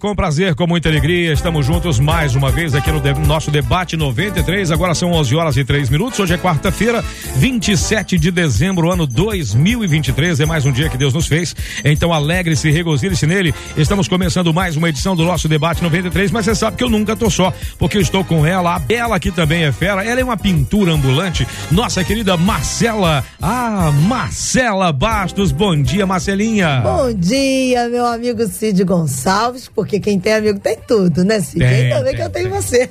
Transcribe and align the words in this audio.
Com 0.00 0.14
prazer, 0.14 0.54
com 0.54 0.66
muita 0.66 0.88
alegria, 0.88 1.32
estamos 1.32 1.64
juntos 1.64 1.98
mais 1.98 2.34
uma 2.34 2.50
vez 2.50 2.74
aqui 2.74 2.90
no 2.90 3.00
de, 3.00 3.12
nosso 3.26 3.50
debate 3.50 3.96
93. 3.96 4.70
Agora 4.70 4.94
são 4.94 5.12
11 5.12 5.34
horas 5.34 5.56
e 5.56 5.64
3 5.64 5.88
minutos. 5.88 6.18
Hoje 6.18 6.34
é 6.34 6.38
quarta-feira, 6.38 7.04
27 7.36 8.18
de 8.18 8.30
dezembro, 8.30 8.90
ano 8.90 9.06
2023. 9.06 10.40
É 10.40 10.46
mais 10.46 10.66
um 10.66 10.72
dia 10.72 10.88
que 10.88 10.98
Deus 10.98 11.14
nos 11.14 11.26
fez. 11.26 11.54
Então 11.84 12.12
alegre-se, 12.12 12.70
regozile-se 12.70 13.26
nele. 13.26 13.54
Estamos 13.76 14.08
começando 14.08 14.52
mais 14.52 14.76
uma 14.76 14.88
edição 14.88 15.16
do 15.16 15.24
nosso 15.24 15.48
debate 15.48 15.82
93. 15.82 16.30
Mas 16.30 16.44
você 16.44 16.54
sabe 16.54 16.76
que 16.76 16.84
eu 16.84 16.90
nunca 16.90 17.14
tô 17.14 17.30
só, 17.30 17.52
porque 17.78 17.96
eu 17.96 18.02
estou 18.02 18.24
com 18.24 18.44
ela. 18.44 18.74
A 18.74 18.78
Bela, 18.78 19.18
que 19.20 19.30
também 19.30 19.64
é 19.64 19.72
fera. 19.72 20.04
Ela 20.04 20.20
é 20.20 20.24
uma 20.24 20.36
pintura 20.36 20.92
ambulante. 20.92 21.46
Nossa 21.70 22.02
querida 22.04 22.36
Marcela. 22.36 23.24
Ah, 23.40 23.92
Marcela 24.06 24.92
Bastos. 24.92 25.52
Bom 25.52 25.80
dia, 25.80 26.06
Marcelinha. 26.06 26.80
Bom 26.82 27.12
dia, 27.12 27.88
meu 27.88 28.06
amigo 28.06 28.46
Cid 28.46 28.82
Gonçalves, 28.84 29.61
porque 29.74 30.00
quem 30.00 30.18
tem 30.18 30.34
amigo 30.34 30.58
tem 30.58 30.76
tudo, 30.76 31.24
né, 31.24 31.40
Cid? 31.40 31.58
Tem, 31.58 31.92
Ainda 31.92 32.02
bem 32.02 32.16
que 32.16 32.22
eu 32.22 32.30
tenho 32.30 32.50
tem. 32.50 32.60
você. 32.60 32.88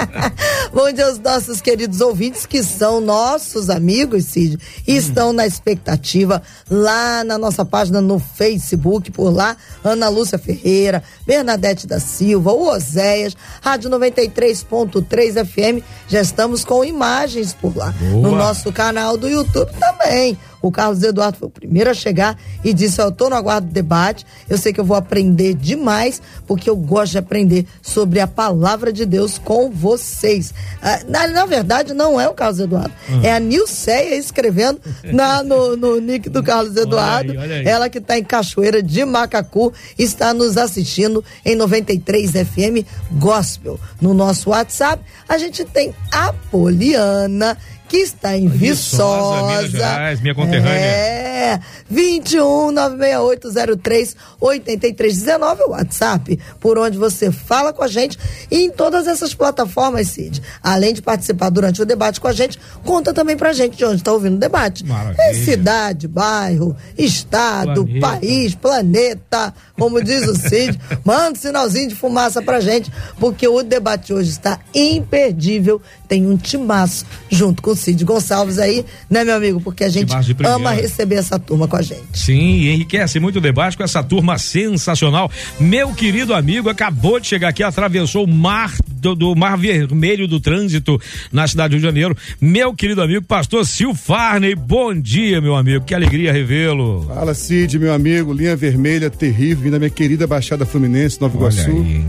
Bom 0.72 0.90
dia 0.92 1.06
aos 1.06 1.18
nossos 1.18 1.60
queridos 1.60 2.00
ouvintes, 2.00 2.46
que 2.46 2.62
são 2.62 3.00
nossos 3.00 3.70
amigos, 3.70 4.24
Cid, 4.26 4.58
e 4.86 4.96
estão 4.96 5.32
na 5.32 5.46
expectativa 5.46 6.42
lá 6.70 7.22
na 7.24 7.38
nossa 7.38 7.64
página 7.64 8.00
no 8.00 8.18
Facebook, 8.18 9.10
por 9.10 9.30
lá, 9.30 9.56
Ana 9.82 10.08
Lúcia 10.08 10.38
Ferreira, 10.38 11.02
Bernadette 11.26 11.86
da 11.86 12.00
Silva, 12.00 12.52
o 12.52 12.68
Oséias, 12.68 13.36
Rádio 13.62 13.90
93.3 13.90 15.44
FM, 15.44 15.84
já 16.08 16.20
estamos 16.20 16.64
com 16.64 16.84
imagens 16.84 17.52
por 17.54 17.76
lá. 17.76 17.92
Boa. 17.92 18.28
No 18.28 18.34
nosso 18.36 18.72
canal 18.72 19.16
do 19.16 19.28
YouTube 19.28 19.70
também. 19.78 20.36
O 20.64 20.72
Carlos 20.72 21.02
Eduardo 21.02 21.36
foi 21.36 21.48
o 21.48 21.50
primeiro 21.50 21.90
a 21.90 21.94
chegar 21.94 22.38
e 22.64 22.72
disse: 22.72 22.98
Eu 22.98 23.12
tô 23.12 23.28
no 23.28 23.36
aguardo 23.36 23.66
do 23.66 23.72
debate. 23.72 24.24
Eu 24.48 24.56
sei 24.56 24.72
que 24.72 24.80
eu 24.80 24.84
vou 24.84 24.96
aprender 24.96 25.52
demais, 25.52 26.22
porque 26.46 26.70
eu 26.70 26.74
gosto 26.74 27.12
de 27.12 27.18
aprender 27.18 27.66
sobre 27.82 28.18
a 28.18 28.26
palavra 28.26 28.90
de 28.90 29.04
Deus 29.04 29.36
com 29.36 29.70
vocês. 29.70 30.54
Ah, 30.80 31.00
na, 31.06 31.28
na 31.28 31.44
verdade, 31.44 31.92
não 31.92 32.18
é 32.18 32.26
o 32.26 32.32
Carlos 32.32 32.60
Eduardo, 32.60 32.94
é 33.22 33.34
a 33.34 33.38
Nilceia 33.38 34.16
escrevendo 34.16 34.80
na, 35.04 35.42
no, 35.42 35.76
no 35.76 36.00
nick 36.00 36.30
do 36.30 36.42
Carlos 36.42 36.74
Eduardo. 36.76 37.32
aí, 37.32 37.36
olha 37.38 37.56
aí. 37.56 37.66
Ela 37.66 37.90
que 37.90 37.98
está 37.98 38.18
em 38.18 38.24
Cachoeira 38.24 38.82
de 38.82 39.04
Macacu 39.04 39.70
está 39.98 40.32
nos 40.32 40.56
assistindo 40.56 41.22
em 41.44 41.54
93 41.54 42.30
FM 42.30 42.86
Gospel. 43.12 43.78
No 44.00 44.14
nosso 44.14 44.48
WhatsApp, 44.48 45.04
a 45.28 45.36
gente 45.36 45.62
tem 45.62 45.94
a 46.10 46.32
Poliana. 46.50 47.58
Que 47.94 48.00
está 48.00 48.36
em 48.36 48.48
Viçosa, 48.48 49.36
Viçosa. 49.36 49.46
Minas 49.46 49.70
Gerais, 49.70 50.20
minha 50.20 50.34
conterrânea. 50.34 50.80
É. 50.80 51.60
21 51.88 52.72
96803 52.72 54.16
8319 54.40 55.62
é 55.62 55.64
o 55.64 55.70
WhatsApp, 55.70 56.38
por 56.58 56.76
onde 56.78 56.98
você 56.98 57.30
fala 57.30 57.72
com 57.72 57.84
a 57.84 57.86
gente 57.86 58.18
e 58.50 58.64
em 58.64 58.70
todas 58.70 59.06
essas 59.06 59.32
plataformas, 59.34 60.08
Cid. 60.08 60.42
Além 60.62 60.92
de 60.92 61.02
participar 61.02 61.50
durante 61.50 61.82
o 61.82 61.86
debate 61.86 62.20
com 62.20 62.26
a 62.26 62.32
gente, 62.32 62.58
conta 62.84 63.12
também 63.12 63.36
pra 63.36 63.52
gente 63.52 63.76
de 63.76 63.84
onde 63.84 63.96
está 63.96 64.12
ouvindo 64.12 64.34
o 64.34 64.40
debate. 64.40 64.84
Maravilha. 64.84 65.16
É 65.22 65.34
cidade, 65.34 66.08
bairro, 66.08 66.76
estado, 66.98 67.84
Planeta. 67.84 68.06
país, 68.06 68.54
planeta, 68.54 69.54
como 69.78 70.02
diz 70.02 70.26
o 70.26 70.34
Cid. 70.34 70.80
Manda 71.04 71.32
um 71.32 71.34
sinalzinho 71.36 71.88
de 71.88 71.94
fumaça 71.94 72.42
pra 72.42 72.60
gente, 72.60 72.90
porque 73.20 73.46
o 73.46 73.62
debate 73.62 74.12
hoje 74.12 74.30
está 74.30 74.58
imperdível. 74.74 75.80
Tem 76.14 76.24
um 76.24 76.36
timaço 76.36 77.04
junto 77.28 77.60
com 77.60 77.72
o 77.72 77.74
Cid 77.74 78.04
Gonçalves 78.04 78.60
aí, 78.60 78.84
né, 79.10 79.24
meu 79.24 79.34
amigo? 79.34 79.60
Porque 79.60 79.82
a 79.82 79.88
gente 79.88 80.14
ama 80.46 80.70
receber 80.70 81.16
essa 81.16 81.40
turma 81.40 81.66
com 81.66 81.74
a 81.74 81.82
gente. 81.82 82.04
Sim, 82.12 82.60
e 82.60 82.70
enriquece 82.72 83.18
muito 83.18 83.38
o 83.38 83.40
debate 83.40 83.76
com 83.76 83.82
essa 83.82 84.00
turma 84.00 84.38
sensacional. 84.38 85.28
Meu 85.58 85.92
querido 85.92 86.32
amigo 86.32 86.68
acabou 86.68 87.18
de 87.18 87.26
chegar 87.26 87.48
aqui, 87.48 87.64
atravessou 87.64 88.26
o 88.26 88.28
mar 88.28 88.72
do, 88.88 89.16
do 89.16 89.34
Mar 89.34 89.58
Vermelho 89.58 90.28
do 90.28 90.38
Trânsito 90.38 91.00
na 91.32 91.48
cidade 91.48 91.70
do 91.70 91.72
Rio 91.72 91.80
de 91.80 91.86
Janeiro. 91.88 92.16
Meu 92.40 92.72
querido 92.72 93.02
amigo, 93.02 93.26
pastor 93.26 93.66
Sil 93.66 93.90
Farney, 93.92 94.54
bom 94.54 94.94
dia, 94.94 95.40
meu 95.40 95.56
amigo. 95.56 95.84
Que 95.84 95.96
alegria 95.96 96.32
revê-lo. 96.32 97.06
Fala 97.08 97.34
Cid, 97.34 97.76
meu 97.76 97.92
amigo, 97.92 98.32
linha 98.32 98.54
vermelha 98.54 99.10
terrível, 99.10 99.64
vindo 99.64 99.72
da 99.72 99.78
minha 99.80 99.90
querida 99.90 100.28
Baixada 100.28 100.64
Fluminense, 100.64 101.20
Nova 101.20 101.36
Olha 101.36 101.52
Iguaçu. 101.52 101.70
aí? 101.72 102.04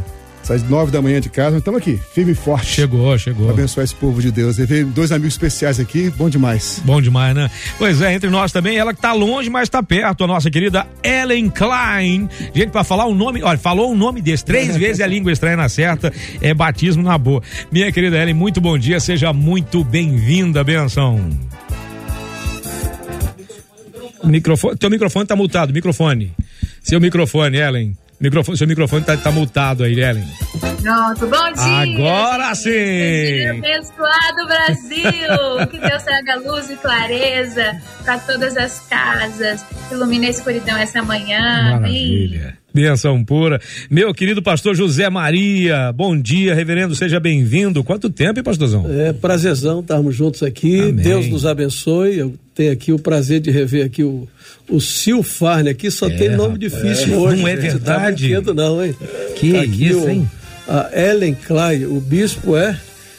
Sai 0.45 0.59
de 0.59 0.65
nove 0.65 0.91
da 0.91 1.01
manhã 1.01 1.19
de 1.19 1.27
casa, 1.27 1.51
mas 1.53 1.61
estamos 1.61 1.79
aqui, 1.79 1.99
firme 2.13 2.33
e 2.33 2.35
forte. 2.35 2.67
Chegou, 2.67 3.17
chegou. 3.17 3.49
Abençoar 3.49 3.83
esse 3.83 3.95
povo 3.95 4.21
de 4.21 4.31
Deus. 4.31 4.57
Veio 4.57 4.85
dois 4.85 5.11
amigos 5.11 5.33
especiais 5.33 5.79
aqui, 5.79 6.11
bom 6.11 6.29
demais. 6.29 6.79
Bom 6.85 7.01
demais, 7.01 7.33
né? 7.35 7.49
Pois 7.79 7.99
é, 7.99 8.13
entre 8.13 8.29
nós 8.29 8.51
também, 8.51 8.77
ela 8.77 8.93
que 8.93 9.01
tá 9.01 9.11
longe, 9.11 9.49
mas 9.49 9.67
tá 9.69 9.81
perto, 9.81 10.23
a 10.23 10.27
nossa 10.27 10.51
querida 10.51 10.85
Ellen 11.03 11.49
Klein. 11.49 12.29
Gente, 12.53 12.69
pra 12.69 12.83
falar 12.83 13.07
o 13.07 13.15
nome, 13.15 13.41
olha, 13.41 13.57
falou 13.57 13.91
o 13.91 13.95
nome 13.95 14.21
desse 14.21 14.45
três 14.45 14.77
vezes 14.77 15.01
a 15.01 15.07
língua 15.07 15.31
estranha 15.31 15.57
na 15.57 15.67
certa, 15.67 16.13
é 16.39 16.53
batismo 16.53 17.01
na 17.01 17.17
boa. 17.17 17.41
Minha 17.71 17.91
querida 17.91 18.15
Ellen, 18.15 18.35
muito 18.35 18.61
bom 18.61 18.77
dia, 18.77 18.99
seja 18.99 19.33
muito 19.33 19.83
bem-vinda, 19.83 20.63
benção. 20.63 21.27
Microfone, 24.23 24.77
teu 24.77 24.91
microfone 24.91 25.25
tá 25.25 25.35
multado, 25.35 25.73
microfone. 25.73 26.31
Seu 26.83 27.01
microfone, 27.01 27.57
Ellen. 27.57 27.97
Microfone, 28.19 28.57
seu 28.57 28.67
microfone 28.67 29.03
tá, 29.03 29.17
tá 29.17 29.31
multado 29.31 29.83
aí, 29.83 29.99
Ellen. 29.99 30.25
Pronto, 30.81 31.27
bom 31.27 31.53
dia! 31.53 31.97
Agora. 31.97 32.45
Bom 32.47 32.53
dia, 32.53 32.55
sim! 32.55 33.47
abençoado 33.49 34.47
Brasil! 34.47 35.67
que 35.71 35.79
Deus 35.79 36.03
traga 36.03 36.35
luz 36.37 36.69
e 36.69 36.75
clareza 36.77 37.81
para 38.03 38.17
todas 38.19 38.55
as 38.55 38.79
casas, 38.87 39.65
ilumine 39.91 40.27
a 40.27 40.29
escuridão 40.29 40.77
essa 40.77 41.01
manhã. 41.01 41.73
Maravilha. 41.73 42.57
Benção 42.73 43.23
pura. 43.23 43.59
Meu 43.89 44.13
querido 44.13 44.43
pastor 44.43 44.75
José 44.75 45.09
Maria, 45.09 45.93
bom 45.93 46.19
dia, 46.19 46.53
reverendo, 46.53 46.93
seja 46.93 47.21
bem-vindo. 47.21 47.83
Quanto 47.83 48.09
tempo, 48.09 48.39
hein, 48.39 48.43
pastorzão? 48.43 48.85
É 48.89 49.13
prazerzão 49.13 49.79
estarmos 49.79 50.13
juntos 50.13 50.43
aqui. 50.43 50.81
Amém. 50.81 50.95
Deus 50.95 51.27
nos 51.27 51.45
abençoe. 51.45 52.17
Eu 52.17 52.33
tenho 52.53 52.73
aqui 52.73 52.91
o 52.91 52.99
prazer 52.99 53.39
de 53.39 53.49
rever 53.49 53.85
aqui 53.85 54.03
o, 54.03 54.27
o 54.69 54.79
Sil 54.81 55.21
Farne 55.23 55.69
aqui, 55.69 55.89
só 55.91 56.09
tem 56.09 56.29
nome 56.35 56.57
difícil 56.57 57.13
É, 57.13 57.17
hoje. 57.17 57.41
não 57.41 57.47
é 57.47 57.55
verdade? 57.55 58.41
Tá 58.41 58.53
não, 58.53 58.83
hein? 58.83 58.95
Que 59.35 59.53
Tá 59.53 59.61
aqui 59.61 59.87
isso, 59.87 59.99
o- 60.05 60.09
hein? 60.09 60.29
A 60.67 60.89
Ellen 60.93 61.35
Klein, 61.35 61.85
o 61.85 61.99
bispo 61.99 62.57
é. 62.57 62.75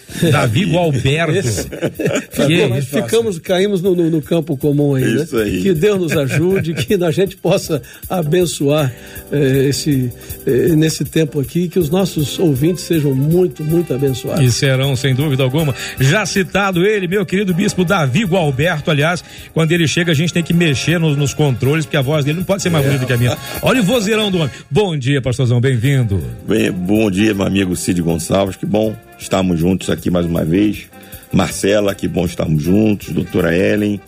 Davi 0.30 0.64
Gualberto. 0.66 1.32
Esse- 1.38 1.68
Que 1.68 2.80
ficamos, 2.82 3.38
caímos 3.38 3.82
no, 3.82 3.94
no- 3.94 4.10
no 4.10 4.22
campo 4.22 4.56
comum 4.56 4.94
aí, 4.94 5.04
né? 5.04 5.22
Isso 5.24 5.36
aí. 5.36 5.62
Que 5.62 5.72
Deus 5.74 5.98
nos 6.00 6.12
ajude, 6.16 6.74
que 6.74 6.94
a 7.02 7.10
gente 7.10 7.36
possa 7.36 7.82
abençoar 8.08 8.92
eh, 9.32 9.66
esse, 9.68 10.10
eh, 10.46 10.74
nesse 10.76 11.04
tempo 11.04 11.40
aqui, 11.40 11.68
que 11.68 11.78
os 11.78 11.90
nossos 11.90 12.38
ouvintes 12.38 12.84
sejam 12.84 13.14
muito, 13.14 13.62
muito 13.64 13.92
abençoados. 13.94 14.44
E 14.44 14.50
serão, 14.52 14.94
sem 14.96 15.14
dúvida 15.14 15.42
alguma. 15.42 15.74
Já 16.00 16.24
citado 16.24 16.84
ele, 16.84 17.06
meu 17.08 17.24
querido 17.26 17.52
bispo 17.52 17.84
Davi 17.84 18.24
Gualberto, 18.24 18.90
aliás, 18.90 19.22
quando 19.52 19.72
ele 19.72 19.86
chega 19.88 20.12
a 20.12 20.14
gente 20.14 20.32
tem 20.32 20.42
que 20.42 20.54
mexer 20.54 20.98
nos, 21.00 21.16
nos 21.16 21.34
controles, 21.34 21.84
porque 21.84 21.96
a 21.96 22.02
voz 22.02 22.24
dele 22.24 22.38
não 22.38 22.44
pode 22.44 22.62
ser 22.62 22.70
mais 22.70 22.84
É. 22.84 22.88
bonita 22.88 23.06
que 23.06 23.12
a 23.12 23.16
minha. 23.16 23.36
Olha 23.62 23.80
o 23.80 23.84
vozeirão 23.84 24.30
do 24.30 24.38
homem. 24.38 24.50
Bom 24.70 24.96
dia, 24.96 25.20
pastorzão, 25.20 25.60
bem-vindo. 25.60 26.22
Bem, 26.46 26.70
bom 26.70 27.10
dia, 27.10 27.34
meu 27.34 27.46
amigo 27.46 27.74
Cid 27.76 28.00
Gonçalves. 28.02 28.56
Que 28.56 28.66
bom 28.66 28.94
estarmos 29.18 29.58
juntos 29.58 29.90
aqui 29.90 30.10
mais 30.10 30.26
uma 30.26 30.44
vez. 30.44 30.86
Marcela, 31.32 31.94
que 31.94 32.06
bom 32.08 32.24
estarmos 32.24 32.62
juntos. 32.62 33.08
Doutora 33.12 33.56
Ellen, 33.56 34.00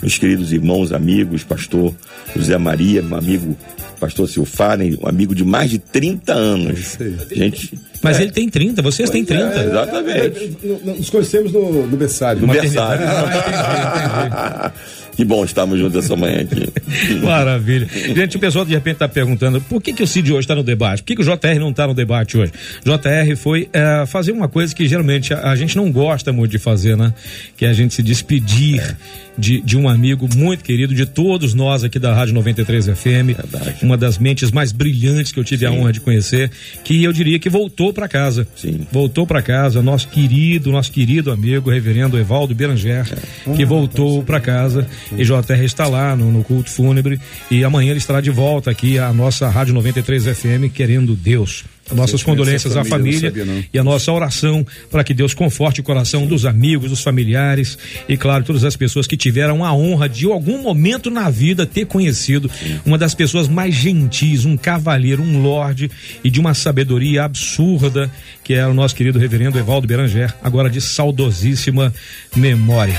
meus 0.00 0.18
queridos 0.18 0.52
irmãos, 0.52 0.92
amigos, 0.92 1.44
pastor 1.44 1.94
José 2.34 2.58
Maria, 2.58 3.02
meu 3.02 3.18
amigo 3.18 3.56
pastor 4.00 4.28
Silfarem, 4.28 4.98
um 5.00 5.06
amigo 5.06 5.32
de 5.32 5.44
mais 5.44 5.70
de 5.70 5.78
30 5.78 6.32
anos. 6.32 6.98
Gente, 7.30 7.78
Mas 8.02 8.18
ele 8.18 8.32
tem 8.32 8.48
30, 8.48 8.82
vocês 8.82 9.08
têm 9.08 9.24
30. 9.24 9.44
é, 9.44 9.66
exatamente. 9.66 10.58
Nos 10.98 11.08
conhecemos 11.08 11.52
no, 11.52 11.86
no 11.86 11.96
berçário. 11.96 12.40
No 12.44 12.48
berçário. 12.52 13.04
Que 15.14 15.24
bom 15.24 15.44
estarmos 15.44 15.78
juntos 15.78 16.04
essa 16.04 16.16
manhã 16.16 16.40
aqui. 16.40 16.68
Maravilha. 17.22 17.86
Gente, 18.14 18.36
o 18.36 18.40
pessoal 18.40 18.64
de 18.64 18.72
repente 18.72 18.94
está 18.94 19.08
perguntando 19.08 19.60
por 19.60 19.80
que, 19.82 19.92
que 19.92 20.02
o 20.02 20.06
Cid 20.06 20.32
hoje 20.32 20.40
está 20.40 20.54
no 20.54 20.62
debate? 20.62 21.02
Por 21.02 21.08
que, 21.08 21.16
que 21.16 21.22
o 21.22 21.24
JR 21.24 21.58
não 21.58 21.70
está 21.70 21.86
no 21.86 21.94
debate 21.94 22.38
hoje? 22.38 22.52
JR 22.84 23.36
foi 23.36 23.68
é, 23.72 24.06
fazer 24.06 24.32
uma 24.32 24.48
coisa 24.48 24.74
que 24.74 24.88
geralmente 24.88 25.34
a, 25.34 25.50
a, 25.50 25.56
gente 25.56 25.76
não 25.76 25.92
gosta 25.92 26.32
muito 26.32 26.50
de 26.50 26.58
fazer, 26.58 26.96
né? 26.96 27.12
Que 27.56 27.66
é 27.66 27.68
a 27.68 27.72
gente 27.72 27.94
se 27.94 28.02
despedir. 28.02 28.80
É 28.80 28.96
de, 29.36 29.60
de 29.60 29.76
um 29.76 29.88
amigo 29.88 30.28
muito 30.34 30.62
querido, 30.64 30.94
de 30.94 31.06
todos 31.06 31.54
nós 31.54 31.84
aqui 31.84 31.98
da 31.98 32.14
Rádio 32.14 32.34
93 32.34 32.86
FM. 32.86 33.36
Verdade. 33.36 33.76
Uma 33.82 33.96
das 33.96 34.18
mentes 34.18 34.50
mais 34.50 34.72
brilhantes 34.72 35.32
que 35.32 35.38
eu 35.38 35.44
tive 35.44 35.66
Sim. 35.66 35.72
a 35.72 35.78
honra 35.78 35.92
de 35.92 36.00
conhecer, 36.00 36.50
que 36.84 37.02
eu 37.02 37.12
diria 37.12 37.38
que 37.38 37.48
voltou 37.48 37.92
para 37.92 38.08
casa. 38.08 38.46
Sim. 38.56 38.86
Voltou 38.90 39.26
para 39.26 39.42
casa, 39.42 39.82
nosso 39.82 40.08
querido, 40.08 40.70
nosso 40.70 40.92
querido 40.92 41.30
amigo, 41.30 41.70
reverendo 41.70 42.18
Evaldo 42.18 42.54
Beranger, 42.54 43.06
é. 43.46 43.54
que 43.54 43.64
voltou 43.64 44.22
para 44.22 44.40
casa. 44.40 44.86
E 45.16 45.24
JR 45.24 45.64
está 45.64 45.86
lá 45.86 46.14
no, 46.16 46.30
no 46.30 46.44
culto 46.44 46.70
fúnebre. 46.70 47.20
E 47.50 47.64
amanhã 47.64 47.90
ele 47.90 47.98
estará 47.98 48.20
de 48.20 48.30
volta 48.30 48.70
aqui 48.70 48.98
à 48.98 49.12
nossa 49.12 49.48
Rádio 49.48 49.74
93 49.74 50.24
FM, 50.24 50.72
querendo 50.72 51.14
Deus. 51.14 51.64
Nossas 51.90 52.22
condolências 52.22 52.76
à 52.76 52.84
família 52.84 53.30
sabia, 53.30 53.68
e 53.72 53.78
a 53.78 53.84
nossa 53.84 54.12
oração 54.12 54.64
para 54.90 55.02
que 55.02 55.12
Deus 55.12 55.34
conforte 55.34 55.80
o 55.80 55.82
coração 55.82 56.26
dos 56.26 56.46
amigos, 56.46 56.90
dos 56.90 57.02
familiares 57.02 57.76
e, 58.08 58.16
claro, 58.16 58.44
todas 58.44 58.64
as 58.64 58.76
pessoas 58.76 59.06
que 59.06 59.16
tiveram 59.16 59.64
a 59.64 59.74
honra 59.74 60.08
de, 60.08 60.26
em 60.26 60.32
algum 60.32 60.62
momento 60.62 61.10
na 61.10 61.28
vida, 61.28 61.66
ter 61.66 61.86
conhecido 61.86 62.50
uma 62.86 62.96
das 62.96 63.14
pessoas 63.14 63.48
mais 63.48 63.74
gentis, 63.74 64.44
um 64.44 64.56
cavalheiro, 64.56 65.22
um 65.22 65.42
lorde 65.42 65.90
e 66.22 66.30
de 66.30 66.40
uma 66.40 66.54
sabedoria 66.54 67.24
absurda, 67.24 68.10
que 68.44 68.54
é 68.54 68.66
o 68.66 68.72
nosso 68.72 68.94
querido 68.94 69.18
reverendo 69.18 69.58
Evaldo 69.58 69.86
Beranger, 69.86 70.32
agora 70.42 70.70
de 70.70 70.80
saudosíssima 70.80 71.92
memória. 72.34 72.96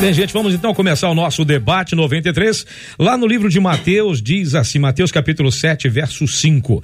Bem, 0.00 0.12
gente, 0.12 0.32
vamos 0.32 0.54
então 0.54 0.74
começar 0.74 1.08
o 1.08 1.14
nosso 1.14 1.42
debate 1.42 1.94
93. 1.94 2.66
Lá 2.98 3.16
no 3.16 3.26
livro 3.26 3.48
de 3.48 3.58
Mateus, 3.58 4.20
diz 4.20 4.54
assim: 4.54 4.78
Mateus 4.78 5.10
capítulo 5.10 5.50
7, 5.50 5.88
verso 5.88 6.28
5. 6.28 6.82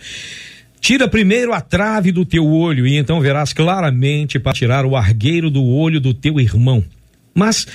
Tira 0.82 1.06
primeiro 1.06 1.52
a 1.52 1.60
trave 1.60 2.10
do 2.10 2.24
teu 2.24 2.44
olho, 2.44 2.88
e 2.88 2.96
então 2.96 3.20
verás 3.20 3.52
claramente 3.52 4.36
para 4.40 4.52
tirar 4.52 4.84
o 4.84 4.96
argueiro 4.96 5.48
do 5.48 5.64
olho 5.64 6.00
do 6.00 6.12
teu 6.12 6.40
irmão. 6.40 6.84
Mas 7.32 7.68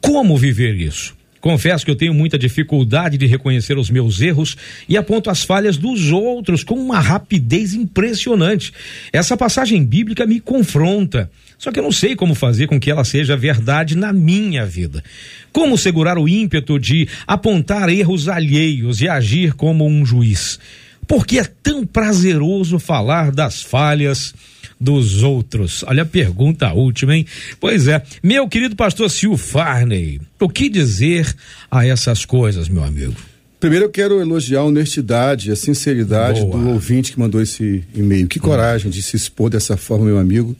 como 0.00 0.36
viver 0.36 0.76
isso? 0.76 1.12
Confesso 1.40 1.84
que 1.84 1.90
eu 1.90 1.96
tenho 1.96 2.14
muita 2.14 2.38
dificuldade 2.38 3.18
de 3.18 3.26
reconhecer 3.26 3.76
os 3.76 3.90
meus 3.90 4.20
erros 4.20 4.56
e 4.88 4.96
aponto 4.96 5.28
as 5.28 5.42
falhas 5.42 5.76
dos 5.76 6.12
outros 6.12 6.62
com 6.62 6.76
uma 6.76 7.00
rapidez 7.00 7.74
impressionante. 7.74 8.72
Essa 9.12 9.36
passagem 9.36 9.84
bíblica 9.84 10.24
me 10.24 10.38
confronta. 10.38 11.28
Só 11.58 11.72
que 11.72 11.80
eu 11.80 11.82
não 11.82 11.90
sei 11.90 12.14
como 12.14 12.32
fazer 12.32 12.68
com 12.68 12.78
que 12.78 12.92
ela 12.92 13.02
seja 13.02 13.36
verdade 13.36 13.96
na 13.96 14.12
minha 14.12 14.64
vida. 14.64 15.02
Como 15.50 15.76
segurar 15.76 16.16
o 16.16 16.28
ímpeto 16.28 16.78
de 16.78 17.08
apontar 17.26 17.88
erros 17.88 18.28
alheios 18.28 19.00
e 19.00 19.08
agir 19.08 19.54
como 19.54 19.84
um 19.84 20.06
juiz? 20.06 20.60
Porque 21.06 21.38
é 21.38 21.44
tão 21.44 21.86
prazeroso 21.86 22.78
falar 22.78 23.32
das 23.32 23.62
falhas 23.62 24.34
dos 24.80 25.22
outros? 25.22 25.84
Olha 25.86 26.02
a 26.02 26.06
pergunta 26.06 26.72
última, 26.72 27.16
hein? 27.16 27.26
Pois 27.60 27.88
é, 27.88 28.02
meu 28.22 28.48
querido 28.48 28.76
pastor 28.76 29.10
Sil 29.10 29.36
Farney, 29.36 30.20
o 30.40 30.48
que 30.48 30.68
dizer 30.68 31.34
a 31.70 31.86
essas 31.86 32.24
coisas, 32.24 32.68
meu 32.68 32.84
amigo? 32.84 33.14
Primeiro 33.62 33.84
eu 33.84 33.90
quero 33.90 34.20
elogiar 34.20 34.60
a 34.60 34.64
honestidade, 34.64 35.52
a 35.52 35.54
sinceridade 35.54 36.40
Boa. 36.40 36.58
do 36.58 36.70
ouvinte 36.70 37.12
que 37.12 37.20
mandou 37.20 37.40
esse 37.40 37.84
e-mail. 37.94 38.26
Que 38.26 38.40
coragem 38.40 38.90
de 38.90 39.00
se 39.00 39.14
expor 39.14 39.50
dessa 39.50 39.76
forma, 39.76 40.06
meu 40.06 40.18
amigo. 40.18 40.56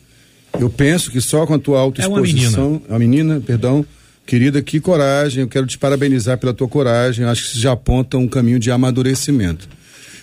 Eu 0.60 0.70
penso 0.70 1.10
que 1.10 1.20
só 1.20 1.44
com 1.44 1.54
a 1.54 1.58
tua 1.58 1.80
autoexposição, 1.80 2.80
é 2.88 2.92
uma 2.92 2.98
menina. 3.00 3.26
a 3.30 3.32
menina, 3.32 3.40
perdão, 3.44 3.84
querida, 4.24 4.62
que 4.62 4.78
coragem. 4.78 5.40
Eu 5.40 5.48
quero 5.48 5.66
te 5.66 5.76
parabenizar 5.78 6.38
pela 6.38 6.54
tua 6.54 6.68
coragem. 6.68 7.24
Acho 7.24 7.42
que 7.42 7.48
isso 7.48 7.60
já 7.60 7.72
aponta 7.72 8.16
um 8.16 8.28
caminho 8.28 8.60
de 8.60 8.70
amadurecimento. 8.70 9.68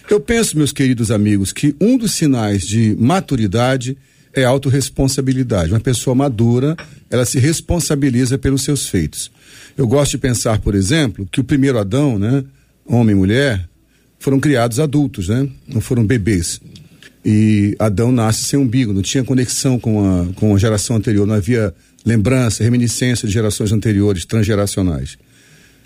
Eu 0.10 0.20
penso, 0.20 0.58
meus 0.58 0.74
queridos 0.74 1.12
amigos, 1.12 1.54
que 1.54 1.76
um 1.80 1.96
dos 1.96 2.14
sinais 2.14 2.66
de 2.66 2.96
maturidade 3.00 3.96
é 4.34 4.44
autorresponsabilidade. 4.44 5.72
Uma 5.72 5.80
pessoa 5.80 6.16
madura, 6.16 6.76
ela 7.12 7.26
se 7.26 7.38
responsabiliza 7.38 8.36
pelos 8.36 8.64
seus 8.64 8.88
feitos. 8.88 9.32
Eu 9.78 9.88
gosto 9.88 10.12
de 10.12 10.18
pensar, 10.18 10.60
por 10.60 10.74
exemplo, 10.74 11.28
que 11.32 11.40
o 11.40 11.44
primeiro 11.44 11.78
Adão, 11.78 12.18
né, 12.18 12.44
homem 12.88 13.16
e 13.16 13.20
mulher, 13.20 13.70
foram 14.18 14.40
criados 14.40 14.80
adultos, 14.80 15.30
né? 15.30 15.48
Não 15.68 15.80
foram 15.80 16.04
bebês. 16.04 16.60
E 17.24 17.76
Adão 17.78 18.12
nasce 18.12 18.46
sem 18.46 18.58
umbigo, 18.58 18.92
não 18.92 19.04
tinha 19.04 19.24
conexão 19.24 19.80
com 19.80 20.04
a, 20.04 20.34
com 20.34 20.56
a 20.56 20.58
geração 20.58 20.96
anterior, 20.96 21.28
não 21.28 21.36
havia 21.36 21.72
lembrança, 22.04 22.64
reminiscência 22.64 23.28
de 23.28 23.34
gerações 23.34 23.72
anteriores, 23.72 24.26
transgeracionais. 24.26 25.18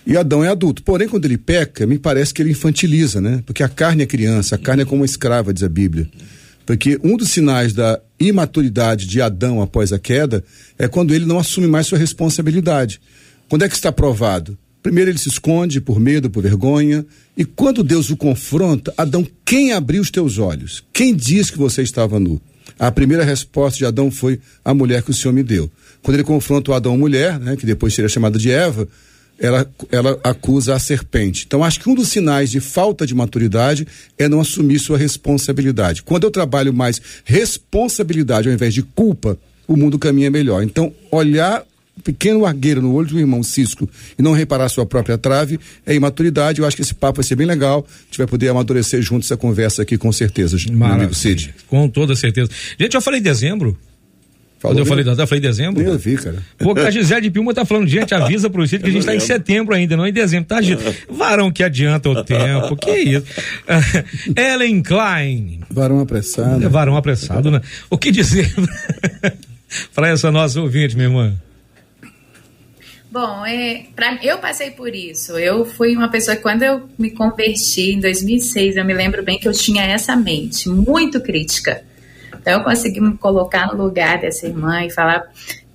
E 0.05 0.17
Adão 0.17 0.43
é 0.43 0.49
adulto. 0.49 0.83
Porém, 0.83 1.07
quando 1.07 1.25
ele 1.25 1.37
peca, 1.37 1.87
me 1.87 1.97
parece 1.97 2.33
que 2.33 2.41
ele 2.41 2.51
infantiliza, 2.51 3.21
né? 3.21 3.41
Porque 3.45 3.63
a 3.63 3.69
carne 3.69 4.03
é 4.03 4.05
criança, 4.05 4.55
a 4.55 4.57
carne 4.57 4.83
é 4.83 4.85
como 4.85 5.01
uma 5.01 5.05
escrava, 5.05 5.53
diz 5.53 5.63
a 5.63 5.69
Bíblia. 5.69 6.09
Porque 6.65 6.99
um 7.03 7.17
dos 7.17 7.29
sinais 7.29 7.73
da 7.73 7.99
imaturidade 8.19 9.05
de 9.05 9.21
Adão 9.21 9.61
após 9.61 9.91
a 9.91 9.99
queda 9.99 10.43
é 10.77 10.87
quando 10.87 11.13
ele 11.13 11.25
não 11.25 11.39
assume 11.39 11.67
mais 11.67 11.87
sua 11.87 11.97
responsabilidade. 11.97 13.01
Quando 13.49 13.63
é 13.63 13.69
que 13.69 13.75
está 13.75 13.91
provado? 13.91 14.57
Primeiro 14.81 15.09
ele 15.09 15.17
se 15.17 15.29
esconde 15.29 15.79
por 15.79 15.99
medo, 15.99 16.29
por 16.29 16.43
vergonha. 16.43 17.05
E 17.37 17.45
quando 17.45 17.83
Deus 17.83 18.09
o 18.09 18.17
confronta, 18.17 18.93
Adão, 18.97 19.25
quem 19.45 19.71
abriu 19.71 20.01
os 20.01 20.11
teus 20.11 20.37
olhos? 20.37 20.83
Quem 20.91 21.15
diz 21.15 21.49
que 21.49 21.57
você 21.57 21.81
estava 21.81 22.19
nu? 22.19 22.41
A 22.77 22.91
primeira 22.91 23.23
resposta 23.23 23.77
de 23.77 23.85
Adão 23.85 24.11
foi 24.11 24.39
a 24.63 24.73
mulher 24.73 25.03
que 25.03 25.11
o 25.11 25.13
Senhor 25.13 25.33
me 25.33 25.43
deu. 25.43 25.71
Quando 26.01 26.15
ele 26.15 26.23
confronta 26.23 26.71
o 26.71 26.73
Adão 26.73 26.97
mulher, 26.97 27.39
né, 27.39 27.55
que 27.55 27.65
depois 27.65 27.93
seria 27.93 28.09
chamada 28.09 28.37
de 28.37 28.51
Eva, 28.51 28.87
ela, 29.39 29.69
ela 29.91 30.19
acusa 30.23 30.75
a 30.75 30.79
serpente. 30.79 31.43
Então, 31.45 31.63
acho 31.63 31.79
que 31.79 31.89
um 31.89 31.95
dos 31.95 32.09
sinais 32.09 32.49
de 32.51 32.59
falta 32.59 33.05
de 33.05 33.13
maturidade 33.13 33.87
é 34.17 34.27
não 34.27 34.39
assumir 34.39 34.79
sua 34.79 34.97
responsabilidade. 34.97 36.03
Quando 36.03 36.23
eu 36.23 36.31
trabalho 36.31 36.73
mais 36.73 37.01
responsabilidade 37.25 38.47
ao 38.47 38.53
invés 38.53 38.73
de 38.73 38.83
culpa, 38.83 39.37
o 39.67 39.75
mundo 39.75 39.97
caminha 39.99 40.29
melhor. 40.29 40.63
Então, 40.63 40.93
olhar 41.11 41.63
pequeno 42.03 42.45
argueiro 42.45 42.81
no 42.81 42.93
olho 42.93 43.07
do 43.07 43.19
irmão 43.19 43.43
Cisco 43.43 43.87
e 44.17 44.21
não 44.21 44.33
reparar 44.33 44.67
sua 44.69 44.85
própria 44.85 45.17
trave 45.17 45.59
é 45.85 45.93
imaturidade. 45.93 46.59
Eu 46.59 46.65
acho 46.67 46.75
que 46.75 46.81
esse 46.81 46.93
papo 46.93 47.17
vai 47.17 47.23
ser 47.23 47.35
bem 47.35 47.45
legal. 47.45 47.85
A 47.87 48.05
gente 48.05 48.17
vai 48.17 48.27
poder 48.27 48.49
amadurecer 48.49 49.01
junto 49.01 49.25
essa 49.25 49.37
conversa 49.37 49.81
aqui, 49.83 49.97
com 49.97 50.11
certeza, 50.11 50.57
Maravilha. 50.57 50.85
meu 50.85 50.95
amigo 50.95 51.13
Cid. 51.13 51.53
Com 51.67 51.87
toda 51.87 52.15
certeza. 52.15 52.49
Gente, 52.79 52.95
eu 52.95 53.01
falei 53.01 53.19
em 53.19 53.23
dezembro. 53.23 53.77
Falou 54.63 54.77
Quando 54.77 54.79
eu 54.79 54.85
falei, 54.85 55.05
eu 55.05 55.27
falei 55.27 55.41
dezembro? 55.41 55.83
Eu 55.83 55.97
vi, 55.99 56.15
cara. 56.15 56.37
Pô, 56.57 56.71
a 56.79 56.89
Gisele 56.89 57.23
de 57.23 57.31
Pilma 57.31 57.53
tá 57.53 57.65
falando, 57.65 57.85
gente, 57.85 58.15
avisa 58.15 58.49
pro 58.49 58.65
Cid 58.65 58.81
que 58.81 58.89
a 58.89 58.93
gente 58.93 59.05
tá 59.05 59.13
em 59.13 59.19
setembro 59.19 59.75
ainda, 59.75 59.97
não 59.97 60.07
em 60.07 60.13
dezembro, 60.13 60.47
tá? 60.47 60.59
Varão 61.09 61.51
que 61.51 61.61
adianta 61.61 62.09
o 62.09 62.23
tempo, 62.23 62.73
que 62.77 62.91
isso. 62.91 63.25
Ellen 64.33 64.81
Klein. 64.81 65.59
Varão 65.69 65.99
apressado. 65.99 66.63
É, 66.63 66.69
varão 66.69 66.95
apressado, 66.95 67.51
né? 67.51 67.59
O 67.89 67.97
que 67.97 68.09
dizer 68.09 68.53
para 69.93 70.07
essa 70.07 70.31
nossa 70.31 70.61
ouvinte, 70.61 70.95
minha 70.95 71.09
irmã? 71.09 71.33
Bom, 73.11 73.45
é, 73.45 73.87
pra, 73.93 74.17
eu 74.23 74.37
passei 74.37 74.71
por 74.71 74.95
isso. 74.95 75.37
Eu 75.37 75.65
fui 75.65 75.93
uma 75.93 76.07
pessoa 76.07 76.37
que, 76.37 76.41
quando 76.41 76.63
eu 76.63 76.83
me 76.97 77.11
converti 77.11 77.91
em 77.91 77.99
2006, 77.99 78.77
eu 78.77 78.85
me 78.85 78.93
lembro 78.93 79.23
bem 79.23 79.37
que 79.37 79.47
eu 79.47 79.51
tinha 79.51 79.83
essa 79.83 80.15
mente 80.15 80.69
muito 80.69 81.19
crítica 81.19 81.83
então 82.43 82.59
eu 82.59 82.63
consegui 82.63 82.99
me 82.99 83.17
colocar 83.17 83.67
no 83.67 83.81
lugar 83.81 84.19
dessa 84.19 84.45
irmã 84.45 84.83
e 84.83 84.91
falar 84.91 85.23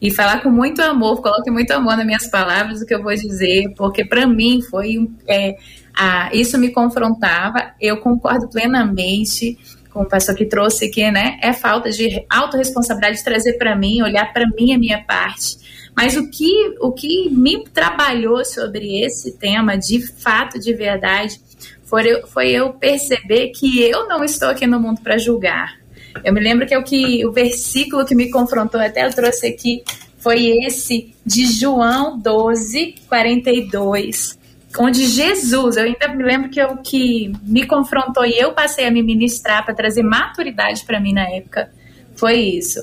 e 0.00 0.12
falar 0.12 0.43
com 0.43 0.50
muito 0.50 0.81
amor, 0.81 1.23
coloque 1.23 1.50
muito 1.50 1.73
amor 1.73 1.97
nas 1.97 2.06
minhas 2.06 2.29
palavras 2.29 2.81
o 2.81 2.87
que 2.87 2.94
eu 2.94 3.03
vou 3.03 3.15
dizer, 3.15 3.73
porque 3.75 4.05
para 4.05 4.26
mim 4.26 4.61
foi 4.62 5.11
é, 5.26 5.57
a, 5.97 6.31
isso 6.33 6.59
me 6.59 6.71
confrontava. 6.71 7.73
Eu 7.81 7.97
concordo 7.97 8.49
plenamente 8.49 9.59
com 9.90 10.02
o 10.02 10.07
pastor 10.07 10.35
que 10.37 10.45
trouxe 10.45 10.85
aqui, 10.85 11.11
né? 11.11 11.38
É 11.42 11.52
falta 11.54 11.90
de 11.90 12.25
autorresponsabilidade 12.31 13.16
de 13.16 13.25
trazer 13.25 13.54
para 13.54 13.75
mim, 13.75 14.02
olhar 14.02 14.31
para 14.33 14.47
mim 14.47 14.75
a 14.75 14.78
minha 14.78 15.02
parte. 15.02 15.57
Mas 15.97 16.16
o 16.16 16.31
que, 16.31 16.76
o 16.81 16.92
que 16.92 17.31
me 17.31 17.64
trabalhou 17.64 18.45
sobre 18.45 19.02
esse 19.02 19.37
tema, 19.37 19.76
de 19.76 20.07
fato, 20.07 20.61
de 20.61 20.73
verdade, 20.75 21.40
foi 21.83 22.23
foi 22.26 22.50
eu 22.50 22.75
perceber 22.75 23.49
que 23.49 23.83
eu 23.83 24.07
não 24.07 24.23
estou 24.23 24.50
aqui 24.50 24.66
no 24.66 24.78
mundo 24.78 25.00
para 25.00 25.19
julgar. 25.19 25.77
Eu 26.25 26.32
me 26.32 26.40
lembro 26.40 26.66
que 26.66 26.75
é 26.75 26.78
o 26.78 26.82
que 26.82 27.25
o 27.26 27.32
versículo 27.32 28.04
que 28.04 28.14
me 28.14 28.30
confrontou, 28.30 28.80
até 28.80 29.06
eu 29.06 29.10
trouxe 29.10 29.46
aqui, 29.46 29.82
foi 30.18 30.64
esse 30.64 31.14
de 31.25 31.46
João 31.46 32.18
12, 32.18 32.96
42, 33.08 34.38
onde 34.78 35.06
Jesus, 35.06 35.76
eu 35.76 35.84
ainda 35.84 36.08
me 36.08 36.22
lembro 36.22 36.50
que 36.50 36.60
é 36.60 36.66
o 36.66 36.78
que 36.78 37.32
me 37.42 37.66
confrontou 37.66 38.25
e 38.25 38.38
eu 38.38 38.52
passei 38.52 38.87
a 38.87 38.90
me 38.90 39.02
ministrar 39.02 39.64
para 39.64 39.75
trazer 39.75 40.02
maturidade 40.02 40.84
para 40.84 41.00
mim 41.00 41.12
na 41.12 41.28
época, 41.30 41.70
foi 42.14 42.38
isso. 42.38 42.80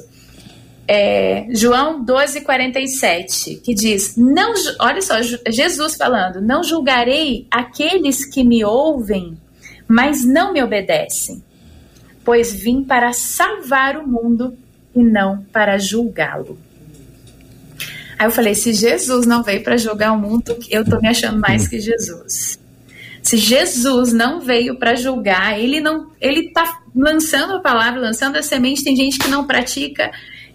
É, 0.88 1.48
João 1.50 2.04
12, 2.04 2.42
47, 2.42 3.56
que 3.56 3.74
diz: 3.74 4.16
não, 4.16 4.54
Olha 4.80 5.02
só, 5.02 5.16
Jesus 5.50 5.96
falando: 5.96 6.40
Não 6.40 6.64
julgarei 6.64 7.48
aqueles 7.50 8.24
que 8.24 8.44
me 8.44 8.64
ouvem, 8.64 9.36
mas 9.88 10.24
não 10.24 10.54
me 10.54 10.62
obedecem 10.62 11.44
pois 12.26 12.52
vim 12.52 12.84
para 12.84 13.14
salvar 13.14 13.96
o 13.98 14.08
mundo 14.08 14.58
e 14.96 15.04
não 15.04 15.44
para 15.54 15.78
julgá-lo. 15.78 16.60
Aí 18.18 18.26
eu 18.26 18.32
falei: 18.32 18.56
se 18.56 18.74
Jesus 18.74 19.26
não 19.26 19.44
veio 19.44 19.64
para 19.64 19.78
julgar 19.78 20.12
o 20.12 20.18
mundo, 20.18 20.58
eu 20.70 20.84
tô 20.84 21.00
me 21.00 21.08
achando 21.08 21.40
mais 21.40 21.68
que 21.68 21.80
Jesus. 21.80 22.60
Se 23.22 23.38
Jesus 23.38 24.14
não 24.14 24.40
veio 24.40 24.78
para 24.78 24.96
julgar, 24.96 25.60
ele 25.60 25.80
não, 25.80 26.12
ele 26.22 26.52
tá 26.52 26.80
lançando 26.96 27.54
a 27.54 27.60
palavra, 27.60 28.00
lançando 28.00 28.36
a 28.36 28.42
semente. 28.42 28.84
Tem 28.84 28.96
gente 28.96 29.18
que 29.18 29.28
não 29.28 29.46
pratica 29.46 30.12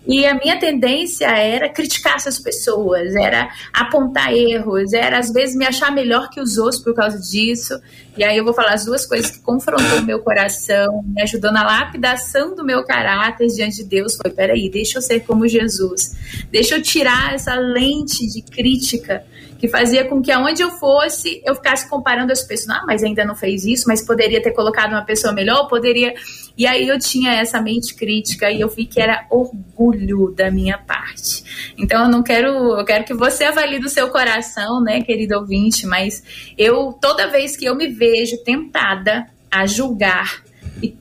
e 0.07 0.27
a 0.27 0.35
minha 0.35 0.59
tendência 0.59 1.27
era 1.27 1.69
criticar 1.69 2.17
essas 2.17 2.39
pessoas, 2.39 3.15
era 3.15 3.51
apontar 3.73 4.33
erros, 4.33 4.93
era 4.93 5.19
às 5.19 5.31
vezes 5.31 5.55
me 5.55 5.67
achar 5.67 5.93
melhor 5.93 6.31
que 6.31 6.41
os 6.41 6.57
outros 6.57 6.83
por 6.83 6.95
causa 6.95 7.19
disso. 7.19 7.79
E 8.17 8.25
aí 8.25 8.37
eu 8.37 8.45
vou 8.45 8.55
falar 8.55 8.73
as 8.73 8.85
duas 8.85 9.05
coisas 9.05 9.31
que 9.31 9.41
confrontou 9.41 9.99
o 9.99 10.03
meu 10.03 10.21
coração, 10.21 11.05
me 11.07 11.23
ajudou 11.23 11.53
na 11.53 11.63
lapidação 11.63 12.55
do 12.55 12.65
meu 12.65 12.83
caráter 12.85 13.47
diante 13.49 13.77
de 13.77 13.85
Deus. 13.85 14.17
Foi, 14.17 14.31
peraí, 14.31 14.71
deixa 14.71 14.99
eu 14.99 15.03
ser 15.03 15.21
como 15.21 15.47
Jesus. 15.47 16.17
Deixa 16.51 16.77
eu 16.77 16.83
tirar 16.83 17.35
essa 17.35 17.55
lente 17.55 18.27
de 18.27 18.43
crítica 18.43 19.23
que 19.61 19.69
fazia 19.69 20.07
com 20.07 20.23
que 20.23 20.33
aonde 20.33 20.63
eu 20.63 20.71
fosse, 20.71 21.43
eu 21.45 21.55
ficasse 21.55 21.89
comparando 21.89 22.33
as 22.33 22.43
pessoas. 22.43 22.79
Ah, 22.79 22.85
mas 22.87 23.05
ainda 23.05 23.27
não 23.27 23.37
fez 23.37 23.65
isso, 23.65 23.85
mas 23.87 24.05
poderia 24.05 24.43
ter 24.43 24.53
colocado 24.53 24.93
uma 24.93 25.05
pessoa 25.05 25.35
melhor, 25.35 25.69
poderia. 25.69 26.15
E 26.57 26.67
aí 26.67 26.89
eu 26.89 26.99
tinha 26.99 27.35
essa 27.35 27.61
mente 27.61 27.95
crítica 27.95 28.51
e 28.51 28.63
eu 28.63 28.69
vi 28.71 28.87
que 28.87 28.99
era 28.99 29.27
orgulho 29.31 30.33
da 30.35 30.51
minha 30.51 30.79
parte. 30.79 31.45
Então 31.77 32.05
eu 32.05 32.09
não 32.09 32.23
quero, 32.23 32.49
eu 32.49 32.85
quero 32.87 33.05
que 33.05 33.13
você 33.13 33.45
avalie 33.45 33.79
do 33.79 33.91
seu 33.91 34.09
coração, 34.09 34.83
né, 34.83 35.03
querido 35.03 35.37
ouvinte, 35.37 35.87
mas 35.87 36.25
eu 36.57 36.95
toda 36.95 37.29
vez 37.29 37.55
que 37.55 37.67
eu 37.67 37.77
me 37.77 37.87
vejo 37.87 38.43
tentada 38.43 39.29
a 39.51 39.67
julgar 39.67 40.43
e, 40.83 40.97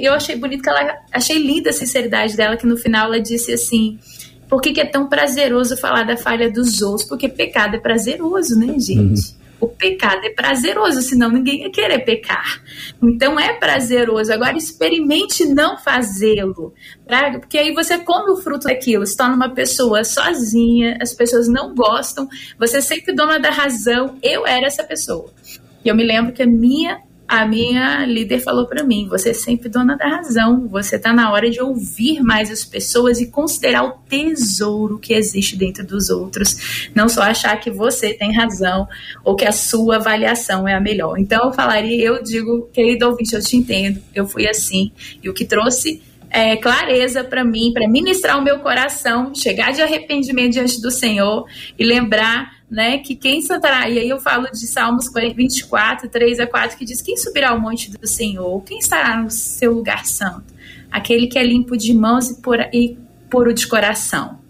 e 0.00 0.04
eu 0.04 0.12
achei 0.12 0.36
bonito 0.36 0.62
que 0.62 0.68
ela 0.68 0.98
achei 1.12 1.38
linda 1.38 1.70
a 1.70 1.72
sinceridade 1.72 2.36
dela 2.36 2.56
que 2.56 2.66
no 2.66 2.76
final 2.76 3.06
ela 3.06 3.20
disse 3.20 3.52
assim: 3.52 3.98
por 4.48 4.60
que, 4.60 4.72
que, 4.72 4.80
é 4.80 4.86
tão 4.86 5.08
prazeroso 5.08 5.76
falar 5.76 6.04
da 6.04 6.16
falha 6.16 6.50
dos 6.50 6.80
outros? 6.82 7.08
Porque 7.08 7.28
pecado 7.28 7.76
é 7.76 7.78
prazeroso, 7.78 8.58
né, 8.58 8.78
gente? 8.78 8.98
Uhum. 9.00 9.46
O 9.58 9.66
pecado 9.66 10.24
é 10.24 10.30
prazeroso, 10.30 11.00
senão 11.00 11.30
ninguém 11.30 11.62
ia 11.62 11.70
querer 11.70 12.00
pecar. 12.00 12.62
Então 13.02 13.40
é 13.40 13.54
prazeroso. 13.54 14.32
Agora 14.32 14.56
experimente 14.56 15.46
não 15.46 15.78
fazê-lo. 15.78 16.74
Porque 17.40 17.56
aí 17.56 17.72
você 17.72 17.98
come 17.98 18.30
o 18.30 18.36
fruto 18.36 18.66
daquilo, 18.66 19.06
se 19.06 19.16
torna 19.16 19.34
uma 19.34 19.54
pessoa 19.54 20.04
sozinha, 20.04 20.98
as 21.00 21.14
pessoas 21.14 21.48
não 21.48 21.74
gostam, 21.74 22.28
você 22.58 22.78
é 22.78 22.80
sempre 22.82 23.14
dona 23.14 23.38
da 23.38 23.50
razão. 23.50 24.18
Eu 24.22 24.46
era 24.46 24.66
essa 24.66 24.84
pessoa. 24.84 25.30
E 25.84 25.88
eu 25.88 25.96
me 25.96 26.04
lembro 26.04 26.32
que 26.32 26.42
a 26.42 26.46
minha 26.46 27.00
a 27.28 27.46
minha 27.46 28.06
líder 28.06 28.40
falou 28.40 28.66
para 28.66 28.84
mim: 28.84 29.08
você 29.08 29.30
é 29.30 29.34
sempre 29.34 29.68
dona 29.68 29.96
da 29.96 30.08
razão, 30.08 30.68
você 30.68 30.96
está 30.96 31.12
na 31.12 31.32
hora 31.32 31.50
de 31.50 31.60
ouvir 31.60 32.22
mais 32.22 32.50
as 32.50 32.64
pessoas 32.64 33.20
e 33.20 33.30
considerar 33.30 33.84
o 33.84 33.92
tesouro 34.08 34.98
que 34.98 35.12
existe 35.12 35.56
dentro 35.56 35.84
dos 35.84 36.08
outros, 36.08 36.88
não 36.94 37.08
só 37.08 37.22
achar 37.22 37.56
que 37.58 37.70
você 37.70 38.14
tem 38.14 38.32
razão 38.32 38.86
ou 39.24 39.34
que 39.34 39.44
a 39.44 39.52
sua 39.52 39.96
avaliação 39.96 40.68
é 40.68 40.74
a 40.74 40.80
melhor. 40.80 41.18
Então 41.18 41.46
eu 41.46 41.52
falaria, 41.52 42.04
eu 42.04 42.22
digo, 42.22 42.68
querido 42.72 43.06
ouvinte, 43.08 43.34
eu 43.34 43.40
te 43.40 43.56
entendo, 43.56 44.00
eu 44.14 44.26
fui 44.26 44.48
assim, 44.48 44.92
e 45.22 45.28
o 45.28 45.34
que 45.34 45.44
trouxe 45.44 46.02
é, 46.30 46.56
clareza 46.56 47.24
para 47.24 47.44
mim, 47.44 47.72
para 47.72 47.88
ministrar 47.88 48.38
o 48.38 48.42
meu 48.42 48.58
coração, 48.58 49.34
chegar 49.34 49.72
de 49.72 49.80
arrependimento 49.80 50.52
diante 50.52 50.80
do 50.80 50.90
Senhor 50.90 51.46
e 51.78 51.84
lembrar 51.84 52.55
né, 52.70 52.98
que 52.98 53.14
quem 53.14 53.40
sentará, 53.40 53.88
e 53.88 53.98
aí 53.98 54.08
eu 54.08 54.18
falo 54.18 54.50
de 54.50 54.66
Salmos 54.66 55.06
24, 55.12 56.08
3 56.08 56.40
a 56.40 56.46
4, 56.46 56.76
que 56.76 56.84
diz: 56.84 57.00
Quem 57.00 57.16
subirá 57.16 57.50
ao 57.50 57.60
monte 57.60 57.90
do 57.90 58.06
Senhor? 58.06 58.62
Quem 58.64 58.78
estará 58.78 59.22
no 59.22 59.30
seu 59.30 59.72
lugar 59.72 60.04
santo? 60.04 60.54
Aquele 60.90 61.28
que 61.28 61.38
é 61.38 61.44
limpo 61.44 61.76
de 61.76 61.94
mãos 61.94 62.30
e, 62.30 62.40
pura, 62.40 62.68
e 62.72 62.98
puro 63.30 63.54
de 63.54 63.66
coração. 63.66 64.40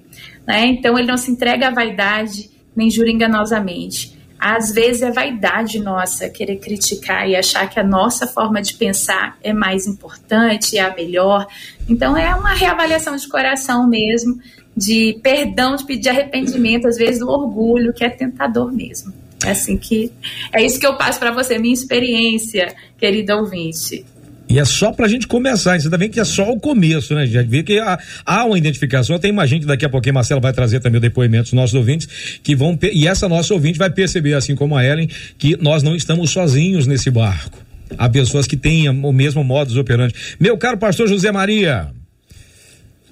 Né? 0.46 0.66
Então 0.66 0.98
ele 0.98 1.08
não 1.08 1.16
se 1.16 1.30
entrega 1.30 1.68
à 1.68 1.70
vaidade, 1.70 2.50
nem 2.74 2.90
jura 2.90 3.10
enganosamente. 3.10 4.16
Às 4.38 4.70
vezes 4.70 5.02
é 5.02 5.10
vaidade 5.10 5.80
nossa 5.80 6.28
querer 6.28 6.56
criticar 6.56 7.28
e 7.28 7.34
achar 7.34 7.68
que 7.68 7.80
a 7.80 7.82
nossa 7.82 8.26
forma 8.26 8.60
de 8.60 8.74
pensar 8.74 9.36
é 9.42 9.52
mais 9.52 9.86
importante, 9.86 10.76
é 10.76 10.82
a 10.82 10.94
melhor. 10.94 11.46
Então 11.88 12.16
é 12.16 12.34
uma 12.34 12.52
reavaliação 12.52 13.16
de 13.16 13.26
coração 13.28 13.88
mesmo 13.88 14.38
de 14.76 15.18
perdão, 15.22 15.76
de 15.76 15.84
pedir 15.84 16.10
arrependimento, 16.10 16.86
às 16.86 16.96
vezes 16.96 17.20
do 17.20 17.28
orgulho, 17.28 17.92
que 17.92 18.04
é 18.04 18.10
tentador 18.10 18.72
mesmo. 18.72 19.12
É 19.44 19.50
assim 19.50 19.76
que 19.76 20.12
é 20.52 20.64
isso 20.64 20.78
que 20.78 20.86
eu 20.86 20.96
passo 20.96 21.18
para 21.18 21.30
você, 21.30 21.58
minha 21.58 21.74
experiência, 21.74 22.74
querido 22.98 23.34
ouvinte. 23.34 24.04
E 24.48 24.60
é 24.60 24.64
só 24.64 24.92
pra 24.92 25.08
gente 25.08 25.26
começar, 25.26 25.78
você 25.78 25.90
tá 25.90 25.96
vendo 25.96 26.12
que 26.12 26.20
é 26.20 26.24
só 26.24 26.52
o 26.52 26.60
começo, 26.60 27.14
né? 27.14 27.26
Já 27.26 27.42
vê 27.42 27.64
que 27.64 27.80
há, 27.80 27.98
há 28.24 28.44
uma 28.44 28.56
identificação, 28.56 29.16
até 29.16 29.28
imagino 29.28 29.62
que 29.62 29.66
daqui 29.66 29.84
a 29.84 29.88
pouquinho 29.88 30.14
Marcelo 30.14 30.40
vai 30.40 30.52
trazer 30.52 30.78
também 30.78 30.98
o 30.98 31.00
depoimento 31.00 31.44
dos 31.44 31.52
nossos 31.52 31.74
ouvintes, 31.74 32.38
que 32.42 32.54
vão, 32.54 32.78
e 32.92 33.08
essa 33.08 33.28
nossa 33.28 33.52
ouvinte 33.52 33.76
vai 33.76 33.90
perceber, 33.90 34.34
assim 34.34 34.54
como 34.54 34.76
a 34.76 34.84
Ellen, 34.84 35.08
que 35.36 35.56
nós 35.60 35.82
não 35.82 35.96
estamos 35.96 36.30
sozinhos 36.30 36.86
nesse 36.86 37.10
barco. 37.10 37.58
Há 37.98 38.08
pessoas 38.08 38.46
que 38.46 38.56
têm 38.56 38.88
o 38.88 39.12
mesmo 39.12 39.42
modus 39.42 39.76
operandi. 39.76 40.14
Meu 40.38 40.56
caro 40.56 40.78
pastor 40.78 41.08
José 41.08 41.32
Maria. 41.32 41.88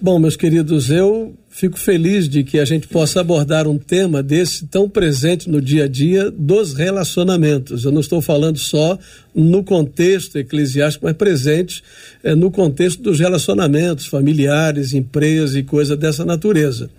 Bom, 0.00 0.18
meus 0.18 0.36
queridos, 0.36 0.90
eu 0.90 1.34
fico 1.54 1.78
feliz 1.78 2.28
de 2.28 2.42
que 2.42 2.58
a 2.58 2.64
gente 2.64 2.88
possa 2.88 3.20
abordar 3.20 3.68
um 3.68 3.78
tema 3.78 4.24
desse 4.24 4.66
tão 4.66 4.88
presente 4.88 5.48
no 5.48 5.62
dia 5.62 5.84
a 5.84 5.88
dia 5.88 6.28
dos 6.28 6.74
relacionamentos. 6.74 7.84
Eu 7.84 7.92
não 7.92 8.00
estou 8.00 8.20
falando 8.20 8.58
só 8.58 8.98
no 9.32 9.62
contexto 9.62 10.36
eclesiástico, 10.36 11.06
mas 11.06 11.16
presente 11.16 11.80
é, 12.24 12.34
no 12.34 12.50
contexto 12.50 13.00
dos 13.00 13.20
relacionamentos 13.20 14.06
familiares, 14.06 14.94
empresas 14.94 15.54
e 15.54 15.62
coisa 15.62 15.96
dessa 15.96 16.24
natureza. 16.24 16.90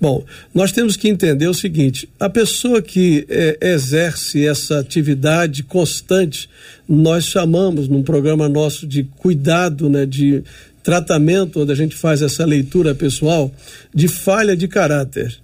Bom, 0.00 0.24
nós 0.54 0.70
temos 0.70 0.96
que 0.96 1.08
entender 1.08 1.48
o 1.48 1.54
seguinte: 1.54 2.08
a 2.20 2.30
pessoa 2.30 2.80
que 2.80 3.26
é, 3.28 3.58
exerce 3.60 4.46
essa 4.46 4.78
atividade 4.78 5.64
constante, 5.64 6.48
nós 6.88 7.24
chamamos 7.24 7.88
num 7.88 8.04
programa 8.04 8.48
nosso 8.48 8.86
de 8.86 9.02
cuidado, 9.02 9.90
né, 9.90 10.06
de 10.06 10.44
tratamento, 10.86 11.62
onde 11.62 11.72
a 11.72 11.74
gente 11.74 11.96
faz 11.96 12.22
essa 12.22 12.44
leitura 12.44 12.94
pessoal, 12.94 13.52
de 13.92 14.06
falha 14.06 14.56
de 14.56 14.68
caráter. 14.68 15.36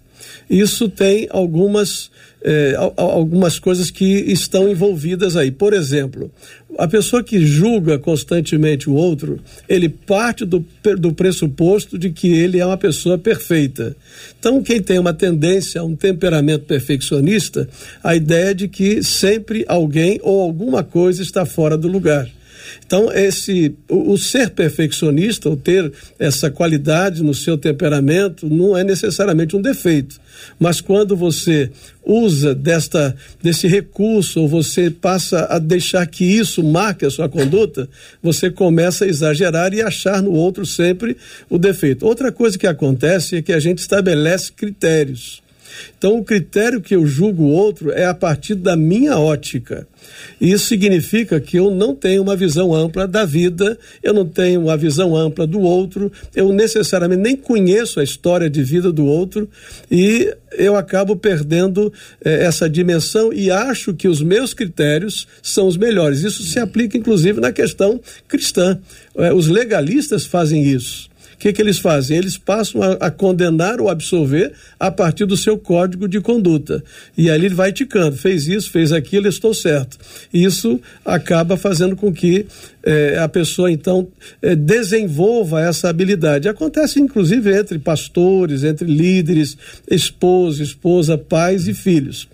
Isso 0.49 0.89
tem 0.89 1.27
algumas, 1.31 2.13
eh, 2.45 2.77
algumas 2.97 3.59
coisas 3.59 3.91
que 3.91 4.05
estão 4.05 4.69
envolvidas 4.69 5.37
aí. 5.37 5.51
Por 5.51 5.73
exemplo, 5.73 6.31
a 6.79 6.87
pessoa 6.87 7.25
que 7.25 7.45
julga 7.45 7.99
constantemente 7.99 8.89
o 8.89 8.95
outro, 8.95 9.41
ele 9.69 9.89
parte 9.89 10.45
do, 10.45 10.65
do 10.97 11.13
pressuposto 11.13 11.99
de 11.99 12.11
que 12.11 12.29
ele 12.29 12.61
é 12.61 12.65
uma 12.65 12.79
pessoa 12.79 13.19
perfeita. 13.19 13.97
Então, 14.39 14.63
quem 14.63 14.81
tem 14.81 15.01
uma 15.01 15.13
tendência 15.13 15.83
um 15.83 15.97
temperamento 15.97 16.67
perfeccionista, 16.67 17.69
a 18.01 18.15
ideia 18.15 18.55
de 18.55 18.69
que 18.69 19.03
sempre 19.03 19.65
alguém 19.67 20.21
ou 20.23 20.41
alguma 20.41 20.85
coisa 20.85 21.21
está 21.21 21.45
fora 21.45 21.77
do 21.77 21.89
lugar. 21.89 22.31
Então, 22.85 23.12
esse, 23.12 23.75
o, 23.88 24.12
o, 24.12 24.19
ser 24.19 24.50
perfeccionista, 24.50 25.49
ou 25.49 25.57
ter 25.57 25.93
essa 26.19 26.50
qualidade 26.50 27.23
no 27.23 27.35
seu 27.35 27.57
temperamento, 27.57 28.49
não 28.49 28.76
é 28.76 28.85
necessariamente 28.85 29.57
um 29.57 29.62
defeito. 29.62 30.21
Mas 30.59 30.81
quando 30.81 31.17
você 31.17 31.71
usa 32.05 32.55
desta, 32.55 33.14
desse 33.43 33.67
recurso, 33.67 34.41
ou 34.41 34.49
você 34.49 34.91
passa 34.91 35.47
a 35.49 35.59
deixar 35.59 36.07
que 36.07 36.25
isso 36.25 36.62
marque 36.62 37.07
a 37.07 37.11
sua 37.11 37.29
conduta, 37.29 37.88
você 38.23 38.50
começa 38.50 39.05
a 39.05 39.09
exagerar 39.09 39.73
e 39.73 39.83
achar 39.83 40.23
no 40.23 40.33
outro 40.33 40.67
sempre 40.67 41.17
o 41.49 41.59
defeito. 41.59 42.07
Outra 42.07 42.33
coisa 42.33 42.59
que 42.59 42.67
acontece 42.67 43.37
é 43.37 43.43
que 43.43 43.52
a 43.52 43.61
gente 43.61 43.79
estabelece 43.79 44.52
critérios. 44.52 45.43
Então, 45.97 46.19
o 46.19 46.25
critério 46.25 46.81
que 46.81 46.95
eu 46.95 47.07
julgo 47.07 47.45
o 47.45 47.50
outro 47.50 47.91
é 47.91 48.05
a 48.07 48.14
partir 48.14 48.55
da 48.55 48.76
minha 48.76 49.19
ótica. 49.19 49.87
Isso 50.41 50.67
significa 50.67 51.41
que 51.41 51.57
eu 51.57 51.71
não 51.71 51.95
tenho 51.95 52.23
uma 52.23 52.35
visão 52.35 52.75
ampla 52.75 53.07
da 53.07 53.25
vida, 53.25 53.79
eu 54.02 54.12
não 54.12 54.26
tenho 54.26 54.62
uma 54.62 54.76
visão 54.76 55.17
ampla 55.17 55.47
do 55.47 55.61
outro, 55.61 56.11
eu 56.35 56.52
necessariamente 56.52 57.23
nem 57.23 57.37
conheço 57.37 58.00
a 58.00 58.05
história 58.05 58.50
de 58.50 58.62
vida 58.62 58.91
do 58.93 59.07
outro 59.07 59.49
e 59.91 60.35
eu 60.52 60.76
acabo 60.76 61.17
perdendo 61.17 61.93
eh, 62.25 62.45
essa 62.45 62.69
dimensão 62.69 63.33
e 63.33 63.50
acho 63.50 63.95
que 63.95 64.09
os 64.09 64.21
meus 64.21 64.52
critérios 64.52 65.26
são 65.43 65.67
os 65.67 65.76
melhores. 65.76 66.23
Isso 66.23 66.43
se 66.43 66.59
aplica 66.59 66.99
inclusive 66.99 67.41
na 67.41 67.52
questão 67.52 68.00
cristã. 68.26 68.79
Eh, 69.17 69.33
os 69.33 69.49
legalistas 69.49 70.26
fazem 70.26 70.64
isso 70.64 71.12
que, 71.43 71.53
que 71.53 71.61
eles 71.61 71.81
fazem? 71.81 72.17
Eles 72.17 72.39
passam 72.39 72.81
a, 72.81 72.93
a, 73.07 73.11
condenar 73.11 73.81
ou 73.81 73.89
absolver 73.89 74.53
a 74.79 74.93
partir 74.93 75.27
do 75.27 75.37
seu 75.37 75.59
código 75.59 76.07
de 76.07 76.21
conduta. 76.21 76.85
E 77.19 77.29
ali 77.29 77.47
ele 77.47 77.55
vai 77.55 77.73
ticando, 77.73 78.17
fez 78.17 78.47
isso, 78.47 78.71
fez 78.71 78.93
aquilo, 78.93 79.27
estou 79.27 79.53
certo. 79.53 79.99
Isso 80.33 80.81
acaba 81.05 81.57
fazendo 81.57 81.97
com 81.97 82.13
que 82.13 82.47
eh, 82.85 83.19
a 83.19 83.29
pessoa, 83.29 83.73
então, 83.73 84.07
eh, 84.41 84.55
desenvolva 84.55 85.61
essa 85.61 85.89
habilidade. 85.89 86.49
Acontece, 86.49 87.01
inclusive, 87.01 87.53
entre 87.53 87.77
pastores, 87.81 88.63
entre 88.63 88.87
líderes, 88.87 89.57
esposo, 89.91 90.63
esposa, 90.63 91.19
pais 91.19 91.67
e 91.67 91.75
filhos. 91.75 92.29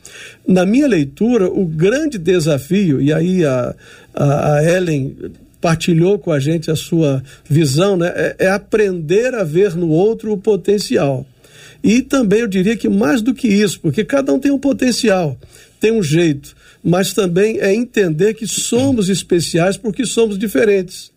Na 0.46 0.66
minha 0.66 0.86
leitura, 0.86 1.48
o 1.48 1.64
grande 1.64 2.18
desafio, 2.18 3.00
e 3.00 3.10
aí 3.10 3.42
a, 3.42 3.74
a, 4.12 4.54
a 4.56 4.70
Ellen 4.70 5.16
partilhou 5.60 6.18
com 6.18 6.30
a 6.30 6.38
gente 6.38 6.70
a 6.70 6.76
sua 6.76 7.22
visão, 7.48 7.96
né? 7.96 8.12
É, 8.14 8.36
é 8.46 8.50
aprender 8.50 9.34
a 9.34 9.44
ver 9.44 9.74
no 9.74 9.88
outro 9.88 10.32
o 10.32 10.38
potencial. 10.38 11.26
E 11.82 12.02
também 12.02 12.40
eu 12.40 12.48
diria 12.48 12.76
que 12.76 12.88
mais 12.88 13.22
do 13.22 13.34
que 13.34 13.48
isso, 13.48 13.80
porque 13.80 14.04
cada 14.04 14.32
um 14.32 14.38
tem 14.38 14.50
um 14.50 14.58
potencial, 14.58 15.38
tem 15.80 15.92
um 15.92 16.02
jeito, 16.02 16.56
mas 16.82 17.12
também 17.12 17.58
é 17.60 17.72
entender 17.72 18.34
que 18.34 18.46
somos 18.46 19.08
especiais 19.08 19.76
porque 19.76 20.04
somos 20.04 20.38
diferentes. 20.38 21.12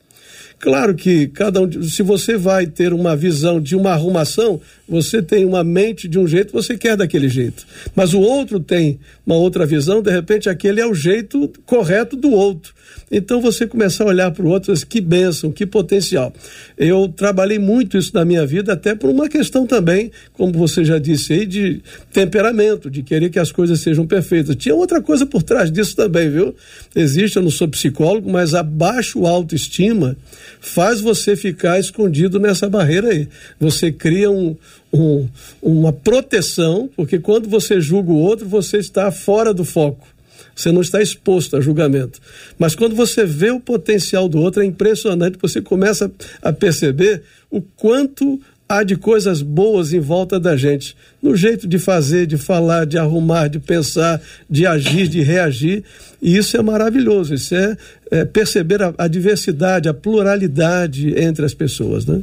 Claro 0.60 0.94
que 0.94 1.28
cada 1.28 1.60
um, 1.60 1.84
se 1.84 2.04
você 2.04 2.38
vai 2.38 2.68
ter 2.68 2.94
uma 2.94 3.16
visão 3.16 3.60
de 3.60 3.76
uma 3.76 3.92
arrumação, 3.92 4.62
você 4.92 5.22
tem 5.22 5.46
uma 5.46 5.64
mente 5.64 6.06
de 6.06 6.20
um 6.20 6.28
jeito, 6.28 6.52
você 6.52 6.78
quer 6.78 6.98
daquele 6.98 7.30
jeito. 7.30 7.66
Mas 7.96 8.14
o 8.14 8.20
outro 8.20 8.60
tem 8.60 9.00
uma 9.26 9.38
outra 9.38 9.66
visão, 9.66 10.02
de 10.02 10.12
repente 10.12 10.50
aquele 10.50 10.82
é 10.82 10.86
o 10.86 10.94
jeito 10.94 11.50
correto 11.66 12.18
do 12.18 12.30
outro. 12.30 12.74
Então 13.10 13.42
você 13.42 13.66
começar 13.66 14.04
a 14.04 14.08
olhar 14.08 14.32
para 14.32 14.46
o 14.46 14.50
outro, 14.50 14.74
que 14.86 15.00
bênção, 15.00 15.50
que 15.50 15.66
potencial. 15.66 16.34
Eu 16.78 17.08
trabalhei 17.08 17.58
muito 17.58 17.98
isso 17.98 18.12
na 18.14 18.26
minha 18.26 18.46
vida, 18.46 18.74
até 18.74 18.94
por 18.94 19.10
uma 19.10 19.30
questão 19.30 19.66
também, 19.66 20.12
como 20.34 20.52
você 20.52 20.84
já 20.84 21.00
disse 21.00 21.32
aí, 21.32 21.46
de 21.46 21.82
temperamento, 22.12 22.90
de 22.90 23.02
querer 23.02 23.30
que 23.30 23.40
as 23.40 23.52
coisas 23.52 23.80
sejam 23.80 24.06
perfeitas. 24.06 24.58
Tinha 24.58 24.76
outra 24.76 25.02
coisa 25.02 25.26
por 25.26 25.42
trás 25.42 25.72
disso 25.72 25.96
também, 25.96 26.30
viu? 26.30 26.54
Existe, 26.94 27.38
eu 27.38 27.44
não 27.44 27.50
sou 27.50 27.68
psicólogo, 27.70 28.30
mas 28.30 28.54
a 28.54 28.62
baixa 28.62 29.18
autoestima 29.20 30.18
faz 30.60 31.00
você 31.00 31.38
ficar 31.38 31.80
escondido 31.80 32.40
nessa 32.40 32.70
barreira 32.70 33.10
aí. 33.10 33.30
Você 33.60 33.92
cria 33.92 34.30
um, 34.30 34.56
um, 34.94 35.28
uma 35.62 35.94
proteção, 35.94 36.90
porque 36.96 37.20
quando 37.20 37.48
você 37.48 37.80
julga 37.80 38.12
o 38.12 38.20
outro, 38.20 38.48
você 38.48 38.78
está 38.78 39.12
fora 39.12 39.54
do 39.54 39.64
foco. 39.64 40.08
Você 40.56 40.72
não 40.72 40.82
está 40.82 41.02
exposto 41.02 41.56
a 41.56 41.62
julgamento. 41.62 42.20
Mas 42.60 42.76
quando 42.76 42.96
você 42.96 43.26
vê 43.26 43.52
o 43.52 43.60
potencial 43.60 44.28
do 44.28 44.40
outro, 44.40 44.62
é 44.62 44.66
impressionante. 44.66 45.38
Você 45.42 45.62
começa 45.62 46.12
a 46.42 46.52
perceber 46.52 47.24
o 47.50 47.62
quanto 47.62 48.40
há 48.68 48.84
de 48.84 48.96
coisas 48.96 49.42
boas 49.42 49.92
em 49.92 50.00
volta 50.00 50.40
da 50.40 50.56
gente. 50.56 50.96
No 51.22 51.36
jeito 51.36 51.68
de 51.68 51.80
fazer, 51.80 52.26
de 52.26 52.38
falar, 52.38 52.86
de 52.86 52.98
arrumar, 52.98 53.48
de 53.48 53.60
pensar, 53.60 54.22
de 54.50 54.66
agir, 54.66 55.08
de 55.08 55.22
reagir. 55.22 55.84
E 56.22 56.38
isso 56.38 56.56
é 56.56 56.62
maravilhoso. 56.62 57.34
Isso 57.34 57.56
é, 57.56 57.78
é 58.12 58.26
perceber 58.26 58.82
a, 58.82 58.94
a 58.98 59.08
diversidade, 59.08 59.90
a 59.90 59.94
pluralidade 59.94 61.18
entre 61.18 61.46
as 61.46 61.54
pessoas, 61.54 62.06
né? 62.06 62.22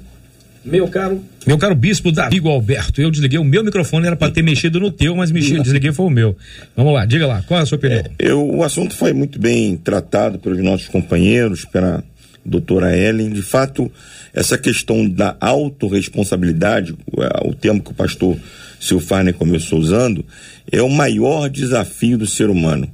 Meu 0.64 0.88
caro. 0.88 1.24
Meu 1.46 1.56
caro 1.56 1.74
bispo 1.74 2.12
Davi 2.12 2.40
Alberto, 2.44 3.00
eu 3.00 3.10
desliguei 3.10 3.38
o 3.38 3.44
meu 3.44 3.64
microfone, 3.64 4.06
era 4.06 4.16
para 4.16 4.30
ter 4.30 4.42
mexido 4.42 4.78
no 4.78 4.90
teu, 4.90 5.16
mas 5.16 5.30
mexi, 5.30 5.58
desliguei 5.60 5.92
foi 5.92 6.06
o 6.06 6.10
meu. 6.10 6.36
Vamos 6.76 6.92
lá, 6.92 7.06
diga 7.06 7.26
lá, 7.26 7.42
qual 7.42 7.60
é 7.60 7.62
a 7.62 7.66
sua 7.66 7.76
opinião? 7.76 8.00
É, 8.00 8.10
eu, 8.18 8.44
o 8.44 8.62
assunto 8.62 8.94
foi 8.94 9.12
muito 9.12 9.38
bem 9.38 9.76
tratado 9.76 10.38
pelos 10.38 10.58
nossos 10.62 10.88
companheiros, 10.88 11.64
pela 11.64 12.04
doutora 12.44 12.96
Ellen. 12.96 13.30
De 13.30 13.42
fato, 13.42 13.90
essa 14.34 14.58
questão 14.58 15.08
da 15.08 15.36
autorresponsabilidade, 15.40 16.92
o, 16.92 17.48
o 17.48 17.54
termo 17.54 17.80
que 17.82 17.90
o 17.90 17.94
pastor 17.94 18.36
Silfarne 18.80 19.32
começou 19.32 19.78
usando, 19.78 20.24
é 20.70 20.82
o 20.82 20.88
maior 20.88 21.48
desafio 21.48 22.18
do 22.18 22.26
ser 22.26 22.50
humano. 22.50 22.88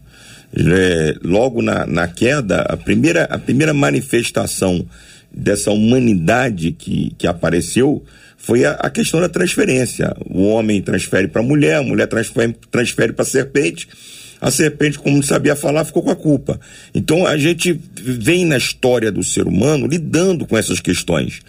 É, 0.57 1.17
logo 1.25 1.61
na, 1.61 1.85
na 1.85 2.07
queda, 2.07 2.61
a 2.61 2.77
primeira, 2.77 3.25
a 3.25 3.39
primeira 3.39 3.75
manifestação 3.75 4.87
dessa 5.35 5.71
humanidade 5.71 6.73
que, 6.73 7.13
que 7.19 7.27
apareceu 7.27 8.05
foi 8.37 8.65
a, 8.65 8.73
a 8.73 8.91
questão 8.91 9.21
da 9.21 9.29
transferência. 9.29 10.15
O 10.29 10.45
homem 10.45 10.81
transfere 10.83 11.29
para 11.29 11.41
a 11.41 11.45
mulher, 11.45 11.77
a 11.77 11.83
mulher 11.83 12.07
transfere, 12.07 12.55
transfere 12.71 13.13
para 13.13 13.23
a 13.23 13.27
serpente. 13.27 13.89
A 14.41 14.51
serpente, 14.51 14.99
como 14.99 15.17
não 15.17 15.23
sabia 15.23 15.57
falar, 15.57 15.85
ficou 15.85 16.03
com 16.03 16.11
a 16.11 16.17
culpa. 16.17 16.61
Então 16.95 17.27
a 17.27 17.39
gente 17.39 17.81
vem 17.95 18.45
na 18.45 18.59
história 18.59 19.11
do 19.11 19.25
ser 19.25 19.47
humano 19.47 19.87
lidando 19.87 20.47
com 20.47 20.59
essas 20.59 20.81
questões. 20.81 21.41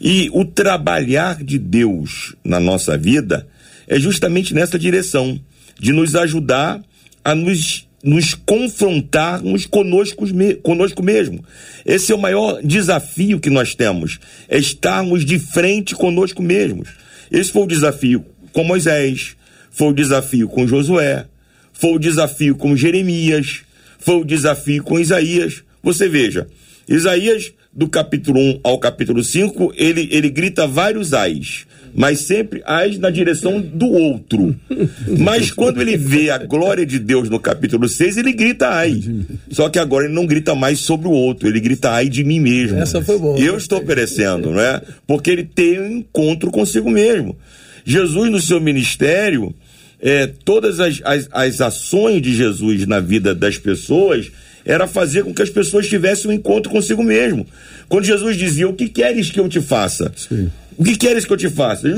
E 0.00 0.30
o 0.32 0.44
trabalhar 0.44 1.44
de 1.44 1.58
Deus 1.58 2.34
na 2.42 2.58
nossa 2.58 2.96
vida 2.96 3.46
é 3.86 4.00
justamente 4.00 4.54
nessa 4.54 4.78
direção 4.78 5.38
de 5.78 5.92
nos 5.92 6.14
ajudar 6.14 6.80
a 7.24 7.34
nos 7.34 7.87
nos 8.02 8.34
confrontarmos 8.34 9.66
conosco, 9.66 10.24
conosco 10.62 11.02
mesmo. 11.02 11.44
Esse 11.84 12.12
é 12.12 12.14
o 12.14 12.20
maior 12.20 12.60
desafio 12.62 13.40
que 13.40 13.50
nós 13.50 13.74
temos, 13.74 14.18
é 14.48 14.58
estarmos 14.58 15.24
de 15.24 15.38
frente 15.38 15.94
conosco 15.94 16.42
mesmos. 16.42 16.88
Esse 17.30 17.52
foi 17.52 17.62
o 17.62 17.66
desafio 17.66 18.24
com 18.52 18.64
Moisés, 18.64 19.36
foi 19.70 19.88
o 19.88 19.92
desafio 19.92 20.48
com 20.48 20.66
Josué, 20.66 21.26
foi 21.72 21.92
o 21.92 21.98
desafio 21.98 22.56
com 22.56 22.76
Jeremias, 22.76 23.60
foi 23.98 24.16
o 24.16 24.24
desafio 24.24 24.82
com 24.82 24.98
Isaías. 24.98 25.62
Você 25.82 26.08
veja, 26.08 26.46
Isaías, 26.88 27.52
do 27.72 27.88
capítulo 27.88 28.40
1 28.40 28.60
ao 28.64 28.78
capítulo 28.78 29.22
5, 29.22 29.72
ele, 29.76 30.08
ele 30.10 30.30
grita 30.30 30.66
vários 30.66 31.12
ais 31.12 31.66
mas 31.94 32.20
sempre 32.20 32.62
age 32.64 32.98
na 32.98 33.10
direção 33.10 33.60
do 33.60 33.86
outro. 33.86 34.54
Mas 35.18 35.50
quando 35.50 35.80
ele 35.80 35.96
vê 35.96 36.30
a 36.30 36.38
glória 36.38 36.84
de 36.84 36.98
Deus 36.98 37.28
no 37.28 37.40
capítulo 37.40 37.88
6, 37.88 38.18
ele 38.18 38.32
grita 38.32 38.68
ai. 38.68 39.02
Só 39.50 39.68
que 39.68 39.78
agora 39.78 40.04
ele 40.04 40.14
não 40.14 40.26
grita 40.26 40.54
mais 40.54 40.80
sobre 40.80 41.08
o 41.08 41.12
outro, 41.12 41.48
ele 41.48 41.60
grita 41.60 41.90
ai 41.90 42.08
de 42.08 42.22
mim 42.24 42.40
mesmo. 42.40 42.78
Essa 42.78 43.02
foi 43.02 43.18
boa. 43.18 43.38
Eu 43.38 43.56
estou 43.56 43.82
perecendo, 43.82 44.50
não 44.50 44.60
é? 44.60 44.80
Porque 45.06 45.30
ele 45.30 45.44
tem 45.44 45.80
um 45.80 45.98
encontro 45.98 46.50
consigo 46.50 46.90
mesmo. 46.90 47.36
Jesus, 47.84 48.30
no 48.30 48.40
seu 48.40 48.60
ministério, 48.60 49.54
é, 50.00 50.26
todas 50.26 50.78
as, 50.78 51.00
as, 51.04 51.28
as 51.32 51.60
ações 51.60 52.22
de 52.22 52.34
Jesus 52.34 52.86
na 52.86 53.00
vida 53.00 53.34
das 53.34 53.56
pessoas 53.56 54.30
era 54.68 54.86
fazer 54.86 55.24
com 55.24 55.34
que 55.34 55.40
as 55.40 55.48
pessoas 55.48 55.88
tivessem 55.88 56.30
um 56.30 56.34
encontro 56.34 56.70
consigo 56.70 57.02
mesmo. 57.02 57.46
Quando 57.88 58.04
Jesus 58.04 58.36
dizia: 58.36 58.68
O 58.68 58.74
que 58.74 58.86
queres 58.88 59.30
que 59.30 59.40
eu 59.40 59.48
te 59.48 59.62
faça? 59.62 60.12
Sim. 60.14 60.50
O 60.76 60.84
que 60.84 60.94
queres 60.94 61.24
que 61.24 61.32
eu 61.32 61.36
te 61.36 61.48
faça? 61.48 61.88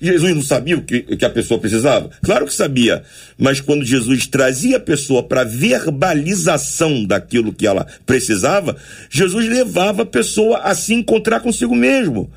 Jesus 0.00 0.34
não 0.34 0.42
sabia 0.42 0.76
o 0.76 0.82
que, 0.82 1.02
que 1.02 1.24
a 1.24 1.30
pessoa 1.30 1.60
precisava? 1.60 2.10
Claro 2.20 2.46
que 2.46 2.52
sabia. 2.52 3.04
Mas 3.38 3.60
quando 3.60 3.84
Jesus 3.84 4.26
trazia 4.26 4.78
a 4.78 4.80
pessoa 4.80 5.22
para 5.22 5.44
verbalização 5.44 7.04
daquilo 7.04 7.52
que 7.52 7.64
ela 7.64 7.86
precisava, 8.04 8.76
Jesus 9.08 9.48
levava 9.48 10.02
a 10.02 10.06
pessoa 10.06 10.58
a 10.58 10.74
se 10.74 10.94
encontrar 10.94 11.38
consigo 11.38 11.76
mesmo. 11.76 12.28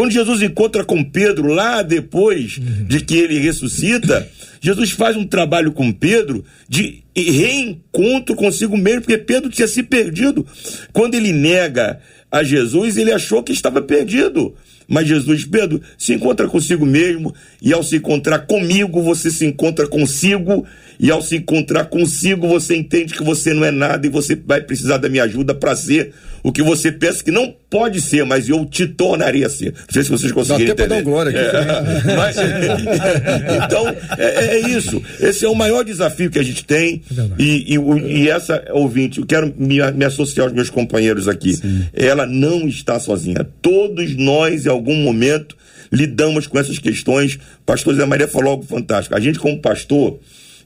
Quando 0.00 0.12
Jesus 0.12 0.40
encontra 0.40 0.82
com 0.82 1.04
Pedro 1.04 1.48
lá 1.48 1.82
depois 1.82 2.58
de 2.58 3.02
que 3.02 3.18
ele 3.18 3.38
ressuscita, 3.38 4.26
Jesus 4.58 4.92
faz 4.92 5.14
um 5.14 5.26
trabalho 5.26 5.72
com 5.72 5.92
Pedro 5.92 6.42
de 6.66 7.02
reencontro 7.14 8.34
consigo 8.34 8.78
mesmo, 8.78 9.02
porque 9.02 9.18
Pedro 9.18 9.50
tinha 9.50 9.68
se 9.68 9.82
perdido. 9.82 10.46
Quando 10.90 11.16
ele 11.16 11.34
nega 11.34 12.00
a 12.32 12.42
Jesus, 12.42 12.96
ele 12.96 13.12
achou 13.12 13.42
que 13.42 13.52
estava 13.52 13.82
perdido. 13.82 14.54
Mas 14.88 15.06
Jesus, 15.06 15.44
Pedro, 15.44 15.82
se 15.98 16.14
encontra 16.14 16.48
consigo 16.48 16.86
mesmo, 16.86 17.34
e 17.60 17.70
ao 17.70 17.82
se 17.82 17.96
encontrar 17.96 18.38
comigo, 18.46 19.02
você 19.02 19.30
se 19.30 19.44
encontra 19.44 19.86
consigo, 19.86 20.66
e 20.98 21.10
ao 21.10 21.20
se 21.20 21.36
encontrar 21.36 21.84
consigo, 21.84 22.48
você 22.48 22.74
entende 22.74 23.12
que 23.12 23.22
você 23.22 23.52
não 23.52 23.66
é 23.66 23.70
nada 23.70 24.06
e 24.06 24.10
você 24.10 24.34
vai 24.34 24.62
precisar 24.62 24.96
da 24.96 25.10
minha 25.10 25.24
ajuda 25.24 25.54
para 25.54 25.76
ser 25.76 26.14
o 26.42 26.52
que 26.52 26.62
você 26.62 26.90
pensa 26.90 27.22
que 27.22 27.30
não 27.30 27.54
pode 27.68 28.00
ser, 28.00 28.24
mas 28.24 28.48
eu 28.48 28.64
te 28.64 28.86
tornaria 28.86 29.46
a 29.46 29.50
ser. 29.50 29.72
Não 29.72 29.92
sei 29.92 30.02
se 30.02 30.10
vocês 30.10 30.32
conseguiram 30.32 30.74
Dá 30.74 30.84
entender. 30.84 31.02
glória 31.02 31.30
aqui. 31.30 31.56
É, 31.56 32.16
mas, 32.16 32.36
então, 33.64 33.88
é, 34.18 34.56
é, 34.56 34.68
isso. 34.68 35.02
Esse 35.20 35.44
é 35.44 35.48
o 35.48 35.54
maior 35.54 35.84
desafio 35.84 36.30
que 36.30 36.38
a 36.38 36.42
gente 36.42 36.64
tem. 36.64 37.02
É 37.16 37.42
e, 37.42 37.74
e, 37.74 38.22
e, 38.22 38.30
essa, 38.30 38.64
ouvinte, 38.70 39.20
eu 39.20 39.26
quero 39.26 39.52
me, 39.56 39.78
me, 39.92 40.04
associar 40.04 40.46
aos 40.46 40.54
meus 40.54 40.70
companheiros 40.70 41.28
aqui. 41.28 41.54
Sim. 41.54 41.86
Ela 41.92 42.26
não 42.26 42.66
está 42.66 42.98
sozinha. 42.98 43.46
Todos 43.60 44.16
nós, 44.16 44.66
em 44.66 44.70
algum 44.70 44.96
momento, 44.96 45.56
lidamos 45.92 46.46
com 46.46 46.58
essas 46.58 46.78
questões. 46.78 47.38
Pastor 47.66 47.94
Zé 47.94 48.04
Maria 48.06 48.28
falou 48.28 48.52
algo 48.52 48.64
fantástico. 48.64 49.14
A 49.14 49.20
gente, 49.20 49.38
como 49.38 49.60
pastor, 49.60 50.18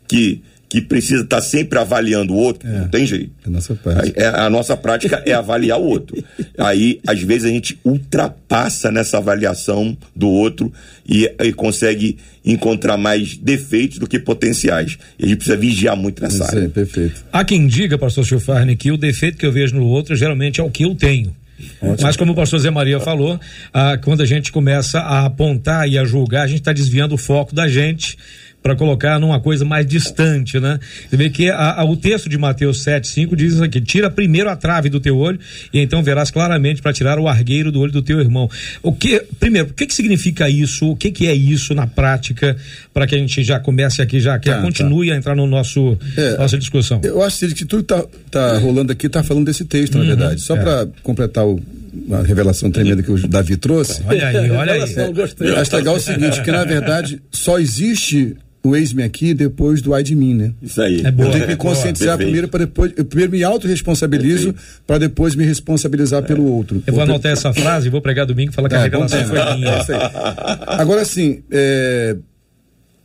que 0.06 0.42
que 0.68 0.80
precisa 0.80 1.22
estar 1.22 1.36
tá 1.36 1.42
sempre 1.42 1.78
avaliando 1.78 2.32
o 2.32 2.36
outro, 2.36 2.68
é, 2.68 2.80
não 2.80 2.88
tem 2.88 3.06
jeito. 3.06 3.32
É 3.44 3.48
a 3.48 3.50
nossa 3.50 3.74
prática. 3.74 4.20
É, 4.20 4.26
a 4.26 4.50
nossa 4.50 4.76
prática 4.76 5.22
é 5.24 5.32
avaliar 5.32 5.78
o 5.78 5.84
outro. 5.84 6.22
Aí, 6.58 7.00
às 7.06 7.20
vezes, 7.22 7.44
a 7.44 7.48
gente 7.48 7.78
ultrapassa 7.84 8.90
nessa 8.90 9.18
avaliação 9.18 9.96
do 10.14 10.28
outro 10.28 10.72
e, 11.08 11.30
e 11.42 11.52
consegue 11.52 12.18
encontrar 12.44 12.96
mais 12.96 13.36
defeitos 13.36 13.98
do 13.98 14.06
que 14.06 14.18
potenciais. 14.18 14.98
E 15.18 15.24
a 15.24 15.28
gente 15.28 15.38
precisa 15.38 15.56
vigiar 15.56 15.96
muito 15.96 16.22
nessa 16.22 16.44
Isso 16.44 16.56
área. 16.56 16.64
É, 16.66 16.68
perfeito. 16.68 17.24
Há 17.32 17.44
quem 17.44 17.66
diga, 17.66 17.96
pastor 17.96 18.26
Silfarne, 18.26 18.76
que 18.76 18.90
o 18.90 18.96
defeito 18.96 19.38
que 19.38 19.46
eu 19.46 19.52
vejo 19.52 19.76
no 19.76 19.86
outro 19.86 20.14
geralmente 20.16 20.60
é 20.60 20.64
o 20.64 20.70
que 20.70 20.84
eu 20.84 20.94
tenho. 20.94 21.34
Ótimo. 21.80 21.98
Mas 22.02 22.16
como 22.16 22.32
o 22.32 22.34
pastor 22.34 22.58
Zé 22.58 22.70
Maria 22.70 22.98
falou, 23.00 23.38
ah, 23.72 23.96
quando 23.98 24.22
a 24.22 24.26
gente 24.26 24.50
começa 24.50 24.98
a 24.98 25.24
apontar 25.24 25.88
e 25.88 25.96
a 25.96 26.04
julgar, 26.04 26.42
a 26.42 26.46
gente 26.46 26.60
está 26.60 26.72
desviando 26.72 27.14
o 27.14 27.18
foco 27.18 27.54
da 27.54 27.68
gente 27.68 28.18
para 28.64 28.74
colocar 28.74 29.20
numa 29.20 29.38
coisa 29.38 29.62
mais 29.62 29.86
distante, 29.86 30.58
né? 30.58 30.80
Você 31.06 31.18
vê 31.18 31.28
que 31.28 31.50
a, 31.50 31.82
a, 31.82 31.84
o 31.84 31.98
texto 31.98 32.30
de 32.30 32.38
Mateus 32.38 32.82
7,5 32.82 33.36
diz 33.36 33.60
aqui: 33.60 33.78
tira 33.78 34.08
primeiro 34.08 34.48
a 34.48 34.56
trave 34.56 34.88
do 34.88 34.98
teu 34.98 35.18
olho 35.18 35.38
e 35.70 35.80
então 35.80 36.02
verás 36.02 36.30
claramente 36.30 36.80
para 36.80 36.90
tirar 36.90 37.18
o 37.18 37.28
argueiro 37.28 37.70
do 37.70 37.78
olho 37.78 37.92
do 37.92 38.00
teu 38.00 38.20
irmão. 38.20 38.48
O 38.82 38.90
que, 38.90 39.22
primeiro, 39.38 39.68
o 39.68 39.74
que, 39.74 39.86
que 39.86 39.94
significa 39.94 40.48
isso? 40.48 40.88
O 40.88 40.96
que, 40.96 41.10
que 41.10 41.26
é 41.26 41.34
isso 41.34 41.74
na 41.74 41.86
prática? 41.86 42.56
Para 42.94 43.06
que 43.06 43.14
a 43.14 43.18
gente 43.18 43.44
já 43.44 43.60
comece 43.60 44.00
aqui, 44.00 44.18
já 44.18 44.38
que 44.38 44.48
tá, 44.48 44.62
continue 44.62 45.08
tá. 45.08 45.14
a 45.14 45.18
entrar 45.18 45.36
no 45.36 45.46
nosso 45.46 45.98
é, 46.16 46.38
nossa 46.38 46.56
discussão. 46.56 47.02
Eu 47.04 47.22
acho 47.22 47.46
que 47.48 47.66
tudo 47.66 47.82
tá, 47.82 48.02
tá 48.30 48.56
rolando 48.56 48.90
aqui 48.90 49.10
tá 49.10 49.22
falando 49.22 49.44
desse 49.44 49.66
texto, 49.66 49.96
uhum, 49.96 50.04
na 50.04 50.06
verdade. 50.06 50.40
Só 50.40 50.56
é. 50.56 50.62
para 50.62 50.88
completar 51.02 51.44
o 51.44 51.60
uma 51.94 52.22
revelação 52.22 52.70
tremenda 52.72 53.02
que 53.02 53.10
o 53.10 53.28
Davi 53.28 53.56
trouxe. 53.56 54.02
Olha 54.06 54.26
aí, 54.26 54.50
olha 54.50 54.72
aí. 54.82 54.94
É, 54.96 55.48
eu 55.48 55.56
acho 55.58 55.76
legal 55.76 55.94
o 55.94 56.00
seguinte, 56.00 56.42
que 56.42 56.50
na 56.50 56.64
verdade 56.64 57.22
só 57.30 57.58
existe 57.58 58.36
o 58.64 58.74
ex-me 58.74 59.02
aqui 59.02 59.34
depois 59.34 59.82
do 59.82 59.92
ai 59.92 60.02
de 60.02 60.16
mim, 60.16 60.32
né? 60.32 60.52
Isso 60.62 60.80
aí. 60.80 61.02
É 61.04 61.10
boa, 61.10 61.28
eu 61.28 61.32
tenho 61.32 61.44
que 61.44 61.50
me 61.50 61.56
conscientizar 61.56 62.16
primeiro 62.16 62.48
para 62.48 62.60
depois. 62.60 62.94
Eu 62.96 63.04
primeiro 63.04 63.30
me 63.30 63.44
autorresponsabilizo 63.44 64.54
para 64.86 64.96
depois 64.96 65.34
me 65.34 65.44
responsabilizar 65.44 66.24
é. 66.24 66.26
pelo 66.26 66.44
outro. 66.50 66.82
Eu 66.86 66.94
vou 66.94 67.02
anotar 67.02 67.30
essa 67.30 67.52
frase 67.52 67.88
e 67.88 67.90
vou 67.90 68.00
pregar 68.00 68.24
domingo 68.24 68.52
e 68.52 68.54
falar 68.54 68.70
que 68.70 68.74
é, 68.74 68.78
a 68.78 68.82
revelação 68.82 69.22
foi 69.26 69.38
minha. 69.56 69.70
É 69.70 70.80
Agora, 70.80 71.02
assim, 71.02 71.42
é, 71.50 72.16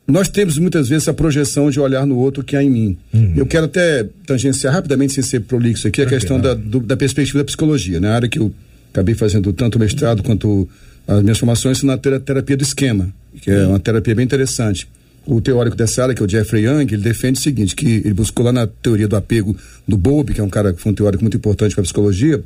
nós 0.08 0.30
temos 0.30 0.58
muitas 0.58 0.88
vezes 0.88 1.10
a 1.10 1.14
projeção 1.14 1.70
de 1.70 1.78
olhar 1.78 2.06
no 2.06 2.18
outro 2.18 2.42
que 2.42 2.56
há 2.56 2.64
em 2.64 2.70
mim. 2.70 2.98
Uhum. 3.14 3.34
Eu 3.36 3.46
quero 3.46 3.66
até 3.66 4.08
tangenciar 4.26 4.74
rapidamente, 4.74 5.12
sem 5.12 5.24
ser 5.24 5.42
prolixo 5.42 5.90
aqui, 5.90 6.02
a 6.02 6.06
questão 6.06 6.40
da, 6.40 6.54
do, 6.54 6.80
da 6.80 6.96
perspectiva 6.96 7.40
da 7.40 7.44
psicologia, 7.44 8.00
na 8.00 8.08
né? 8.08 8.16
área 8.16 8.30
que 8.30 8.40
eu 8.40 8.54
acabei 8.94 9.14
fazendo 9.14 9.52
tanto 9.52 9.78
mestrado 9.78 10.24
quanto 10.24 10.70
as 11.06 11.22
minhas 11.22 11.38
formações 11.38 11.84
na 11.84 11.98
terapia 11.98 12.56
do 12.56 12.64
esquema, 12.64 13.10
que 13.42 13.52
é 13.52 13.68
uma 13.68 13.80
terapia 13.80 14.16
bem 14.16 14.24
interessante 14.24 14.88
o 15.30 15.40
teórico 15.40 15.76
dessa 15.76 16.02
área, 16.04 16.16
que 16.16 16.22
é 16.22 16.26
o 16.26 16.30
Jeffrey 16.30 16.66
Young, 16.66 16.92
ele 16.92 17.04
defende 17.04 17.40
o 17.40 17.42
seguinte, 17.42 17.76
que 17.76 17.86
ele 17.86 18.14
buscou 18.14 18.44
lá 18.46 18.52
na 18.52 18.66
teoria 18.66 19.08
do 19.08 19.16
apego 19.16 19.56
do 19.88 19.96
Bowlby, 19.96 20.34
que 20.34 20.42
é 20.42 20.44
um 20.44 20.50
cara 20.50 20.74
que 20.74 20.82
foi 20.82 20.92
um 20.92 20.96
teórico 20.96 21.24
muito 21.24 21.38
importante 21.38 21.76
para 21.76 21.82
a 21.82 21.84
psicologia, 21.84 22.44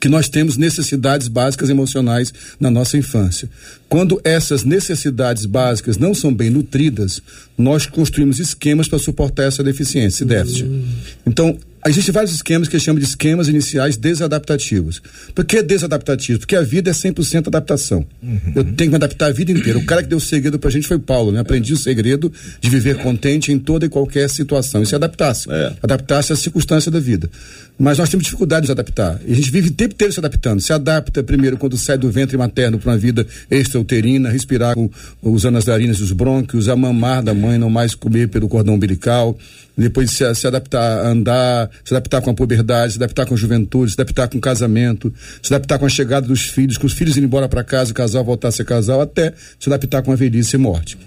que 0.00 0.08
nós 0.08 0.28
temos 0.28 0.56
necessidades 0.56 1.28
básicas 1.28 1.68
emocionais 1.68 2.32
na 2.58 2.70
nossa 2.70 2.96
infância. 2.96 3.50
Quando 3.88 4.20
essas 4.24 4.64
necessidades 4.64 5.44
básicas 5.44 5.98
não 5.98 6.14
são 6.14 6.32
bem 6.32 6.50
nutridas, 6.50 7.20
nós 7.56 7.86
construímos 7.86 8.38
esquemas 8.38 8.88
para 8.88 8.98
suportar 8.98 9.44
essa 9.44 9.62
deficiência, 9.62 10.18
esse 10.18 10.24
déficit. 10.24 10.64
Uhum. 10.64 10.84
Então, 11.26 11.58
Existem 11.86 12.12
vários 12.12 12.34
esquemas 12.34 12.68
que 12.68 12.76
a 12.76 12.78
gente 12.78 12.86
chama 12.86 13.00
de 13.00 13.06
esquemas 13.06 13.48
iniciais 13.48 13.96
desadaptativos. 13.96 15.00
Por 15.34 15.44
que 15.44 15.62
desadaptativos? 15.62 16.40
Porque 16.40 16.56
a 16.56 16.62
vida 16.62 16.90
é 16.90 16.92
100% 16.92 17.46
adaptação. 17.46 18.04
Uhum. 18.22 18.52
Eu 18.54 18.64
tenho 18.64 18.76
que 18.76 18.88
me 18.88 18.96
adaptar 18.96 19.26
a 19.26 19.32
vida 19.32 19.52
inteira. 19.52 19.78
O 19.78 19.86
cara 19.86 20.02
que 20.02 20.08
deu 20.08 20.18
o 20.18 20.20
segredo 20.20 20.58
pra 20.58 20.70
gente 20.70 20.88
foi 20.88 20.98
Paulo, 20.98 21.30
né? 21.30 21.40
Aprendi 21.40 21.72
o 21.72 21.76
segredo 21.76 22.32
de 22.60 22.68
viver 22.68 22.96
contente 22.98 23.52
em 23.52 23.58
toda 23.58 23.86
e 23.86 23.88
qualquer 23.88 24.28
situação. 24.28 24.82
E 24.82 24.86
se 24.86 24.94
adaptasse. 24.94 25.50
É. 25.50 25.72
Adaptasse 25.82 26.32
às 26.32 26.40
circunstâncias 26.40 26.92
da 26.92 26.98
vida. 26.98 27.30
Mas 27.78 27.98
nós 27.98 28.08
temos 28.08 28.24
dificuldade 28.24 28.62
de 28.62 28.66
se 28.66 28.72
adaptar. 28.72 29.20
E 29.24 29.32
a 29.32 29.34
gente 29.36 29.50
vive 29.50 29.68
o 29.68 29.72
tempo 29.72 29.94
inteiro 29.94 30.12
se 30.12 30.18
adaptando. 30.18 30.60
Se 30.60 30.72
adapta 30.72 31.22
primeiro 31.22 31.56
quando 31.56 31.76
sai 31.76 31.96
do 31.96 32.10
ventre 32.10 32.36
materno 32.36 32.78
para 32.78 32.90
uma 32.90 32.98
vida 32.98 33.24
extrauterina, 33.48 34.30
respirar 34.30 34.74
com, 34.74 34.90
usando 35.22 35.58
as 35.58 35.64
narinas 35.64 35.98
e 35.98 36.02
os 36.02 36.12
brônquios, 36.12 36.68
a 36.68 36.74
mamar 36.74 37.22
da 37.22 37.32
mãe, 37.32 37.56
não 37.56 37.70
mais 37.70 37.94
comer 37.94 38.28
pelo 38.28 38.48
cordão 38.48 38.74
umbilical 38.74 39.38
depois 39.82 40.10
se, 40.10 40.34
se, 40.34 40.46
adaptar 40.46 41.06
a 41.06 41.08
andar, 41.08 41.70
se 41.84 41.94
adaptar 41.94 42.20
com 42.20 42.30
a 42.30 42.34
puberdade, 42.34 42.94
se 42.94 42.98
adaptar 42.98 43.26
com 43.26 43.34
a 43.34 43.36
juventude, 43.36 43.92
se 43.92 44.00
adaptar 44.00 44.28
com 44.28 44.38
o 44.38 44.40
casamento, 44.40 45.12
se 45.42 45.54
adaptar 45.54 45.78
com 45.78 45.86
a 45.86 45.88
chegada 45.88 46.26
dos 46.26 46.42
filhos, 46.42 46.76
com 46.76 46.86
os 46.86 46.92
filhos 46.92 47.16
indo 47.16 47.26
embora 47.26 47.48
para 47.48 47.62
casa, 47.62 47.92
o 47.92 47.94
casal 47.94 48.24
voltar 48.24 48.48
a 48.48 48.52
ser 48.52 48.64
casal, 48.64 49.00
até 49.00 49.32
se 49.58 49.68
adaptar 49.68 50.02
com 50.02 50.12
a 50.12 50.16
velhice 50.16 50.56
e 50.56 50.58
morte. 50.58 50.98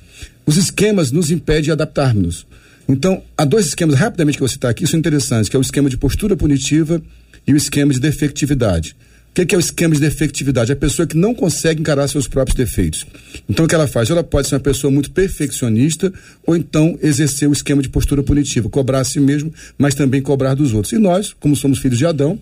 Os 0.46 0.58
esquemas 0.58 1.12
nos 1.12 1.32
impedem 1.32 1.64
de 1.64 1.72
adaptarmos. 1.72 2.48
Então, 2.88 3.22
há 3.38 3.46
dois 3.46 3.68
esquemas 3.68 3.96
rapidamente 3.96 4.38
que 4.38 4.44
eu 4.44 4.48
vou 4.48 4.54
citar 4.54 4.72
aqui, 4.72 4.88
são 4.88 5.00
interessantes, 5.00 5.50
que 5.50 5.56
é 5.56 5.60
o 5.60 5.62
esquema 5.62 5.90
de 5.90 5.98
postura 5.98 6.36
punitiva 6.36 7.02
e 7.46 7.54
o 7.54 7.58
esquema 7.58 7.94
de 7.94 8.00
defectividade. 8.00 8.96
O 9.32 9.34
que, 9.34 9.46
que, 9.46 9.56
é 9.56 9.58
o 9.58 9.62
esquema 9.62 9.96
de 9.96 10.02
defectividade? 10.02 10.72
É 10.72 10.74
a 10.74 10.78
pessoa 10.78 11.08
que 11.08 11.16
não 11.16 11.34
consegue 11.34 11.80
encarar 11.80 12.06
seus 12.10 12.28
próprios 12.28 12.54
defeitos. 12.54 13.06
Então, 13.50 13.64
o 13.64 13.68
que 13.68 13.74
ela 13.74 13.88
faz? 13.88 14.10
Ela 14.10 14.26
pode 14.26 14.50
ser 14.50 14.56
uma 14.56 14.62
pessoa 14.62 14.92
muito 14.92 15.10
perfeccionista 15.10 16.12
ou 16.46 16.54
então 16.54 17.00
exercer 17.02 17.48
o 17.48 17.54
esquema 17.54 17.82
de 17.82 17.88
postura 17.88 18.22
punitiva, 18.22 18.68
cobrar 18.70 19.00
a 19.00 19.04
si 19.06 19.22
mesmo, 19.22 19.54
mas 19.78 19.96
também 19.96 20.22
cobrar 20.22 20.54
dos 20.54 20.74
outros. 20.74 20.92
E 20.92 20.98
nós, 20.98 21.34
como 21.40 21.56
somos 21.56 21.80
filhos 21.80 21.98
de 21.98 22.06
Adão, 22.06 22.38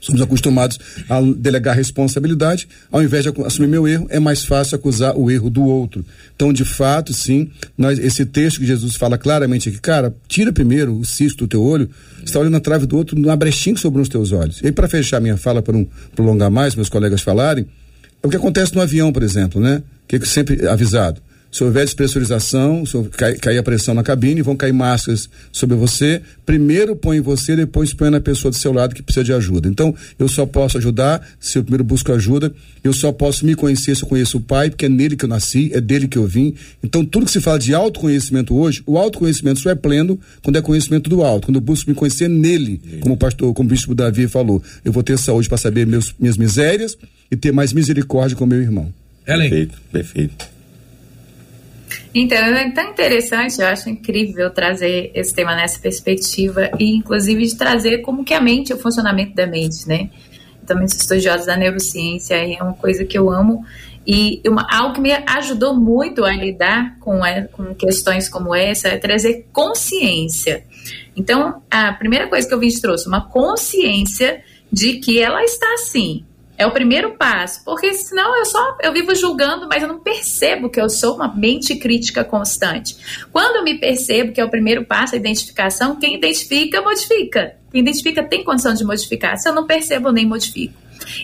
Somos 0.00 0.20
acostumados 0.22 0.78
a 1.08 1.20
delegar 1.20 1.76
responsabilidade, 1.76 2.66
ao 2.90 3.02
invés 3.02 3.24
de 3.24 3.30
assumir 3.44 3.68
meu 3.68 3.86
erro, 3.86 4.06
é 4.08 4.18
mais 4.18 4.44
fácil 4.44 4.76
acusar 4.76 5.16
o 5.16 5.30
erro 5.30 5.50
do 5.50 5.62
outro. 5.62 6.04
Então, 6.34 6.52
de 6.52 6.64
fato, 6.64 7.12
sim, 7.12 7.50
nós, 7.76 7.98
esse 7.98 8.24
texto 8.24 8.60
que 8.60 8.66
Jesus 8.66 8.96
fala 8.96 9.18
claramente 9.18 9.68
aqui, 9.68 9.78
cara, 9.78 10.14
tira 10.26 10.52
primeiro 10.52 10.98
o 10.98 11.04
cisto 11.04 11.44
do 11.44 11.48
teu 11.48 11.62
olho, 11.62 11.88
está 12.24 12.38
olhando 12.38 12.54
na 12.54 12.60
trave 12.60 12.86
do 12.86 12.96
outro, 12.96 13.18
não 13.18 13.36
brechinha 13.36 13.76
sobre 13.76 14.00
os 14.00 14.08
teus 14.08 14.32
olhos. 14.32 14.60
E 14.62 14.72
para 14.72 14.88
fechar 14.88 15.20
minha 15.20 15.36
fala, 15.36 15.60
para 15.60 15.76
não 15.76 15.86
prolongar 16.14 16.50
mais, 16.50 16.74
meus 16.74 16.88
colegas 16.88 17.20
falarem, 17.20 17.66
é 18.22 18.26
o 18.26 18.30
que 18.30 18.36
acontece 18.36 18.74
no 18.74 18.80
avião, 18.80 19.12
por 19.12 19.22
exemplo, 19.22 19.60
né? 19.60 19.82
Que 20.08 20.16
é 20.16 20.20
sempre 20.20 20.66
avisado. 20.66 21.20
Se 21.50 21.64
houver 21.64 21.84
despressurização, 21.84 22.86
se 22.86 23.02
cai, 23.10 23.34
cair 23.34 23.58
a 23.58 23.62
pressão 23.62 23.92
na 23.92 24.04
cabine, 24.04 24.40
vão 24.40 24.54
cair 24.54 24.72
máscaras 24.72 25.28
sobre 25.50 25.74
você. 25.74 26.22
Primeiro 26.46 26.94
põe 26.94 27.20
você, 27.20 27.56
depois 27.56 27.92
põe 27.92 28.08
na 28.08 28.20
pessoa 28.20 28.52
do 28.52 28.56
seu 28.56 28.72
lado 28.72 28.94
que 28.94 29.02
precisa 29.02 29.24
de 29.24 29.32
ajuda. 29.32 29.68
Então, 29.68 29.92
eu 30.16 30.28
só 30.28 30.46
posso 30.46 30.78
ajudar 30.78 31.26
se 31.40 31.58
eu 31.58 31.64
primeiro 31.64 31.82
busco 31.82 32.12
ajuda. 32.12 32.52
Eu 32.84 32.92
só 32.92 33.10
posso 33.10 33.44
me 33.44 33.56
conhecer 33.56 33.96
se 33.96 34.04
eu 34.04 34.08
conheço 34.08 34.38
o 34.38 34.40
Pai, 34.40 34.70
porque 34.70 34.86
é 34.86 34.88
nele 34.88 35.16
que 35.16 35.24
eu 35.24 35.28
nasci, 35.28 35.70
é 35.74 35.80
dele 35.80 36.06
que 36.06 36.16
eu 36.16 36.26
vim. 36.26 36.54
Então, 36.84 37.04
tudo 37.04 37.26
que 37.26 37.32
se 37.32 37.40
fala 37.40 37.58
de 37.58 37.74
autoconhecimento 37.74 38.54
hoje, 38.56 38.82
o 38.86 38.96
autoconhecimento 38.96 39.58
só 39.58 39.70
é 39.70 39.74
pleno 39.74 40.20
quando 40.42 40.56
é 40.56 40.62
conhecimento 40.62 41.10
do 41.10 41.24
alto. 41.24 41.46
Quando 41.46 41.56
eu 41.56 41.60
busco 41.60 41.90
me 41.90 41.96
conhecer 41.96 42.28
nele, 42.28 42.80
como 43.00 43.16
o 43.16 43.18
pastor, 43.18 43.52
como 43.54 43.68
o 43.68 43.70
bispo 43.70 43.92
Davi 43.92 44.28
falou. 44.28 44.62
Eu 44.84 44.92
vou 44.92 45.02
ter 45.02 45.18
saúde 45.18 45.48
para 45.48 45.58
saber 45.58 45.84
meus, 45.84 46.14
minhas 46.18 46.36
misérias 46.36 46.96
e 47.28 47.36
ter 47.36 47.52
mais 47.52 47.72
misericórdia 47.72 48.36
com 48.36 48.46
meu 48.46 48.62
irmão. 48.62 48.92
Ellen. 49.26 49.50
Perfeito, 49.50 49.78
perfeito. 49.90 50.59
Então, 52.14 52.38
é 52.38 52.70
tão 52.70 52.90
interessante, 52.90 53.60
eu 53.60 53.68
acho 53.68 53.88
incrível 53.88 54.50
trazer 54.50 55.12
esse 55.14 55.32
tema 55.32 55.54
nessa 55.54 55.78
perspectiva 55.78 56.70
e, 56.78 56.96
inclusive, 56.96 57.44
de 57.44 57.56
trazer 57.56 57.98
como 57.98 58.24
que 58.24 58.34
a 58.34 58.40
mente, 58.40 58.72
o 58.74 58.78
funcionamento 58.78 59.34
da 59.34 59.46
mente, 59.46 59.86
né? 59.86 60.10
Também 60.66 60.88
sou 60.88 60.98
estudiosa 60.98 61.46
da 61.46 61.56
neurociência 61.56 62.44
e 62.44 62.54
é 62.54 62.62
uma 62.62 62.74
coisa 62.74 63.04
que 63.04 63.16
eu 63.16 63.30
amo 63.30 63.64
e 64.06 64.40
uma, 64.46 64.66
algo 64.70 64.94
que 64.94 65.00
me 65.00 65.12
ajudou 65.12 65.74
muito 65.74 66.24
a 66.24 66.32
lidar 66.32 66.98
com, 66.98 67.20
com 67.52 67.74
questões 67.74 68.28
como 68.28 68.54
essa 68.54 68.88
é 68.88 68.96
trazer 68.96 69.46
consciência. 69.52 70.64
Então, 71.14 71.62
a 71.70 71.92
primeira 71.92 72.26
coisa 72.26 72.48
que 72.48 72.54
eu 72.54 72.58
vi 72.58 72.72
trouxe 72.80 73.06
uma 73.06 73.28
consciência 73.28 74.42
de 74.72 74.94
que 74.94 75.20
ela 75.20 75.42
está 75.44 75.74
assim, 75.74 76.24
é 76.60 76.66
o 76.66 76.70
primeiro 76.70 77.16
passo, 77.16 77.64
porque 77.64 77.90
senão 77.94 78.36
eu 78.36 78.44
só 78.44 78.76
eu 78.82 78.92
vivo 78.92 79.14
julgando, 79.14 79.66
mas 79.66 79.82
eu 79.82 79.88
não 79.88 79.98
percebo 79.98 80.68
que 80.68 80.78
eu 80.78 80.90
sou 80.90 81.14
uma 81.14 81.34
mente 81.34 81.74
crítica 81.76 82.22
constante. 82.22 82.98
Quando 83.32 83.56
eu 83.56 83.64
me 83.64 83.80
percebo 83.80 84.30
que 84.30 84.40
é 84.42 84.44
o 84.44 84.50
primeiro 84.50 84.84
passo 84.84 85.14
a 85.14 85.18
identificação, 85.18 85.96
quem 85.96 86.16
identifica 86.16 86.82
modifica. 86.82 87.56
Quem 87.72 87.80
identifica 87.80 88.22
tem 88.22 88.44
condição 88.44 88.74
de 88.74 88.84
modificar. 88.84 89.38
Se 89.38 89.48
eu 89.48 89.54
não 89.54 89.66
percebo, 89.66 90.08
eu 90.08 90.12
nem 90.12 90.26
modifico. 90.26 90.74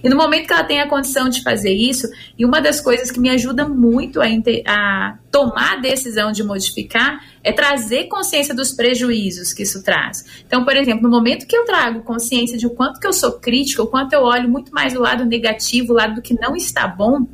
E 0.02 0.08
no 0.08 0.16
momento 0.16 0.46
que 0.46 0.52
ela 0.52 0.64
tem 0.64 0.80
a 0.80 0.88
condição 0.88 1.28
de 1.28 1.42
fazer 1.42 1.72
isso, 1.72 2.08
e 2.38 2.44
uma 2.44 2.60
das 2.60 2.80
coisas 2.80 3.10
que 3.10 3.20
me 3.20 3.30
ajuda 3.30 3.68
muito 3.68 4.20
a, 4.20 4.26
a 4.66 5.18
tomar 5.30 5.74
a 5.74 5.76
decisão 5.76 6.32
de 6.32 6.42
modificar 6.42 7.20
é 7.42 7.52
trazer 7.52 8.04
consciência 8.04 8.54
dos 8.54 8.72
prejuízos 8.72 9.52
que 9.52 9.62
isso 9.62 9.82
traz. 9.82 10.24
Então, 10.46 10.64
por 10.64 10.76
exemplo, 10.76 11.02
no 11.02 11.10
momento 11.10 11.46
que 11.46 11.56
eu 11.56 11.64
trago 11.64 12.02
consciência 12.02 12.58
de 12.58 12.66
o 12.66 12.70
quanto 12.70 13.00
que 13.00 13.06
eu 13.06 13.12
sou 13.12 13.32
crítica, 13.32 13.82
o 13.82 13.86
quanto 13.86 14.12
eu 14.12 14.22
olho 14.22 14.48
muito 14.48 14.72
mais 14.72 14.94
o 14.94 15.00
lado 15.00 15.24
negativo, 15.24 15.92
o 15.92 15.96
lado 15.96 16.16
do 16.16 16.22
que 16.22 16.34
não 16.40 16.56
está 16.56 16.86
bom, 16.88 17.26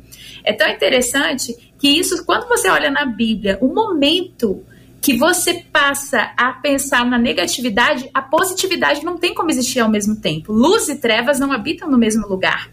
é 0.43 0.53
tão 0.53 0.67
interessante 0.69 1.55
que 1.79 1.87
isso, 1.87 2.25
quando 2.25 2.47
você 2.47 2.69
olha 2.69 2.91
na 2.91 3.05
Bíblia, 3.05 3.57
o 3.61 3.67
momento 3.67 4.63
que 5.03 5.17
você 5.17 5.55
passa 5.69 6.31
a 6.37 6.53
pensar 6.53 7.05
na 7.05 7.19
negatividade, 7.19 8.09
a 8.13 8.21
positividade 8.21 9.03
não 9.03 9.17
tem 9.17 9.33
como 9.33 9.51
existir 9.51 9.81
ao 9.81 9.89
mesmo 9.89 10.15
tempo. 10.15 10.53
Luz 10.53 10.87
e 10.87 10.95
trevas 10.95 11.41
não 11.41 11.51
habitam 11.51 11.91
no 11.91 11.97
mesmo 11.97 12.25
lugar. 12.25 12.71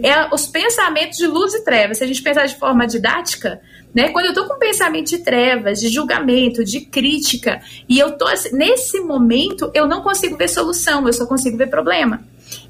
É 0.00 0.32
os 0.32 0.46
pensamentos 0.46 1.18
de 1.18 1.26
luz 1.26 1.52
e 1.54 1.64
trevas, 1.64 1.98
se 1.98 2.04
a 2.04 2.06
gente 2.06 2.22
pensar 2.22 2.46
de 2.46 2.56
forma 2.56 2.86
didática, 2.86 3.60
né? 3.92 4.10
Quando 4.10 4.26
eu 4.26 4.34
tô 4.34 4.46
com 4.46 4.54
um 4.54 4.58
pensamento 4.58 5.08
de 5.08 5.18
trevas, 5.18 5.80
de 5.80 5.88
julgamento, 5.88 6.64
de 6.64 6.82
crítica, 6.82 7.60
e 7.88 7.98
eu 7.98 8.12
tô 8.12 8.28
assim, 8.28 8.54
nesse 8.56 9.00
momento, 9.00 9.68
eu 9.74 9.88
não 9.88 10.00
consigo 10.00 10.36
ver 10.36 10.48
solução, 10.48 11.08
eu 11.08 11.12
só 11.12 11.26
consigo 11.26 11.56
ver 11.56 11.68
problema. 11.68 12.22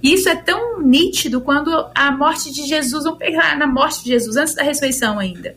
Isso 0.02 0.30
é 0.30 0.34
tão 0.34 0.80
nítido 0.80 1.42
quando 1.42 1.70
a 1.94 2.10
morte 2.10 2.50
de 2.50 2.66
Jesus, 2.66 3.04
vamos 3.04 3.18
pegar 3.18 3.54
na 3.58 3.66
morte 3.66 4.02
de 4.02 4.08
Jesus, 4.08 4.34
antes 4.34 4.54
da 4.54 4.62
ressurreição 4.62 5.18
ainda. 5.18 5.54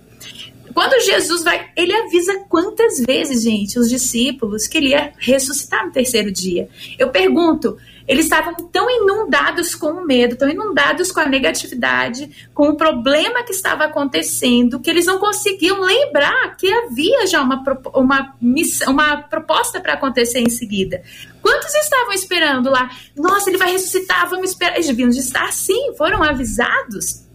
Quando 0.73 1.03
Jesus 1.03 1.43
vai, 1.43 1.69
ele 1.75 1.93
avisa 1.93 2.45
quantas 2.49 2.99
vezes, 2.99 3.43
gente, 3.43 3.79
os 3.79 3.89
discípulos 3.89 4.67
que 4.67 4.77
ele 4.77 4.89
ia 4.89 5.13
ressuscitar 5.17 5.85
no 5.85 5.91
terceiro 5.91 6.31
dia. 6.31 6.69
Eu 6.97 7.09
pergunto, 7.09 7.77
eles 8.07 8.25
estavam 8.25 8.53
tão 8.53 8.89
inundados 8.89 9.75
com 9.75 9.91
o 9.91 10.05
medo, 10.05 10.35
tão 10.35 10.49
inundados 10.49 11.11
com 11.11 11.19
a 11.19 11.25
negatividade, 11.25 12.49
com 12.53 12.69
o 12.69 12.75
problema 12.75 13.43
que 13.43 13.53
estava 13.53 13.85
acontecendo, 13.85 14.79
que 14.79 14.89
eles 14.89 15.05
não 15.05 15.17
conseguiam 15.17 15.79
lembrar 15.79 16.55
que 16.57 16.71
havia 16.71 17.25
já 17.27 17.41
uma, 17.41 17.63
uma, 17.93 18.35
missão, 18.41 18.91
uma 18.91 19.17
proposta 19.17 19.79
para 19.79 19.93
acontecer 19.93 20.39
em 20.39 20.49
seguida. 20.49 21.01
Quantos 21.41 21.73
estavam 21.73 22.11
esperando 22.11 22.69
lá? 22.69 22.89
Nossa, 23.15 23.49
ele 23.49 23.57
vai 23.57 23.71
ressuscitar, 23.71 24.29
vamos 24.29 24.49
esperar. 24.49 24.75
Eles 24.75 24.87
deviam 24.87 25.09
de 25.09 25.19
estar 25.19 25.51
sim, 25.53 25.93
foram 25.97 26.21
avisados. 26.21 27.30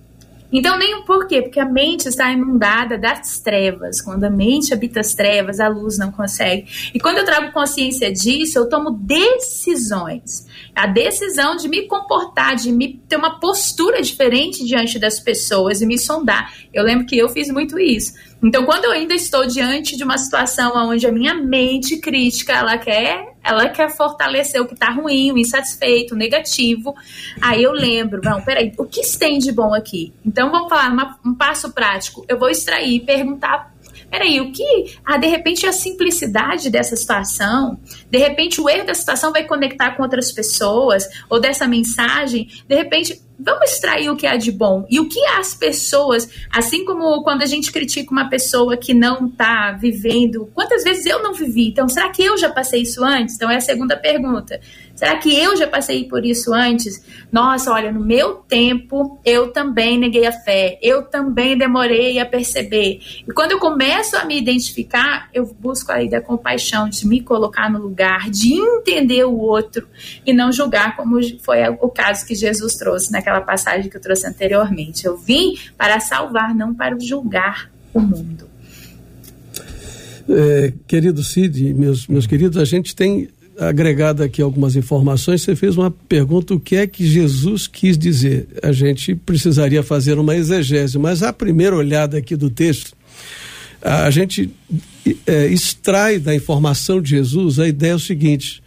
Então, 0.52 0.78
nem 0.78 0.94
o 0.94 1.04
porquê, 1.04 1.42
porque 1.42 1.58
a 1.58 1.64
mente 1.64 2.08
está 2.08 2.32
inundada 2.32 2.96
das 2.96 3.40
trevas. 3.40 4.00
Quando 4.00 4.24
a 4.24 4.30
mente 4.30 4.72
habita 4.72 5.00
as 5.00 5.14
trevas, 5.14 5.60
a 5.60 5.68
luz 5.68 5.98
não 5.98 6.12
consegue. 6.12 6.66
E 6.94 7.00
quando 7.00 7.18
eu 7.18 7.24
trago 7.24 7.52
consciência 7.52 8.12
disso, 8.12 8.58
eu 8.58 8.68
tomo 8.68 8.90
decisões. 8.90 10.46
A 10.74 10.86
decisão 10.86 11.56
de 11.56 11.68
me 11.68 11.82
comportar, 11.86 12.54
de 12.56 12.70
me 12.70 13.00
ter 13.08 13.16
uma 13.16 13.40
postura 13.40 14.00
diferente 14.00 14.64
diante 14.64 14.98
das 14.98 15.18
pessoas 15.18 15.80
e 15.80 15.86
me 15.86 15.98
sondar. 15.98 16.52
Eu 16.72 16.84
lembro 16.84 17.06
que 17.06 17.16
eu 17.16 17.28
fiz 17.28 17.48
muito 17.48 17.78
isso. 17.78 18.14
Então, 18.42 18.64
quando 18.64 18.84
eu 18.84 18.92
ainda 18.92 19.14
estou 19.14 19.46
diante 19.46 19.96
de 19.96 20.04
uma 20.04 20.18
situação 20.18 20.72
onde 20.76 21.06
a 21.06 21.12
minha 21.12 21.34
mente 21.34 21.96
crítica, 21.98 22.52
ela 22.52 22.78
quer, 22.78 23.35
ela 23.46 23.68
quer 23.68 23.88
fortalecer 23.90 24.60
o 24.60 24.66
que 24.66 24.74
está 24.74 24.90
ruim, 24.90 25.32
o 25.32 25.38
insatisfeito, 25.38 26.14
o 26.14 26.18
negativo, 26.18 26.94
aí 27.40 27.62
eu 27.62 27.72
lembro, 27.72 28.20
não, 28.22 28.42
peraí, 28.42 28.72
o 28.76 28.84
que 28.84 29.00
tem 29.18 29.38
de 29.38 29.52
bom 29.52 29.72
aqui? 29.72 30.12
Então, 30.24 30.50
vamos 30.50 30.68
falar 30.68 30.90
uma, 30.90 31.18
um 31.24 31.34
passo 31.34 31.72
prático. 31.72 32.24
Eu 32.28 32.38
vou 32.38 32.50
extrair, 32.50 33.00
perguntar 33.00 33.75
peraí, 34.10 34.40
o 34.40 34.52
que. 34.52 34.96
Ah, 35.04 35.16
de 35.16 35.26
repente 35.26 35.66
a 35.66 35.72
simplicidade 35.72 36.70
dessa 36.70 36.96
situação, 36.96 37.78
de 38.10 38.18
repente 38.18 38.60
o 38.60 38.68
erro 38.68 38.86
da 38.86 38.94
situação 38.94 39.32
vai 39.32 39.44
conectar 39.44 39.96
com 39.96 40.02
outras 40.02 40.32
pessoas, 40.32 41.06
ou 41.28 41.40
dessa 41.40 41.66
mensagem, 41.66 42.48
de 42.68 42.74
repente 42.74 43.20
Vamos 43.38 43.70
extrair 43.70 44.08
o 44.08 44.16
que 44.16 44.26
há 44.26 44.36
de 44.36 44.50
bom 44.50 44.86
e 44.88 44.98
o 44.98 45.08
que 45.08 45.22
as 45.26 45.54
pessoas, 45.54 46.28
assim 46.50 46.86
como 46.86 47.22
quando 47.22 47.42
a 47.42 47.46
gente 47.46 47.70
critica 47.70 48.10
uma 48.10 48.30
pessoa 48.30 48.78
que 48.78 48.94
não 48.94 49.26
está 49.26 49.72
vivendo, 49.72 50.50
quantas 50.54 50.82
vezes 50.82 51.04
eu 51.04 51.22
não 51.22 51.34
vivi? 51.34 51.68
Então, 51.68 51.86
será 51.86 52.08
que 52.08 52.24
eu 52.24 52.38
já 52.38 52.48
passei 52.48 52.82
isso 52.82 53.04
antes? 53.04 53.34
Então, 53.34 53.50
é 53.50 53.56
a 53.56 53.60
segunda 53.60 53.94
pergunta. 53.94 54.58
Será 54.96 55.18
que 55.18 55.38
eu 55.38 55.54
já 55.56 55.66
passei 55.66 56.04
por 56.04 56.24
isso 56.24 56.54
antes? 56.54 57.04
Nossa, 57.30 57.70
olha, 57.70 57.92
no 57.92 58.00
meu 58.00 58.36
tempo 58.36 59.20
eu 59.24 59.52
também 59.52 59.98
neguei 59.98 60.26
a 60.26 60.32
fé, 60.32 60.78
eu 60.82 61.02
também 61.02 61.56
demorei 61.56 62.18
a 62.18 62.24
perceber. 62.24 63.00
E 63.28 63.32
quando 63.32 63.52
eu 63.52 63.58
começo 63.58 64.16
a 64.16 64.24
me 64.24 64.38
identificar, 64.38 65.28
eu 65.34 65.46
busco 65.60 65.92
aí 65.92 66.08
da 66.08 66.20
compaixão, 66.22 66.88
de 66.88 67.06
me 67.06 67.20
colocar 67.20 67.70
no 67.70 67.78
lugar, 67.78 68.30
de 68.30 68.54
entender 68.54 69.24
o 69.24 69.36
outro 69.36 69.86
e 70.24 70.32
não 70.32 70.50
julgar, 70.50 70.96
como 70.96 71.20
foi 71.40 71.58
o 71.68 71.88
caso 71.90 72.26
que 72.26 72.34
Jesus 72.34 72.74
trouxe 72.74 73.12
naquela 73.12 73.42
passagem 73.42 73.90
que 73.90 73.96
eu 73.98 74.00
trouxe 74.00 74.26
anteriormente. 74.26 75.04
Eu 75.04 75.16
vim 75.18 75.58
para 75.76 76.00
salvar, 76.00 76.54
não 76.54 76.74
para 76.74 76.98
julgar 76.98 77.70
o 77.92 78.00
mundo. 78.00 78.46
É, 80.28 80.72
querido 80.88 81.22
Cid, 81.22 81.72
meus, 81.74 82.08
meus 82.08 82.26
queridos, 82.26 82.58
a 82.58 82.64
gente 82.64 82.96
tem 82.96 83.28
agregado 83.58 84.22
aqui 84.22 84.42
algumas 84.42 84.76
informações, 84.76 85.42
você 85.42 85.56
fez 85.56 85.76
uma 85.76 85.90
pergunta: 85.90 86.54
o 86.54 86.60
que 86.60 86.76
é 86.76 86.86
que 86.86 87.06
Jesus 87.06 87.66
quis 87.66 87.96
dizer? 87.96 88.46
A 88.62 88.72
gente 88.72 89.14
precisaria 89.14 89.82
fazer 89.82 90.18
uma 90.18 90.36
exegese, 90.36 90.98
mas 90.98 91.22
a 91.22 91.32
primeira 91.32 91.74
olhada 91.74 92.18
aqui 92.18 92.36
do 92.36 92.50
texto, 92.50 92.92
a 93.80 94.10
gente 94.10 94.50
é, 95.26 95.46
extrai 95.46 96.18
da 96.18 96.34
informação 96.34 97.00
de 97.00 97.10
Jesus 97.10 97.58
a 97.58 97.66
ideia 97.68 97.92
é 97.92 97.96
o 97.96 98.00
seguinte: 98.00 98.62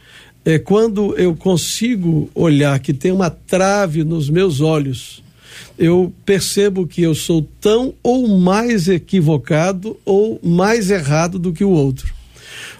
é 0.45 0.58
quando 0.58 1.15
eu 1.17 1.36
consigo 1.36 2.30
olhar 2.34 2.80
que 2.80 2.93
tem 2.93 3.12
uma 3.12 3.30
trave 3.30 4.04
nos 4.04 4.30
meus 4.30 4.62
olhos, 4.62 5.23
eu 5.78 6.13
percebo 6.25 6.88
que 6.88 7.02
eu 7.02 7.13
sou 7.13 7.47
tão 7.62 7.93
ou 8.02 8.28
mais 8.39 8.88
equivocado 8.88 9.97
ou 10.06 10.39
mais 10.43 10.89
errado 10.89 11.38
do 11.38 11.54
que 11.54 11.63
o 11.63 11.69
outro. 11.69 12.18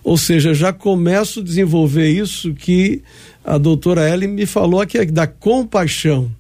Ou 0.04 0.18
seja, 0.18 0.54
já 0.54 0.72
começo 0.72 1.40
a 1.40 1.44
desenvolver 1.44 2.10
isso 2.10 2.54
que 2.54 3.02
a 3.44 3.58
doutora 3.58 4.10
Ellen 4.10 4.30
me 4.30 4.46
falou 4.46 4.82
aqui, 4.82 5.04
da 5.06 5.28
compaixão. 5.28 6.32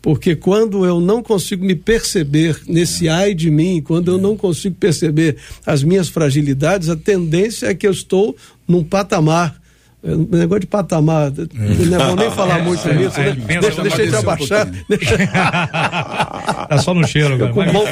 Porque 0.00 0.36
quando 0.36 0.86
eu 0.86 1.00
não 1.00 1.22
consigo 1.22 1.64
me 1.64 1.74
perceber 1.74 2.60
nesse 2.66 3.08
ai 3.08 3.34
de 3.34 3.50
mim, 3.50 3.82
quando 3.82 4.12
eu 4.12 4.18
não 4.18 4.36
consigo 4.36 4.76
perceber 4.76 5.36
as 5.66 5.82
minhas 5.82 6.08
fragilidades, 6.08 6.88
a 6.88 6.96
tendência 6.96 7.66
é 7.66 7.74
que 7.74 7.86
eu 7.86 7.90
estou 7.90 8.36
num 8.68 8.84
patamar 8.84 9.60
o 10.14 10.36
negócio 10.36 10.60
de 10.60 10.66
patamar, 10.66 11.28
é. 11.28 11.32
não 11.86 12.06
vou 12.06 12.16
nem 12.16 12.30
falar 12.30 12.60
muito 12.62 12.88
é, 12.88 12.94
nisso, 12.94 13.20
é, 13.20 13.34
né? 13.34 13.60
deixa, 13.60 13.82
deixa 13.82 14.02
ele 14.02 14.16
abaixar. 14.16 14.66
tá 16.68 16.78
só 16.78 16.94
no 16.94 17.06
cheiro 17.06 17.34
agora. 17.34 17.52
Com 17.52 17.72
bom 17.72 17.86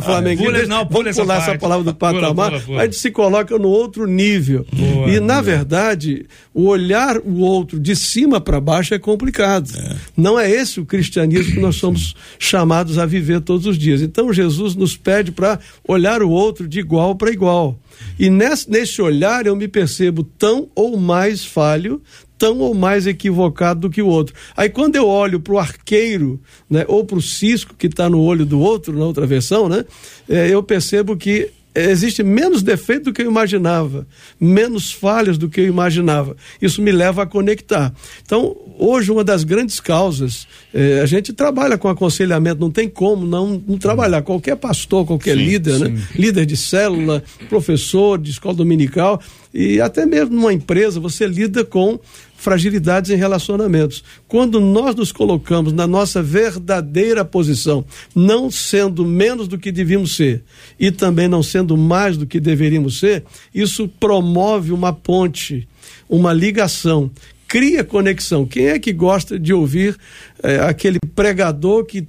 flamenguinho, 0.00 0.50
pula, 0.50 0.66
não, 0.66 0.86
pula 0.86 1.04
vamos 1.04 1.16
pular 1.16 1.36
essa, 1.36 1.58
palavra 1.58 1.84
do 1.84 1.94
patamar, 1.94 2.32
pula, 2.32 2.50
pula, 2.50 2.60
pula. 2.60 2.80
a 2.80 2.84
gente 2.84 2.96
se 2.96 3.10
coloca 3.10 3.58
no 3.58 3.68
outro 3.68 4.06
nível. 4.06 4.66
Boa, 4.72 5.10
e, 5.10 5.20
na 5.20 5.40
verdade, 5.40 6.26
o 6.52 6.66
olhar 6.66 7.18
o 7.18 7.40
outro 7.40 7.78
de 7.78 7.94
cima 7.94 8.40
para 8.40 8.60
baixo 8.60 8.94
é 8.94 8.98
complicado. 8.98 9.70
É. 9.76 9.96
Não 10.16 10.38
é 10.38 10.50
esse 10.50 10.80
o 10.80 10.86
cristianismo 10.86 11.54
que 11.54 11.60
nós 11.60 11.76
somos 11.76 12.14
chamados 12.38 12.98
a 12.98 13.06
viver 13.06 13.40
todos 13.40 13.66
os 13.66 13.78
dias. 13.78 14.02
Então, 14.02 14.32
Jesus 14.32 14.74
nos 14.74 14.96
pede 14.96 15.32
para 15.32 15.58
olhar 15.86 16.22
o 16.22 16.30
outro 16.30 16.68
de 16.68 16.80
igual 16.80 17.14
para 17.14 17.30
igual. 17.30 17.78
E 18.18 18.30
nesse, 18.30 18.70
nesse 18.70 19.00
olhar 19.00 19.46
eu 19.46 19.56
me 19.56 19.68
percebo 19.68 20.22
tão 20.22 20.68
ou 20.74 20.96
mais 20.96 21.44
falho, 21.52 22.00
tão 22.38 22.58
ou 22.58 22.74
mais 22.74 23.06
equivocado 23.06 23.80
do 23.80 23.90
que 23.90 24.02
o 24.02 24.06
outro. 24.06 24.34
Aí 24.56 24.68
quando 24.68 24.96
eu 24.96 25.06
olho 25.06 25.38
para 25.38 25.54
o 25.54 25.58
arqueiro, 25.58 26.40
né, 26.68 26.84
ou 26.88 27.04
para 27.04 27.18
o 27.18 27.22
cisco 27.22 27.74
que 27.76 27.86
está 27.86 28.08
no 28.08 28.20
olho 28.20 28.44
do 28.44 28.58
outro, 28.58 28.98
na 28.98 29.04
outra 29.04 29.26
versão, 29.26 29.68
né, 29.68 29.84
é, 30.28 30.48
eu 30.48 30.62
percebo 30.62 31.16
que 31.16 31.50
existe 31.74 32.22
menos 32.22 32.62
defeito 32.62 33.04
do 33.04 33.12
que 33.12 33.22
eu 33.22 33.26
imaginava, 33.26 34.06
menos 34.40 34.92
falhas 34.92 35.38
do 35.38 35.48
que 35.48 35.60
eu 35.60 35.66
imaginava. 35.66 36.36
Isso 36.60 36.82
me 36.82 36.92
leva 36.92 37.22
a 37.22 37.26
conectar. 37.26 37.92
Então, 38.24 38.56
hoje, 38.78 39.10
uma 39.10 39.24
das 39.24 39.44
grandes 39.44 39.80
causas, 39.80 40.46
eh, 40.74 41.00
a 41.02 41.06
gente 41.06 41.32
trabalha 41.32 41.78
com 41.78 41.88
aconselhamento, 41.88 42.60
não 42.60 42.70
tem 42.70 42.88
como 42.88 43.26
não, 43.26 43.62
não 43.66 43.78
trabalhar. 43.78 44.22
Qualquer 44.22 44.56
pastor, 44.56 45.06
qualquer 45.06 45.36
sim, 45.36 45.44
líder, 45.44 45.78
né? 45.78 45.86
sim. 45.86 45.92
né? 45.92 46.02
líder 46.14 46.46
de 46.46 46.56
célula, 46.56 47.22
professor 47.48 48.18
de 48.18 48.30
escola 48.30 48.54
dominical, 48.54 49.20
e 49.54 49.80
até 49.80 50.06
mesmo 50.06 50.34
numa 50.34 50.52
empresa, 50.52 50.98
você 50.98 51.26
lida 51.26 51.64
com 51.64 51.98
fragilidades 52.42 53.08
em 53.08 53.14
relacionamentos. 53.14 54.02
Quando 54.26 54.60
nós 54.60 54.96
nos 54.96 55.12
colocamos 55.12 55.72
na 55.72 55.86
nossa 55.86 56.20
verdadeira 56.20 57.24
posição, 57.24 57.84
não 58.16 58.50
sendo 58.50 59.06
menos 59.06 59.46
do 59.46 59.56
que 59.56 59.70
devíamos 59.70 60.16
ser 60.16 60.42
e 60.78 60.90
também 60.90 61.28
não 61.28 61.40
sendo 61.40 61.76
mais 61.76 62.16
do 62.16 62.26
que 62.26 62.40
deveríamos 62.40 62.98
ser, 62.98 63.22
isso 63.54 63.86
promove 63.86 64.72
uma 64.72 64.92
ponte, 64.92 65.68
uma 66.08 66.32
ligação 66.32 67.12
cria 67.52 67.84
conexão. 67.84 68.46
Quem 68.46 68.68
é 68.68 68.78
que 68.78 68.94
gosta 68.94 69.38
de 69.38 69.52
ouvir 69.52 69.94
é, 70.42 70.60
aquele 70.60 70.98
pregador 71.14 71.84
que 71.84 72.06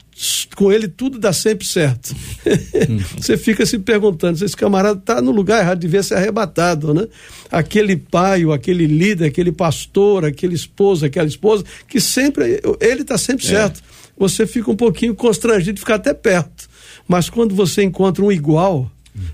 com 0.56 0.72
ele 0.72 0.88
tudo 0.88 1.20
dá 1.20 1.34
sempre 1.34 1.68
certo? 1.68 2.16
Você 3.20 3.36
fica 3.36 3.66
se 3.66 3.78
perguntando 3.78 4.38
se 4.38 4.46
esse 4.46 4.56
camarada 4.56 5.00
está 5.00 5.22
no 5.22 5.32
lugar 5.32 5.60
errado, 5.60 5.80
devia 5.80 6.02
ser 6.02 6.14
arrebatado, 6.14 6.94
né? 6.94 7.10
Aquele 7.52 7.98
pai, 7.98 8.46
ou 8.46 8.54
aquele 8.54 8.88
líder, 8.88 9.26
aquele 9.26 9.52
pastor, 9.52 10.24
aquele 10.24 10.56
esposo, 10.56 11.06
aquela 11.06 11.28
esposa, 11.28 11.66
que 11.90 12.00
sempre, 12.00 12.62
ele 12.80 13.02
está 13.02 13.18
sempre 13.18 13.46
é. 13.46 13.50
certo. 13.50 13.82
Você 14.18 14.48
fica 14.48 14.72
um 14.72 14.78
pouquinho 14.78 15.14
constrangido 15.14 15.74
de 15.74 15.82
ficar 15.82 15.96
até 15.96 16.14
perto. 16.14 16.70
Mas 17.06 17.30
quando 17.30 17.54
você 17.54 17.84
encontra 17.84 18.24
um 18.24 18.32
igual, 18.32 18.90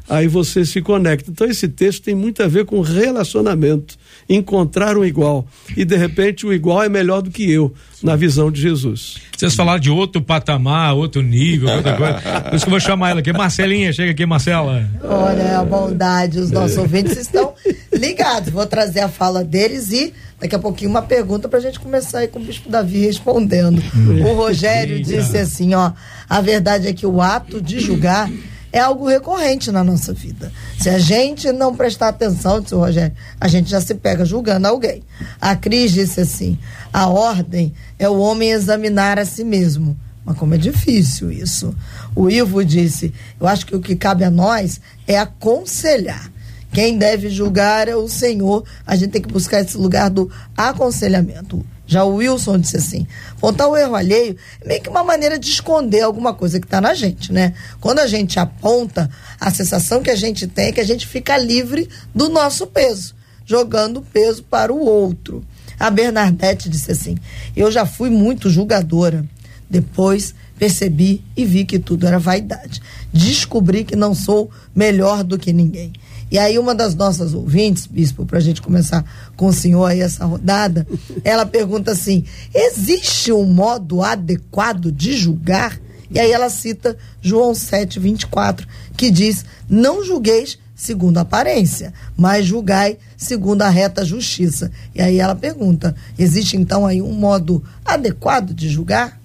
aí 0.10 0.28
você 0.28 0.66
se 0.66 0.82
conecta. 0.82 1.30
Então 1.30 1.46
esse 1.46 1.68
texto 1.68 2.02
tem 2.02 2.16
muito 2.16 2.42
a 2.42 2.48
ver 2.48 2.66
com 2.66 2.82
relacionamento 2.82 3.96
encontrar 4.30 4.96
um 4.96 5.04
igual. 5.04 5.46
E 5.76 5.84
de 5.84 5.98
repente 5.98 6.46
o 6.46 6.54
igual 6.54 6.84
é 6.84 6.88
melhor 6.88 7.22
do 7.22 7.32
que 7.32 7.50
eu, 7.50 7.74
na 8.04 8.16
visão 8.16 8.52
de 8.52 8.62
Jesus. 8.62 9.18
Vocês 9.36 9.56
falaram 9.56 9.80
de 9.80 9.90
outro 9.90 10.22
patamar, 10.22 10.94
outro 10.94 11.22
nível, 11.24 11.70
outra 11.70 11.98
coisa. 11.98 12.42
Por 12.42 12.56
isso 12.56 12.66
que 12.66 12.70
eu 12.70 12.72
vou 12.72 12.80
chamar 12.80 13.10
ela 13.10 13.20
aqui. 13.22 13.34
Marcelinha, 13.34 13.92
chega 13.92 14.12
aqui, 14.12 14.26
Marcela. 14.26 14.88
Olha, 15.04 15.60
a 15.60 15.66
bondade, 15.66 16.40
os 16.40 16.52
nossos 16.52 16.78
é. 16.78 16.82
ouvintes 16.82 17.18
estão 17.18 17.54
ligados. 17.92 18.52
Vou 18.52 18.66
trazer 18.68 19.00
a 19.00 19.10
fala 19.10 19.44
deles 19.44 19.92
e 19.92 20.14
daqui 20.40 20.56
a 20.56 20.60
pouquinho 20.60 20.92
uma 20.92 21.02
pergunta 21.02 21.50
para 21.50 21.60
a 21.60 21.62
gente 21.62 21.80
começar 21.80 22.20
aí 22.20 22.28
com 22.28 22.40
o 22.40 22.44
Bispo 22.44 22.70
Davi 22.70 23.00
respondendo. 23.00 23.82
O 24.30 24.34
Rogério 24.34 25.02
disse 25.02 25.38
assim: 25.38 25.74
ó, 25.74 25.92
a 26.30 26.42
verdade 26.42 26.88
é 26.88 26.94
que 26.94 27.06
o 27.06 27.22
ato 27.22 27.62
de 27.62 27.80
julgar 27.80 28.30
é 28.72 28.80
algo 28.80 29.08
recorrente 29.08 29.72
na 29.72 29.84
nossa 29.84 30.14
vida. 30.14 30.52
Se 30.80 30.90
a 30.90 31.00
gente 31.00 31.52
não 31.52 31.76
prestar 31.76 32.10
atenção, 32.10 32.62
disse 32.62 32.76
o 32.76 32.80
Rogério, 32.80 33.16
a 33.40 33.48
gente 33.48 33.70
já 33.70 33.82
se 33.82 33.96
pega 33.96 34.26
julgando 34.26 34.68
alguém. 34.68 35.04
A 35.40 35.56
Cris 35.56 35.92
disse 35.92 36.22
assim: 36.22 36.58
a 36.94 37.08
ordem 37.08 37.74
é 37.98 38.08
o 38.08 38.20
homem 38.20 38.52
examinar 38.52 39.20
a 39.20 39.26
si 39.26 39.44
mesmo. 39.44 39.98
Mas 40.24 40.38
como 40.38 40.54
é 40.54 40.58
difícil 40.58 41.32
isso. 41.32 41.76
O 42.16 42.30
Ivo 42.30 42.64
disse: 42.64 43.14
eu 43.40 43.48
acho 43.48 43.66
que 43.66 43.76
o 43.76 43.82
que 43.82 43.96
cabe 43.96 44.24
a 44.24 44.30
nós 44.30 44.80
é 45.08 45.18
aconselhar. 45.18 46.32
Quem 46.72 46.98
deve 46.98 47.30
julgar 47.30 47.88
é 47.88 47.96
o 47.96 48.08
Senhor. 48.08 48.64
A 48.86 48.96
gente 48.96 49.12
tem 49.12 49.22
que 49.22 49.32
buscar 49.32 49.62
esse 49.62 49.76
lugar 49.76 50.10
do 50.10 50.32
aconselhamento. 50.56 51.66
Já 51.90 52.04
o 52.04 52.18
Wilson 52.18 52.60
disse 52.60 52.78
assim: 52.78 53.08
contar 53.42 53.68
o 53.68 53.76
erro 53.76 53.96
alheio 53.96 54.38
é 54.62 54.68
meio 54.68 54.80
que 54.80 54.90
uma 54.90 55.04
maneira 55.04 55.40
de 55.40 55.50
esconder 55.50 56.02
alguma 56.02 56.36
coisa 56.36 56.60
que 56.60 56.68
está 56.68 56.80
na 56.80 56.94
gente, 56.94 57.34
né? 57.34 57.56
Quando 57.82 57.98
a 57.98 58.06
gente 58.06 58.40
aponta, 58.40 59.10
a 59.40 59.50
sensação 59.50 60.04
que 60.04 60.12
a 60.12 60.16
gente 60.16 60.46
tem 60.46 60.68
é 60.68 60.72
que 60.72 60.80
a 60.80 60.86
gente 60.86 61.08
fica 61.08 61.36
livre 61.36 61.90
do 62.14 62.30
nosso 62.30 62.68
peso, 62.68 63.16
jogando 63.44 64.04
peso 64.04 64.44
para 64.44 64.72
o 64.72 64.86
outro. 64.86 65.44
A 65.80 65.90
Bernadette 65.90 66.70
disse 66.70 66.92
assim: 66.92 67.18
Eu 67.56 67.72
já 67.72 67.88
fui 67.88 68.12
muito 68.12 68.52
julgadora. 68.52 69.26
Depois 69.68 70.36
percebi 70.60 71.24
e 71.36 71.44
vi 71.44 71.66
que 71.66 71.80
tudo 71.80 72.06
era 72.06 72.20
vaidade. 72.20 72.84
Descobri 73.12 73.84
que 73.84 73.96
não 73.96 74.14
sou 74.14 74.52
melhor 74.76 75.24
do 75.24 75.40
que 75.40 75.52
ninguém. 75.52 75.92
E 76.32 76.38
aí, 76.38 76.60
uma 76.60 76.76
das 76.76 76.94
nossas 76.94 77.34
ouvintes, 77.34 77.88
bispo, 77.88 78.26
para 78.26 78.38
a 78.38 78.42
gente 78.42 78.62
começar 78.62 79.04
com 79.36 79.48
o 79.48 79.54
senhor 79.54 79.86
aí 79.86 80.02
essa 80.02 80.26
rodada, 80.26 80.88
ela 81.24 81.46
pergunta 81.46 81.92
assim: 81.92 82.24
existe 82.54 83.32
um 83.32 83.46
modo 83.46 84.04
adequado 84.04 84.92
de 84.92 85.14
julgar? 85.18 85.80
E 86.12 86.20
aí 86.20 86.32
ela 86.32 86.50
cita 86.50 86.98
João 87.22 87.54
7, 87.54 88.00
24, 88.00 88.68
que 88.96 89.10
diz: 89.10 89.44
Não 89.68 90.04
julgueis 90.04 90.58
segundo 90.76 91.18
a 91.18 91.22
aparência, 91.22 91.94
mas 92.16 92.46
julgai 92.46 92.98
segundo 93.18 93.64
a 93.64 93.70
reta 93.70 94.06
justiça. 94.06 94.72
E 94.94 95.02
aí 95.02 95.20
ela 95.20 95.36
pergunta: 95.36 95.96
existe 96.18 96.56
então 96.56 96.86
aí 96.86 97.02
um 97.02 97.14
modo 97.14 97.64
adequado 97.84 98.54
de 98.54 98.70
julgar? 98.70 99.20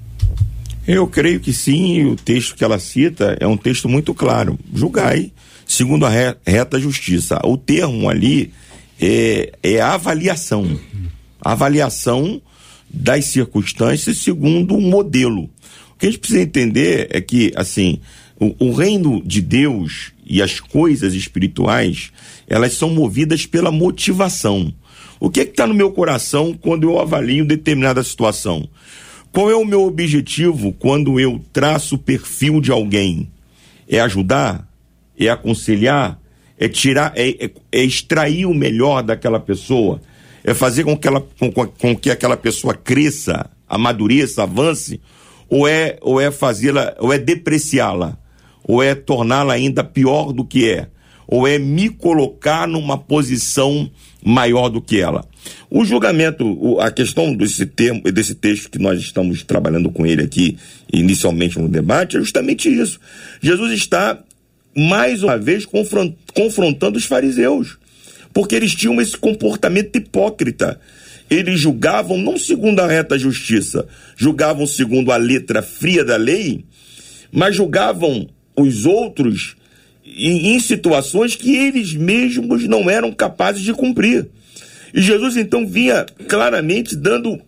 Eu 0.87 1.07
creio 1.07 1.41
que 1.41 1.53
sim, 1.53 2.05
o 2.05 2.17
texto 2.17 2.55
que 2.55 2.63
ela 2.63 2.79
cita 2.79 3.37
é 3.41 3.47
um 3.47 3.57
texto 3.57 3.89
muito 3.89 4.13
claro. 4.13 4.59
Julgai 4.75 5.33
segundo 5.67 6.07
a 6.07 6.11
reta 6.11 6.79
justiça. 6.79 7.41
O 7.45 7.57
termo 7.57 8.09
ali 8.09 8.53
é, 9.01 9.53
é 9.63 9.81
avaliação. 9.81 10.79
Avaliação 11.41 12.41
das 12.89 13.27
circunstâncias 13.27 14.19
segundo 14.19 14.77
um 14.77 14.81
modelo. 14.81 15.51
O 15.91 15.99
que 15.99 16.07
a 16.07 16.11
gente 16.11 16.21
precisa 16.21 16.43
entender 16.43 17.09
é 17.11 17.21
que, 17.21 17.53
assim, 17.57 18.01
o, 18.39 18.55
o 18.67 18.73
reino 18.73 19.23
de 19.25 19.41
Deus 19.41 20.13
e 20.25 20.41
as 20.41 20.61
coisas 20.61 21.15
espirituais, 21.15 22.11
elas 22.49 22.75
são 22.75 22.91
movidas 22.91 23.47
pela 23.47 23.71
motivação. 23.71 24.73
O 25.21 25.31
que 25.31 25.41
é 25.41 25.43
está 25.45 25.67
no 25.67 25.75
meu 25.75 25.93
coração 25.93 26.53
quando 26.53 26.85
eu 26.85 26.99
avalio 26.99 27.45
determinada 27.45 28.03
situação? 28.03 28.69
Qual 29.33 29.51
é 29.51 29.55
o 29.55 29.65
meu 29.65 29.83
objetivo 29.83 30.73
quando 30.73 31.19
eu 31.19 31.41
traço 31.53 31.97
o 31.97 31.99
perfil 31.99 32.61
de 32.61 32.71
alguém? 32.71 33.29
É 33.89 34.01
ajudar? 34.01 34.69
É 35.19 35.29
aconselhar, 35.29 36.19
é 36.59 36.69
tirar, 36.69 37.13
é, 37.17 37.47
é, 37.47 37.51
é 37.73 37.85
extrair 37.85 38.47
o 38.47 38.55
melhor 38.55 39.03
daquela 39.03 39.41
pessoa, 39.41 40.01
é 40.43 40.55
fazer 40.55 40.85
com 40.85 40.97
que, 40.97 41.09
ela, 41.09 41.25
com, 41.39 41.51
com 41.51 41.97
que 41.97 42.11
aquela 42.11 42.37
pessoa 42.37 42.75
cresça, 42.75 43.51
amadureça, 43.69 44.43
avance, 44.43 45.01
ou 45.49 45.67
é, 45.67 45.99
ou 46.01 46.21
é 46.21 46.31
fazê-la, 46.31 46.95
ou 46.99 47.13
é 47.13 47.19
depreciá-la, 47.19 48.17
ou 48.63 48.83
é 48.83 48.95
torná-la 48.95 49.55
ainda 49.55 49.85
pior 49.85 50.33
do 50.33 50.45
que 50.45 50.69
é, 50.69 50.89
ou 51.27 51.47
é 51.47 51.59
me 51.59 51.89
colocar 51.89 52.69
numa 52.69 52.99
posição 52.99 53.91
maior 54.25 54.69
do 54.69 54.81
que 54.81 55.01
ela. 55.01 55.25
O 55.71 55.85
julgamento, 55.85 56.79
a 56.81 56.91
questão 56.91 57.35
desse 57.35 57.67
termo, 57.67 58.01
desse 58.03 58.35
texto 58.35 58.71
que 58.71 58.79
nós 58.79 59.01
estamos 59.01 59.43
trabalhando 59.43 59.91
com 59.91 60.07
ele 60.07 60.23
aqui, 60.23 60.57
inicialmente 60.93 61.59
no 61.59 61.69
debate, 61.69 62.17
é 62.17 62.21
justamente 62.21 62.69
isso. 62.69 62.99
Jesus 63.43 63.73
está 63.73 64.19
mais 64.77 65.23
uma 65.23 65.39
vez 65.39 65.67
confrontando 65.67 66.99
os 66.99 67.05
fariseus, 67.05 67.79
porque 68.33 68.55
eles 68.55 68.75
tinham 68.75 69.01
esse 69.01 69.17
comportamento 69.17 69.97
hipócrita. 69.97 70.81
Eles 71.31 71.61
julgavam 71.61 72.19
não 72.19 72.37
segundo 72.37 72.81
a 72.81 72.87
reta 72.87 73.19
justiça, 73.19 73.87
julgavam 74.17 74.67
segundo 74.67 75.11
a 75.11 75.17
letra 75.17 75.63
fria 75.63 76.05
da 76.05 76.17
lei, 76.17 76.65
mas 77.33 77.57
julgavam 77.57 78.29
os 78.57 78.85
outros 78.85 79.57
em, 80.05 80.61
situações 80.61 81.35
que 81.35 81.57
eles 81.57 81.95
mesmos 81.95 82.67
não 82.69 82.91
eram 82.91 83.11
capazes 83.13 83.63
de 83.63 83.73
cumprir. 83.73 84.27
E 84.93 85.01
Jesus 85.01 85.37
então 85.37 85.67
vinha 85.67 86.07
claramente 86.29 86.95
dando 86.95 87.41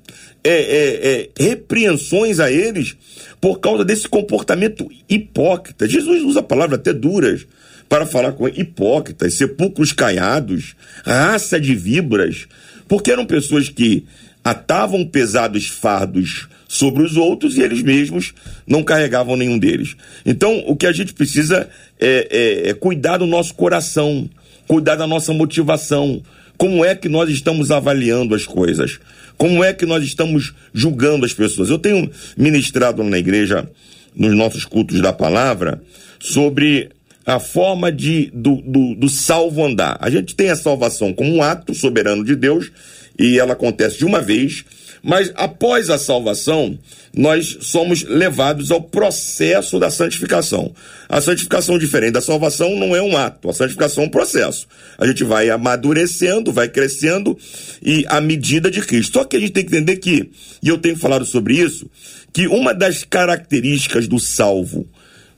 é, 0.46 0.50
é, 0.50 1.30
é, 1.38 1.44
repreensões 1.44 2.38
a 2.38 2.50
eles 2.50 2.96
por 3.40 3.58
causa 3.58 3.84
desse 3.84 4.08
comportamento 4.08 4.88
hipócrita. 5.08 5.88
Jesus 5.88 6.22
usa 6.22 6.42
palavras 6.42 6.78
até 6.78 6.92
duras 6.92 7.46
para 7.88 8.06
falar 8.06 8.32
com 8.32 8.48
hipócritas, 8.48 9.34
sepulcros 9.34 9.92
caiados, 9.92 10.74
raça 11.04 11.60
de 11.60 11.74
víboras, 11.74 12.46
porque 12.88 13.10
eram 13.10 13.26
pessoas 13.26 13.68
que 13.68 14.04
atavam 14.42 15.04
pesados 15.04 15.66
fardos 15.66 16.48
sobre 16.68 17.02
os 17.02 17.16
outros 17.16 17.56
e 17.56 17.62
eles 17.62 17.82
mesmos 17.82 18.32
não 18.66 18.82
carregavam 18.82 19.36
nenhum 19.36 19.58
deles. 19.58 19.96
Então, 20.24 20.62
o 20.66 20.76
que 20.76 20.86
a 20.86 20.92
gente 20.92 21.12
precisa 21.12 21.68
é, 21.98 22.28
é, 22.66 22.70
é 22.70 22.74
cuidar 22.74 23.18
do 23.18 23.26
nosso 23.26 23.54
coração, 23.54 24.28
cuidar 24.66 24.96
da 24.96 25.06
nossa 25.06 25.32
motivação. 25.32 26.22
Como 26.56 26.84
é 26.84 26.94
que 26.94 27.08
nós 27.08 27.28
estamos 27.28 27.70
avaliando 27.70 28.34
as 28.34 28.44
coisas? 28.44 28.98
Como 29.36 29.62
é 29.62 29.72
que 29.72 29.86
nós 29.86 30.02
estamos 30.04 30.54
julgando 30.72 31.26
as 31.26 31.34
pessoas? 31.34 31.68
Eu 31.68 31.78
tenho 31.78 32.10
ministrado 32.36 33.02
na 33.02 33.18
igreja, 33.18 33.68
nos 34.14 34.34
nossos 34.34 34.64
cultos 34.64 35.00
da 35.00 35.12
palavra, 35.12 35.82
sobre 36.18 36.90
a 37.24 37.38
forma 37.38 37.90
de, 37.90 38.30
do, 38.32 38.56
do, 38.62 38.94
do 38.94 39.08
salvo 39.08 39.64
andar. 39.64 39.98
A 40.00 40.08
gente 40.08 40.34
tem 40.34 40.50
a 40.50 40.56
salvação 40.56 41.12
como 41.12 41.34
um 41.34 41.42
ato 41.42 41.74
soberano 41.74 42.24
de 42.24 42.36
Deus 42.36 42.70
e 43.18 43.38
ela 43.38 43.52
acontece 43.52 43.98
de 43.98 44.04
uma 44.04 44.20
vez 44.20 44.64
mas 45.06 45.30
após 45.36 45.88
a 45.88 45.98
salvação, 45.98 46.76
nós 47.16 47.56
somos 47.62 48.02
levados 48.02 48.70
ao 48.70 48.82
processo 48.82 49.78
da 49.78 49.90
santificação. 49.90 50.74
A 51.08 51.18
santificação, 51.18 51.78
diferente 51.78 52.12
da 52.12 52.20
salvação, 52.20 52.76
não 52.76 52.94
é 52.94 53.00
um 53.00 53.16
ato, 53.16 53.48
a 53.48 53.54
santificação 53.54 54.04
é 54.04 54.06
um 54.06 54.10
processo. 54.10 54.68
A 54.98 55.06
gente 55.06 55.24
vai 55.24 55.48
amadurecendo, 55.48 56.52
vai 56.52 56.68
crescendo 56.68 57.36
e 57.82 58.04
à 58.08 58.20
medida 58.20 58.70
de 58.70 58.82
Cristo. 58.82 59.14
Só 59.14 59.24
que 59.24 59.36
a 59.36 59.40
gente 59.40 59.52
tem 59.52 59.64
que 59.64 59.74
entender 59.74 59.96
que, 59.96 60.30
e 60.62 60.68
eu 60.68 60.76
tenho 60.76 60.96
falado 60.96 61.24
sobre 61.24 61.54
isso, 61.54 61.90
que 62.34 62.46
uma 62.48 62.74
das 62.74 63.02
características 63.02 64.06
do 64.06 64.18
salvo, 64.18 64.86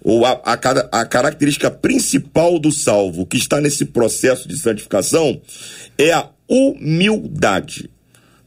ou 0.02 0.26
a, 0.26 0.40
a, 0.44 0.52
a, 1.00 1.06
característica 1.06 1.70
principal 1.70 2.58
do 2.58 2.72
salvo 2.72 3.24
que 3.24 3.36
está 3.36 3.60
nesse 3.60 3.84
processo 3.84 4.48
de 4.48 4.56
santificação 4.56 5.40
é 5.96 6.12
a 6.12 6.28
humildade. 6.48 7.88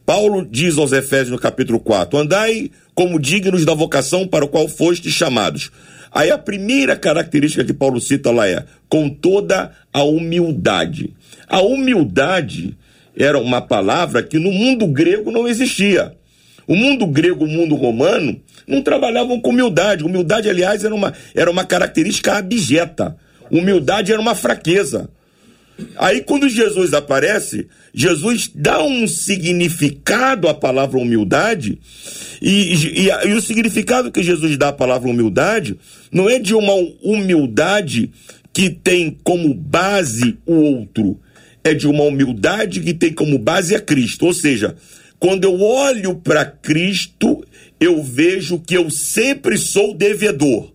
Paulo 0.05 0.45
diz 0.49 0.77
aos 0.77 0.91
Efésios 0.91 1.29
no 1.29 1.39
capítulo 1.39 1.79
4: 1.79 2.17
Andai 2.17 2.71
como 2.93 3.19
dignos 3.19 3.65
da 3.65 3.73
vocação 3.73 4.27
para 4.27 4.45
o 4.45 4.47
qual 4.47 4.67
fostes 4.67 5.13
chamados. 5.13 5.71
Aí 6.11 6.29
a 6.29 6.37
primeira 6.37 6.95
característica 6.95 7.63
que 7.63 7.73
Paulo 7.73 8.01
cita 8.01 8.31
lá 8.31 8.47
é 8.47 8.65
com 8.89 9.09
toda 9.09 9.71
a 9.93 10.03
humildade. 10.03 11.13
A 11.47 11.61
humildade 11.61 12.77
era 13.15 13.39
uma 13.39 13.61
palavra 13.61 14.21
que 14.21 14.37
no 14.37 14.51
mundo 14.51 14.87
grego 14.87 15.31
não 15.31 15.47
existia. 15.47 16.13
O 16.67 16.75
mundo 16.75 17.07
grego, 17.07 17.45
o 17.45 17.47
mundo 17.47 17.75
romano, 17.75 18.39
não 18.67 18.81
trabalhavam 18.81 19.39
com 19.39 19.49
humildade. 19.49 20.03
Humildade, 20.03 20.49
aliás, 20.49 20.83
era 20.83 20.93
uma, 20.93 21.13
era 21.35 21.49
uma 21.49 21.65
característica 21.65 22.37
abjeta. 22.37 23.15
Humildade 23.49 24.11
era 24.11 24.21
uma 24.21 24.35
fraqueza. 24.35 25.09
Aí 25.97 26.21
quando 26.21 26.47
Jesus 26.47 26.93
aparece, 26.93 27.67
Jesus 27.93 28.49
dá 28.53 28.83
um 28.83 29.07
significado 29.07 30.47
à 30.47 30.53
palavra 30.53 30.97
humildade, 30.97 31.79
e, 32.41 32.73
e, 32.73 33.09
e, 33.09 33.33
o 33.33 33.41
significado 33.41 34.11
que 34.11 34.23
Jesus 34.23 34.57
dá 34.57 34.69
à 34.69 34.73
palavra 34.73 35.09
humildade 35.09 35.77
não 36.11 36.29
é 36.29 36.39
de 36.39 36.55
uma 36.55 36.73
humildade 37.03 38.09
que 38.51 38.69
tem 38.69 39.15
como 39.23 39.53
base 39.53 40.37
o 40.45 40.53
outro, 40.53 41.19
é 41.63 41.73
de 41.73 41.87
uma 41.87 42.03
humildade 42.03 42.79
que 42.81 42.93
tem 42.93 43.13
como 43.13 43.37
base 43.37 43.75
a 43.75 43.79
Cristo. 43.79 44.25
Ou 44.25 44.33
seja, 44.33 44.75
quando 45.19 45.43
eu 45.43 45.61
olho 45.61 46.15
para 46.15 46.43
Cristo, 46.43 47.45
eu 47.79 48.01
vejo 48.01 48.59
que 48.59 48.75
eu 48.75 48.89
sempre 48.89 49.57
sou 49.57 49.93
devedor. 49.93 50.71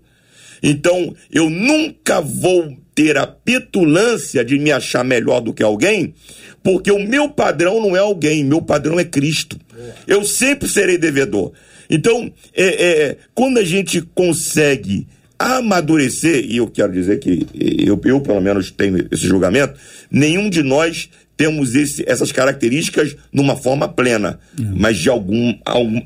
Então, 0.63 1.15
eu 1.31 1.51
nunca 1.51 2.21
vou 2.21 2.77
ter 2.97 3.19
a 3.19 3.27
petulância 3.27 4.43
de 4.43 4.59
me 4.59 4.73
achar 4.73 5.05
melhor 5.05 5.41
do 5.41 5.53
que 5.53 5.63
alguém, 5.63 6.15
porque 6.63 6.91
o 6.91 6.99
meu 6.99 7.29
padrão 7.29 7.79
não 7.81 7.95
é 7.95 8.01
alguém, 8.01 8.43
meu 8.43 8.63
padrão 8.63 8.99
é 8.99 9.05
Cristo. 9.05 9.61
Eu 10.07 10.25
sempre 10.25 10.67
serei 10.67 10.97
devedor. 10.97 11.53
Então, 11.91 12.33
é, 12.55 12.65
é, 12.65 13.17
quando 13.35 13.59
a 13.59 13.65
gente 13.65 14.01
consegue 14.01 15.07
amadurecer, 15.39 16.47
e 16.49 16.57
eu 16.57 16.67
quero 16.67 16.91
dizer 16.91 17.19
que 17.21 17.47
eu, 17.55 18.01
eu 18.03 18.21
pelo 18.21 18.41
menos 18.41 18.71
tenho 18.71 19.07
esse 19.11 19.27
julgamento, 19.27 19.79
nenhum 20.11 20.49
de 20.49 20.63
nós 20.63 21.11
temos 21.37 21.75
esse, 21.75 22.03
essas 22.09 22.33
características 22.33 23.15
numa 23.31 23.57
forma 23.57 23.87
plena, 23.87 24.41
é. 24.59 24.63
mas 24.75 24.97
de 24.97 25.11
algum, 25.11 25.55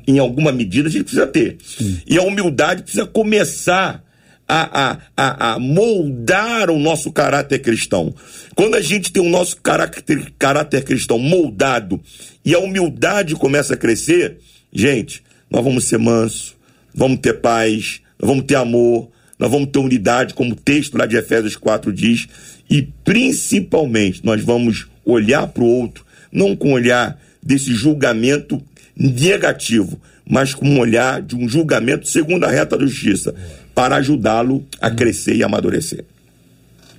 em 0.05 0.19
alguma 0.19 0.51
medida 0.51 0.89
a 0.89 0.91
gente 0.91 1.03
precisa 1.03 1.25
ter. 1.25 1.55
Sim. 1.65 2.01
E 2.05 2.17
a 2.17 2.21
humildade 2.21 2.83
precisa 2.83 3.05
começar 3.05 4.03
a, 4.53 4.97
a, 5.15 5.53
a, 5.53 5.59
moldar 5.59 6.69
o 6.69 6.77
nosso 6.77 7.09
caráter 7.09 7.59
cristão. 7.59 8.13
Quando 8.53 8.75
a 8.75 8.81
gente 8.81 9.13
tem 9.13 9.23
o 9.23 9.29
nosso 9.29 9.55
caráter, 9.61 10.33
caráter 10.37 10.83
cristão 10.83 11.17
moldado 11.17 12.01
e 12.43 12.53
a 12.53 12.59
humildade 12.59 13.33
começa 13.35 13.75
a 13.75 13.77
crescer, 13.77 14.39
gente, 14.73 15.23
nós 15.49 15.63
vamos 15.63 15.85
ser 15.85 15.97
mansos, 15.97 16.53
vamos 16.93 17.19
ter 17.19 17.39
paz, 17.39 18.01
nós 18.19 18.29
vamos 18.29 18.43
ter 18.43 18.55
amor, 18.55 19.09
nós 19.39 19.49
vamos 19.49 19.69
ter 19.71 19.79
unidade, 19.79 20.33
como 20.33 20.51
o 20.51 20.57
texto 20.57 20.97
lá 20.97 21.05
de 21.05 21.15
Efésios 21.15 21.55
4 21.55 21.93
diz, 21.93 22.27
e 22.69 22.81
principalmente 23.05 24.19
nós 24.25 24.43
vamos 24.43 24.87
olhar 25.05 25.47
para 25.47 25.63
o 25.63 25.67
outro, 25.67 26.05
não 26.29 26.57
com 26.57 26.73
olhar 26.73 27.17
desse 27.41 27.73
julgamento 27.73 28.61
negativo, 28.97 29.99
mas 30.29 30.53
com 30.53 30.65
um 30.67 30.79
olhar 30.79 31.21
de 31.21 31.35
um 31.35 31.47
julgamento 31.47 32.07
segundo 32.07 32.45
a 32.45 32.51
reta 32.51 32.77
da 32.77 32.85
justiça, 32.85 33.33
para 33.73 33.95
ajudá-lo 33.97 34.65
a 34.79 34.89
crescer 34.91 35.35
e 35.35 35.43
amadurecer. 35.43 36.03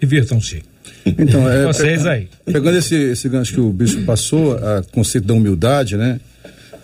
Divirtam-se. 0.01 0.63
Então, 1.07 1.49
é, 1.51 1.67
Vocês 1.67 2.07
aí. 2.07 2.29
Pegando 2.45 2.79
esse, 2.79 2.95
esse 2.95 3.29
gancho 3.29 3.55
que 3.55 3.61
o 3.61 3.73
bispo 3.73 4.03
passou, 4.05 4.57
a 4.57 4.83
conceito 4.93 5.27
da 5.27 5.35
humildade, 5.35 5.97
né? 5.97 6.21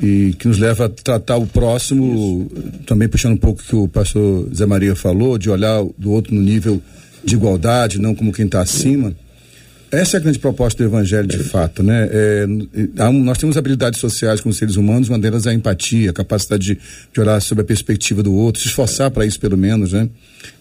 E 0.01 0.35
que 0.39 0.47
nos 0.47 0.59
leva 0.59 0.87
a 0.87 0.89
tratar 0.89 1.37
o 1.37 1.47
próximo, 1.47 2.49
Isso. 2.55 2.85
também 2.87 3.09
puxando 3.09 3.33
um 3.33 3.39
pouco 3.39 3.61
o 3.61 3.65
que 3.65 3.75
o 3.75 3.89
pastor 3.89 4.49
Zé 4.55 4.65
Maria 4.65 4.95
falou, 4.95 5.37
de 5.37 5.51
olhar 5.51 5.83
do 5.99 6.13
outro 6.13 6.33
no 6.33 6.41
nível 6.41 6.81
de 7.25 7.35
igualdade, 7.35 8.01
não 8.01 8.15
como 8.15 8.33
quem 8.33 8.47
está 8.47 8.61
acima. 8.61 9.13
Essa 9.91 10.17
é 10.17 10.19
a 10.19 10.21
grande 10.21 10.39
proposta 10.39 10.83
do 10.83 10.89
Evangelho, 10.89 11.27
de 11.27 11.39
fato, 11.39 11.83
né? 11.83 12.09
É, 12.11 12.47
nós 13.13 13.39
temos 13.39 13.57
habilidades 13.57 13.99
sociais 13.99 14.41
como 14.41 14.53
seres 14.53 14.77
humanos, 14.77 15.09
uma 15.09 15.19
delas 15.19 15.47
é 15.47 15.51
a 15.51 15.55
empatia, 15.55 16.11
a 16.11 16.13
capacidade 16.13 16.75
de, 16.75 16.81
de 17.13 17.21
olhar 17.21 17.41
sobre 17.41 17.63
a 17.63 17.65
perspectiva 17.65 18.23
do 18.23 18.33
outro, 18.35 18.61
se 18.61 18.69
esforçar 18.69 19.11
para 19.11 19.25
isso, 19.25 19.41
pelo 19.41 19.57
menos, 19.57 19.93
né? 19.93 20.09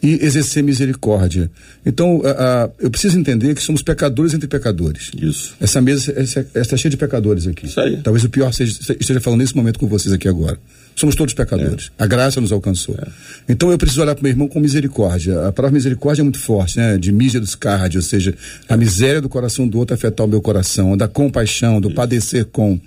E 0.02 0.14
exercer 0.26 0.64
misericórdia. 0.64 1.52
Então, 1.86 2.22
a, 2.24 2.64
a, 2.64 2.70
eu 2.80 2.90
preciso 2.90 3.20
entender 3.20 3.54
que 3.54 3.62
somos 3.62 3.82
pecadores 3.82 4.34
entre 4.34 4.48
pecadores. 4.48 5.12
Isso. 5.20 5.56
Essa 5.60 5.82
mesa 5.82 6.14
está 6.56 6.78
cheia 6.78 6.90
de 6.90 6.98
pecadores 6.98 7.48
aqui. 7.48 7.66
Isso 7.66 7.80
aí. 7.82 7.98
Talvez 7.98 8.24
o 8.24 8.30
pior 8.30 8.54
seja, 8.54 8.80
esteja 9.00 9.20
falando 9.20 9.42
nesse 9.42 9.56
momento 9.56 9.78
com 9.78 9.88
vocês 9.88 10.14
aqui 10.14 10.28
agora. 10.28 10.58
Somos 10.98 11.14
todos 11.14 11.32
pecadores. 11.36 11.92
É. 11.96 12.04
A 12.04 12.08
graça 12.08 12.42
nos 12.42 12.52
alcançou. 12.52 12.96
É. 12.96 13.08
Então 13.48 13.70
eu 13.70 13.78
preciso 13.78 14.02
olhar 14.02 14.16
para 14.16 14.24
meu 14.24 14.32
irmão 14.32 14.48
com 14.48 14.60
misericórdia. 14.60 15.48
A 15.48 15.52
palavra 15.52 15.76
misericórdia 15.76 16.24
é 16.24 16.24
muito 16.24 16.40
forte, 16.40 16.80
né? 16.80 16.98
De 16.98 17.12
míseros 17.12 17.54
cardio, 17.54 18.00
ou 18.00 18.04
seja, 18.04 18.34
a 18.68 18.76
miséria 18.76 19.22
do 19.22 19.30
coração 19.30 19.68
do 19.68 19.78
outro 19.78 19.94
afetar 19.94 20.26
o 20.26 20.30
meu 20.30 20.42
coração, 20.42 20.98
da 20.98 21.08
compaixão, 21.08 21.80
do 21.80 21.90
Isso. 21.90 21.96
padecer 21.96 22.46
com. 22.46 22.80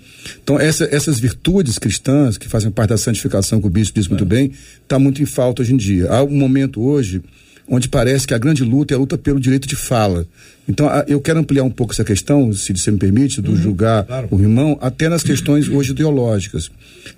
Então 0.43 0.59
essa, 0.59 0.89
essas 0.91 1.21
virtudes 1.21 1.79
cristãs 1.79 2.37
que 2.37 2.49
fazem 2.49 2.69
parte 2.73 2.91
da 2.91 2.99
santificação 2.99 3.61
que 3.61 3.69
o 3.69 3.71
bispo 3.71 3.95
diz 3.95 4.09
muito 4.09 4.25
é. 4.25 4.27
bem, 4.27 4.53
está 4.83 4.99
muito 4.99 5.23
em 5.23 5.27
falta 5.27 5.63
hoje 5.63 5.73
em 5.73 5.77
dia. 5.77 6.11
Há 6.11 6.25
um 6.25 6.35
momento 6.35 6.83
hoje 6.83 7.23
onde 7.71 7.89
parece 7.89 8.27
que 8.27 8.35
a 8.35 8.39
grande 8.39 8.64
luta 8.64 8.93
é 8.93 8.97
a 8.97 8.99
luta 8.99 9.16
pelo 9.16 9.39
direito 9.39 9.68
de 9.68 9.77
fala. 9.77 10.27
Então, 10.68 10.89
a, 10.89 11.05
eu 11.07 11.21
quero 11.21 11.39
ampliar 11.39 11.62
um 11.62 11.71
pouco 11.71 11.93
essa 11.93 12.05
questão, 12.05 12.53
se 12.53 12.73
você 12.73 12.91
me 12.91 12.99
permite, 12.99 13.41
do 13.41 13.53
uhum, 13.53 13.57
julgar 13.57 14.05
claro. 14.05 14.29
o 14.31 14.41
irmão, 14.41 14.77
até 14.81 15.09
nas 15.09 15.23
questões 15.23 15.68
hoje 15.68 15.93
ideológicas. 15.93 16.71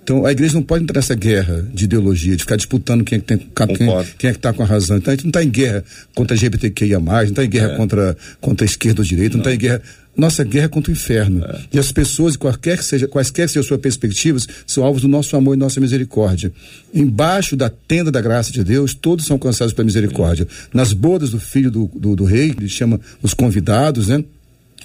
Então, 0.03 0.25
a 0.25 0.31
igreja 0.31 0.53
não 0.53 0.61
pode 0.61 0.83
entrar 0.83 0.99
nessa 0.99 1.15
guerra 1.15 1.65
de 1.73 1.85
ideologia, 1.85 2.35
de 2.35 2.43
ficar 2.43 2.55
disputando 2.55 3.03
quem 3.03 3.17
é 3.17 3.19
que 3.19 3.27
tem, 3.27 3.37
quem, 3.37 3.87
quem 4.17 4.29
é 4.29 4.31
que 4.31 4.39
está 4.39 4.53
com 4.53 4.63
a 4.63 4.65
razão. 4.65 4.97
Então, 4.97 5.11
a 5.11 5.15
gente 5.15 5.25
não 5.25 5.29
está 5.29 5.43
em 5.43 5.49
guerra 5.49 5.83
contra 6.13 6.35
a 6.35 6.37
LGBTQIA, 6.37 6.99
não 6.99 7.23
está 7.23 7.43
em 7.43 7.49
guerra 7.49 7.73
é. 7.73 7.75
contra, 7.75 8.17
contra 8.39 8.63
a 8.63 8.67
esquerda 8.67 9.01
ou 9.01 9.05
direita, 9.05 9.35
não 9.35 9.41
está 9.41 9.53
em 9.53 9.57
guerra 9.57 9.81
nossa 10.15 10.43
guerra 10.43 10.69
contra 10.69 10.91
o 10.91 10.93
inferno. 10.93 11.43
É. 11.43 11.61
E 11.73 11.79
as 11.79 11.91
pessoas, 11.91 12.35
qualquer 12.35 12.77
que 12.77 12.85
seja, 12.85 13.07
quaisquer 13.07 13.49
sejam 13.49 13.63
suas 13.63 13.79
perspectivas, 13.79 14.47
são 14.65 14.83
alvos 14.83 15.01
do 15.01 15.07
nosso 15.07 15.35
amor 15.35 15.55
e 15.55 15.57
nossa 15.57 15.79
misericórdia. 15.79 16.51
Embaixo 16.93 17.55
da 17.55 17.69
tenda 17.69 18.11
da 18.11 18.21
graça 18.21 18.51
de 18.51 18.63
Deus, 18.63 18.93
todos 18.93 19.25
são 19.25 19.35
alcançados 19.35 19.73
pela 19.73 19.85
misericórdia. 19.85 20.47
Nas 20.73 20.93
bodas 20.93 21.31
do 21.31 21.39
filho 21.39 21.71
do, 21.71 21.89
do, 21.95 22.15
do 22.15 22.23
rei, 22.23 22.53
ele 22.57 22.69
chama 22.69 22.99
os 23.21 23.33
convidados, 23.33 24.07
né? 24.07 24.23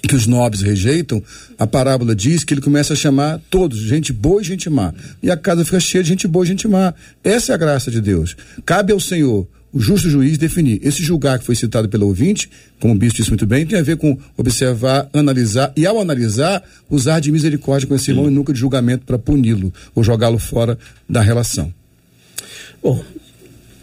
que 0.01 0.15
os 0.15 0.25
nobres 0.25 0.61
rejeitam, 0.61 1.21
a 1.57 1.67
parábola 1.67 2.15
diz 2.15 2.45
que 2.45 2.53
ele 2.53 2.61
começa 2.61 2.93
a 2.93 2.95
chamar 2.95 3.41
todos, 3.49 3.79
gente 3.79 4.13
boa 4.13 4.41
e 4.41 4.45
gente 4.45 4.69
má. 4.69 4.93
E 5.21 5.29
a 5.29 5.35
casa 5.35 5.65
fica 5.65 5.79
cheia 5.79 6.01
de 6.01 6.09
gente 6.09 6.27
boa 6.27 6.45
e 6.45 6.47
gente 6.47 6.67
má. 6.69 6.93
Essa 7.21 7.51
é 7.51 7.55
a 7.55 7.57
graça 7.57 7.91
de 7.91 7.99
Deus. 7.99 8.35
Cabe 8.65 8.93
ao 8.93 8.99
Senhor 8.99 9.45
o 9.71 9.79
justo 9.79 10.09
juiz 10.09 10.37
definir. 10.37 10.79
Esse 10.83 11.03
julgar 11.03 11.39
que 11.39 11.45
foi 11.45 11.55
citado 11.55 11.87
pelo 11.87 12.07
ouvinte, 12.07 12.49
como 12.79 12.93
o 12.93 12.97
bispo 12.97 13.17
disse 13.17 13.29
muito 13.29 13.45
bem, 13.45 13.65
tem 13.65 13.79
a 13.79 13.83
ver 13.83 13.97
com 13.97 14.17
observar, 14.35 15.09
analisar 15.13 15.71
e, 15.75 15.85
ao 15.85 15.99
analisar, 15.99 16.63
usar 16.89 17.19
de 17.19 17.31
misericórdia 17.31 17.87
com 17.87 17.95
esse 17.95 18.11
irmão 18.11 18.27
e 18.27 18.31
nunca 18.31 18.51
de 18.51 18.59
julgamento 18.59 19.05
para 19.05 19.19
puni-lo 19.19 19.73
ou 19.93 20.03
jogá-lo 20.03 20.39
fora 20.39 20.77
da 21.07 21.21
relação. 21.21 21.73
Bom, 22.81 23.03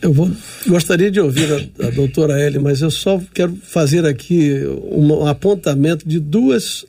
eu 0.03 0.13
vou, 0.13 0.31
gostaria 0.67 1.11
de 1.11 1.21
ouvir 1.21 1.71
a, 1.81 1.87
a 1.87 1.91
doutora 1.91 2.41
Ellie, 2.41 2.59
mas 2.59 2.81
eu 2.81 2.91
só 2.91 3.21
quero 3.33 3.57
fazer 3.63 4.05
aqui 4.05 4.63
um, 4.91 5.23
um 5.23 5.27
apontamento 5.27 6.09
de 6.09 6.19
duas 6.19 6.85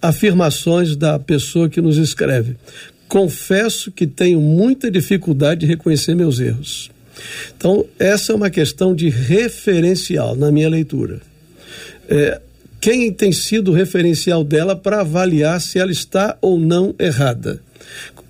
afirmações 0.00 0.96
da 0.96 1.18
pessoa 1.18 1.68
que 1.68 1.80
nos 1.80 1.96
escreve. 1.96 2.56
Confesso 3.08 3.90
que 3.90 4.06
tenho 4.06 4.40
muita 4.40 4.90
dificuldade 4.90 5.60
de 5.60 5.66
reconhecer 5.66 6.14
meus 6.14 6.38
erros. 6.38 6.90
Então, 7.56 7.84
essa 7.98 8.32
é 8.32 8.34
uma 8.34 8.50
questão 8.50 8.94
de 8.94 9.08
referencial 9.08 10.34
na 10.34 10.50
minha 10.50 10.68
leitura. 10.68 11.20
É, 12.08 12.40
quem 12.80 13.12
tem 13.12 13.30
sido 13.30 13.70
o 13.70 13.74
referencial 13.74 14.42
dela 14.42 14.74
para 14.74 15.00
avaliar 15.00 15.60
se 15.60 15.78
ela 15.78 15.92
está 15.92 16.36
ou 16.40 16.58
não 16.58 16.94
errada? 16.98 17.60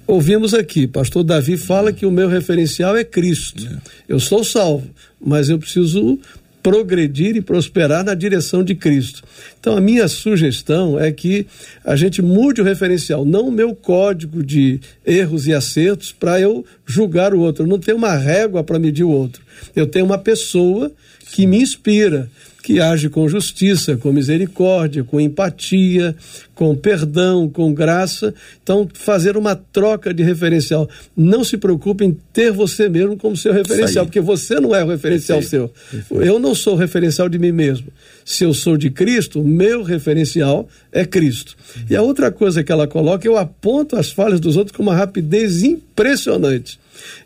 Ouvimos 0.06 0.54
aqui, 0.54 0.88
pastor 0.88 1.22
Davi 1.22 1.56
fala 1.56 1.92
que 1.92 2.04
o 2.04 2.10
meu 2.10 2.28
referencial 2.28 2.96
é 2.96 3.04
Cristo. 3.04 3.68
Eu 4.08 4.18
sou 4.18 4.42
salvo, 4.42 4.90
mas 5.20 5.48
eu 5.48 5.56
preciso 5.56 6.18
progredir 6.62 7.36
e 7.36 7.40
prosperar 7.40 8.04
na 8.04 8.14
direção 8.14 8.62
de 8.62 8.74
Cristo. 8.74 9.22
Então, 9.58 9.76
a 9.76 9.80
minha 9.80 10.06
sugestão 10.08 10.98
é 10.98 11.10
que 11.10 11.46
a 11.84 11.96
gente 11.96 12.22
mude 12.22 12.60
o 12.60 12.64
referencial, 12.64 13.24
não 13.24 13.48
o 13.48 13.52
meu 13.52 13.74
código 13.74 14.42
de 14.42 14.80
erros 15.04 15.46
e 15.46 15.54
acertos 15.54 16.12
para 16.12 16.40
eu 16.40 16.64
julgar 16.86 17.34
o 17.34 17.40
outro. 17.40 17.64
Eu 17.64 17.68
não 17.68 17.78
tenho 17.78 17.96
uma 17.96 18.14
régua 18.16 18.62
para 18.62 18.78
medir 18.78 19.04
o 19.04 19.10
outro. 19.10 19.42
Eu 19.74 19.86
tenho 19.86 20.04
uma 20.04 20.18
pessoa 20.18 20.92
que 21.32 21.46
me 21.46 21.62
inspira 21.62 22.30
que 22.70 22.78
age 22.78 23.08
com 23.08 23.28
justiça, 23.28 23.96
com 23.96 24.12
misericórdia, 24.12 25.02
com 25.02 25.20
empatia, 25.20 26.14
com 26.54 26.72
perdão, 26.76 27.48
com 27.48 27.74
graça. 27.74 28.32
Então, 28.62 28.88
fazer 28.94 29.36
uma 29.36 29.56
troca 29.56 30.14
de 30.14 30.22
referencial. 30.22 30.88
Não 31.16 31.42
se 31.42 31.56
preocupe 31.56 32.04
em 32.04 32.16
ter 32.32 32.52
você 32.52 32.88
mesmo 32.88 33.16
como 33.16 33.36
seu 33.36 33.52
referencial, 33.52 34.06
porque 34.06 34.20
você 34.20 34.60
não 34.60 34.72
é 34.72 34.84
o 34.84 34.86
referencial 34.86 35.40
Perfeito. 35.40 35.50
seu. 35.50 35.98
Perfeito. 35.98 36.22
Eu 36.22 36.38
não 36.38 36.54
sou 36.54 36.74
o 36.74 36.76
referencial 36.76 37.28
de 37.28 37.40
mim 37.40 37.50
mesmo. 37.50 37.88
Se 38.24 38.44
eu 38.44 38.54
sou 38.54 38.76
de 38.76 38.88
Cristo, 38.88 39.42
meu 39.42 39.82
referencial 39.82 40.68
é 40.92 41.04
Cristo. 41.04 41.56
Uhum. 41.74 41.82
E 41.90 41.96
a 41.96 42.02
outra 42.02 42.30
coisa 42.30 42.62
que 42.62 42.70
ela 42.70 42.86
coloca, 42.86 43.26
eu 43.26 43.36
aponto 43.36 43.96
as 43.96 44.12
falhas 44.12 44.38
dos 44.38 44.56
outros 44.56 44.76
com 44.76 44.84
uma 44.84 44.94
rapidez 44.94 45.64
impressionante. 45.64 46.78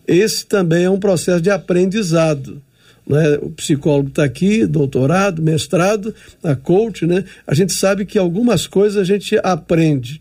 Esse 0.09 0.47
também 0.47 0.85
é 0.85 0.91
um 0.91 0.99
processo 0.99 1.43
de 1.43 1.51
aprendizado. 1.51 2.63
Né? 3.07 3.39
O 3.43 3.51
psicólogo 3.51 4.09
está 4.09 4.25
aqui, 4.25 4.67
doutorado, 4.67 5.43
mestrado, 5.43 6.15
a 6.43 6.57
coach, 6.57 7.07
né? 7.07 7.25
A 7.47 7.55
gente 7.55 7.73
sabe 7.73 8.05
que 8.07 8.19
algumas 8.19 8.67
coisas 8.67 8.97
a 8.97 9.05
gente 9.05 9.39
aprende. 9.43 10.21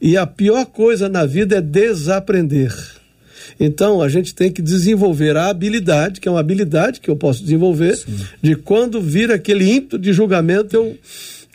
E 0.00 0.16
a 0.16 0.26
pior 0.26 0.64
coisa 0.66 1.08
na 1.08 1.26
vida 1.26 1.56
é 1.56 1.60
desaprender. 1.60 2.74
Então, 3.58 4.00
a 4.00 4.08
gente 4.08 4.34
tem 4.34 4.50
que 4.50 4.62
desenvolver 4.62 5.36
a 5.36 5.48
habilidade, 5.48 6.20
que 6.20 6.28
é 6.28 6.30
uma 6.30 6.40
habilidade 6.40 7.00
que 7.00 7.10
eu 7.10 7.16
posso 7.16 7.42
desenvolver, 7.42 7.96
Sim. 7.96 8.18
de 8.40 8.56
quando 8.56 9.00
vir 9.00 9.30
aquele 9.30 9.70
ímpeto 9.70 9.98
de 9.98 10.12
julgamento, 10.12 10.74
eu 10.74 10.96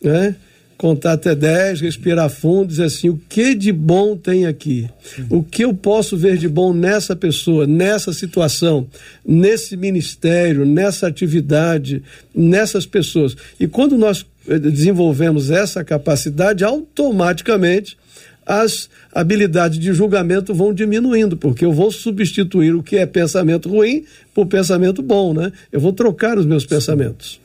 né, 0.03 0.35
contar 0.77 1.13
até 1.13 1.33
10, 1.33 1.81
respirar 1.81 2.29
fundo, 2.29 2.67
dizer 2.67 2.85
assim: 2.85 3.09
o 3.09 3.19
que 3.29 3.55
de 3.55 3.71
bom 3.71 4.15
tem 4.15 4.45
aqui? 4.45 4.89
O 5.29 5.43
que 5.43 5.63
eu 5.63 5.73
posso 5.73 6.17
ver 6.17 6.37
de 6.37 6.47
bom 6.47 6.73
nessa 6.73 7.15
pessoa, 7.15 7.65
nessa 7.65 8.13
situação, 8.13 8.87
nesse 9.25 9.77
ministério, 9.77 10.65
nessa 10.65 11.07
atividade, 11.07 12.03
nessas 12.33 12.85
pessoas? 12.85 13.35
E 13.59 13.67
quando 13.67 13.97
nós 13.97 14.25
eh, 14.47 14.59
desenvolvemos 14.59 15.49
essa 15.49 15.83
capacidade, 15.83 16.63
automaticamente 16.63 17.97
as 18.45 18.89
habilidades 19.11 19.79
de 19.79 19.91
julgamento 19.91 20.53
vão 20.53 20.71
diminuindo, 20.71 21.35
porque 21.35 21.65
eu 21.65 21.73
vou 21.73 21.91
substituir 21.91 22.75
o 22.75 22.83
que 22.83 22.97
é 22.97 23.05
pensamento 23.05 23.67
ruim 23.67 24.05
por 24.35 24.45
pensamento 24.45 25.01
bom, 25.01 25.33
né? 25.33 25.51
Eu 25.71 25.79
vou 25.79 25.91
trocar 25.91 26.37
os 26.37 26.45
meus 26.45 26.65
pensamentos. 26.65 27.39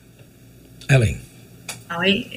Ellen. 0.90 1.29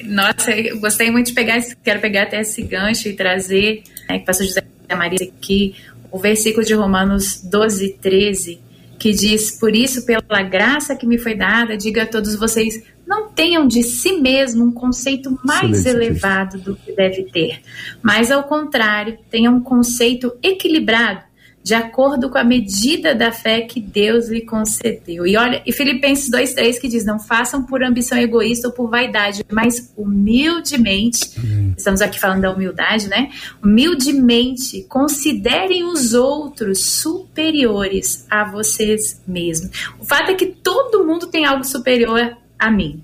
Nossa, 0.04 0.50
eu 0.50 0.80
gostei 0.80 1.10
muito 1.10 1.28
de 1.28 1.32
pegar, 1.32 1.60
quero 1.82 2.00
pegar 2.00 2.24
até 2.24 2.40
esse 2.40 2.62
gancho 2.62 3.08
e 3.08 3.12
trazer, 3.12 3.84
né, 4.08 4.18
que 4.18 4.24
pastor 4.24 4.46
José 4.46 4.64
Maria 4.96 5.18
aqui, 5.22 5.76
o 6.10 6.18
versículo 6.18 6.64
de 6.64 6.74
Romanos 6.74 7.40
12, 7.42 7.98
13, 8.00 8.60
que 8.98 9.12
diz: 9.12 9.52
Por 9.58 9.74
isso, 9.74 10.04
pela 10.04 10.42
graça 10.42 10.96
que 10.96 11.06
me 11.06 11.18
foi 11.18 11.34
dada, 11.34 11.76
diga 11.76 12.02
a 12.02 12.06
todos 12.06 12.34
vocês, 12.34 12.82
não 13.06 13.28
tenham 13.28 13.66
de 13.66 13.82
si 13.82 14.20
mesmo 14.20 14.64
um 14.64 14.72
conceito 14.72 15.38
mais 15.44 15.80
Excelente. 15.80 16.06
elevado 16.06 16.58
do 16.58 16.74
que 16.74 16.92
deve 16.92 17.24
ter, 17.24 17.60
mas 18.02 18.30
ao 18.30 18.44
contrário, 18.44 19.18
tenham 19.30 19.56
um 19.56 19.60
conceito 19.60 20.36
equilibrado 20.42 21.22
de 21.64 21.74
acordo 21.74 22.28
com 22.28 22.36
a 22.36 22.44
medida 22.44 23.14
da 23.14 23.32
fé 23.32 23.62
que 23.62 23.80
Deus 23.80 24.28
lhe 24.28 24.42
concedeu. 24.42 25.26
E 25.26 25.34
olha, 25.34 25.62
e 25.64 25.72
Filipenses 25.72 26.30
2:3 26.30 26.78
que 26.78 26.86
diz: 26.86 27.06
"Não 27.06 27.18
façam 27.18 27.64
por 27.64 27.82
ambição 27.82 28.18
egoísta 28.18 28.68
ou 28.68 28.74
por 28.74 28.90
vaidade, 28.90 29.42
mas 29.50 29.90
humildemente". 29.96 31.30
Uhum. 31.38 31.72
Estamos 31.74 32.02
aqui 32.02 32.20
falando 32.20 32.42
da 32.42 32.52
humildade, 32.52 33.08
né? 33.08 33.30
Humildemente 33.62 34.82
considerem 34.90 35.84
os 35.84 36.12
outros 36.12 36.84
superiores 36.84 38.26
a 38.28 38.44
vocês 38.44 39.22
mesmos. 39.26 39.70
O 39.98 40.04
fato 40.04 40.30
é 40.30 40.34
que 40.34 40.46
todo 40.46 41.06
mundo 41.06 41.28
tem 41.28 41.46
algo 41.46 41.64
superior 41.64 42.36
a 42.58 42.70
mim. 42.70 43.02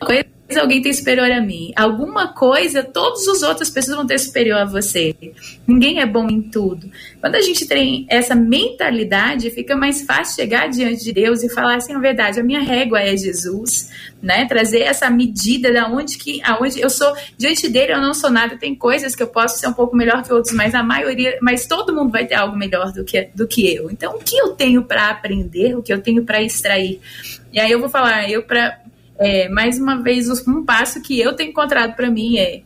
Coisa 0.00 0.35
alguém 0.54 0.80
tem 0.80 0.92
superior 0.92 1.30
a 1.30 1.40
mim. 1.40 1.72
Alguma 1.74 2.28
coisa, 2.28 2.84
todas 2.84 3.26
as 3.26 3.42
outras 3.42 3.68
pessoas 3.68 3.96
vão 3.96 4.06
ter 4.06 4.18
superior 4.18 4.58
a 4.58 4.64
você. 4.64 5.14
Ninguém 5.66 5.98
é 6.00 6.06
bom 6.06 6.28
em 6.28 6.40
tudo. 6.40 6.88
Quando 7.20 7.34
a 7.34 7.40
gente 7.40 7.66
tem 7.66 8.06
essa 8.08 8.34
mentalidade, 8.34 9.50
fica 9.50 9.74
mais 9.74 10.02
fácil 10.02 10.36
chegar 10.36 10.68
diante 10.68 11.02
de 11.02 11.12
Deus 11.12 11.42
e 11.42 11.52
falar 11.52 11.76
assim, 11.76 11.94
a 11.94 11.98
verdade, 11.98 12.38
a 12.38 12.44
minha 12.44 12.60
régua 12.60 13.00
é 13.00 13.16
Jesus, 13.16 13.90
né? 14.22 14.46
Trazer 14.46 14.82
essa 14.82 15.10
medida 15.10 15.72
da 15.72 15.88
onde 15.88 16.16
que, 16.16 16.40
aonde 16.44 16.80
eu 16.80 16.90
sou 16.90 17.12
diante 17.36 17.68
dele, 17.68 17.92
eu 17.92 18.00
não 18.00 18.14
sou 18.14 18.30
nada. 18.30 18.56
Tem 18.56 18.72
coisas 18.72 19.16
que 19.16 19.22
eu 19.24 19.28
posso 19.28 19.58
ser 19.58 19.66
um 19.66 19.72
pouco 19.72 19.96
melhor 19.96 20.22
que 20.22 20.32
outros, 20.32 20.54
mas 20.54 20.76
a 20.76 20.82
maioria, 20.82 21.38
mas 21.42 21.66
todo 21.66 21.92
mundo 21.92 22.12
vai 22.12 22.24
ter 22.24 22.36
algo 22.36 22.56
melhor 22.56 22.92
do 22.92 23.04
que 23.04 23.30
do 23.34 23.48
que 23.48 23.74
eu. 23.74 23.90
Então, 23.90 24.14
o 24.14 24.18
que 24.20 24.36
eu 24.36 24.50
tenho 24.50 24.84
para 24.84 25.10
aprender, 25.10 25.76
o 25.76 25.82
que 25.82 25.92
eu 25.92 26.00
tenho 26.00 26.24
para 26.24 26.40
extrair? 26.40 27.00
E 27.52 27.58
aí 27.58 27.70
eu 27.70 27.80
vou 27.80 27.88
falar, 27.88 28.30
eu 28.30 28.42
para 28.42 28.78
é, 29.18 29.48
mais 29.48 29.78
uma 29.78 30.02
vez, 30.02 30.28
um 30.46 30.64
passo 30.64 31.00
que 31.00 31.18
eu 31.18 31.34
tenho 31.34 31.50
encontrado 31.50 31.94
para 31.94 32.10
mim 32.10 32.38
é: 32.38 32.62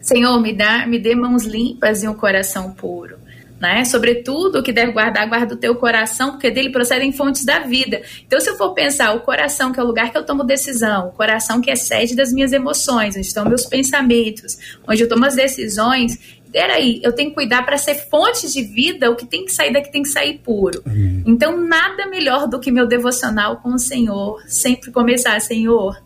Senhor, 0.00 0.40
me 0.40 0.52
dá, 0.52 0.86
me 0.86 0.98
dê 0.98 1.14
mãos 1.14 1.44
limpas 1.44 2.02
e 2.02 2.08
um 2.08 2.14
coração 2.14 2.72
puro. 2.72 3.16
Né? 3.60 3.84
Sobretudo, 3.84 4.60
o 4.60 4.62
que 4.62 4.72
deve 4.72 4.92
guardar, 4.92 5.28
guarda 5.28 5.54
o 5.54 5.56
teu 5.56 5.74
coração, 5.74 6.30
porque 6.30 6.48
dele 6.48 6.70
procedem 6.70 7.10
fontes 7.10 7.44
da 7.44 7.58
vida. 7.58 8.02
Então, 8.24 8.40
se 8.40 8.48
eu 8.48 8.56
for 8.56 8.72
pensar, 8.72 9.12
o 9.14 9.20
coração, 9.20 9.72
que 9.72 9.80
é 9.80 9.82
o 9.82 9.86
lugar 9.86 10.12
que 10.12 10.16
eu 10.16 10.24
tomo 10.24 10.44
decisão, 10.44 11.08
o 11.08 11.12
coração 11.12 11.60
que 11.60 11.68
é 11.68 11.74
sede 11.74 12.14
das 12.14 12.32
minhas 12.32 12.52
emoções, 12.52 13.16
onde 13.16 13.26
estão 13.26 13.44
meus 13.44 13.66
pensamentos, 13.66 14.78
onde 14.86 15.02
eu 15.02 15.08
tomo 15.08 15.26
as 15.26 15.34
decisões, 15.34 16.38
peraí, 16.52 17.00
eu 17.02 17.12
tenho 17.12 17.30
que 17.30 17.34
cuidar 17.34 17.64
para 17.64 17.76
ser 17.76 17.96
fonte 17.96 18.50
de 18.50 18.62
vida, 18.62 19.10
o 19.10 19.16
que 19.16 19.26
tem 19.26 19.44
que 19.44 19.52
sair 19.52 19.72
daqui 19.72 19.90
tem 19.90 20.02
que 20.02 20.08
sair 20.08 20.38
puro. 20.38 20.82
Então, 21.28 21.58
nada 21.58 22.06
melhor 22.06 22.48
do 22.48 22.58
que 22.58 22.70
meu 22.70 22.86
devocional 22.86 23.58
com 23.58 23.74
o 23.74 23.78
Senhor, 23.78 24.42
sempre 24.46 24.90
começar, 24.90 25.38
Senhor, 25.42 26.00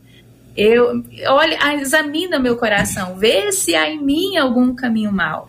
eu, 0.56 1.00
olha, 1.28 1.80
examina 1.80 2.40
meu 2.40 2.56
coração, 2.56 3.16
vê 3.16 3.52
se 3.52 3.72
há 3.76 3.88
em 3.88 4.02
mim 4.02 4.36
algum 4.36 4.74
caminho 4.74 5.12
mal. 5.12 5.48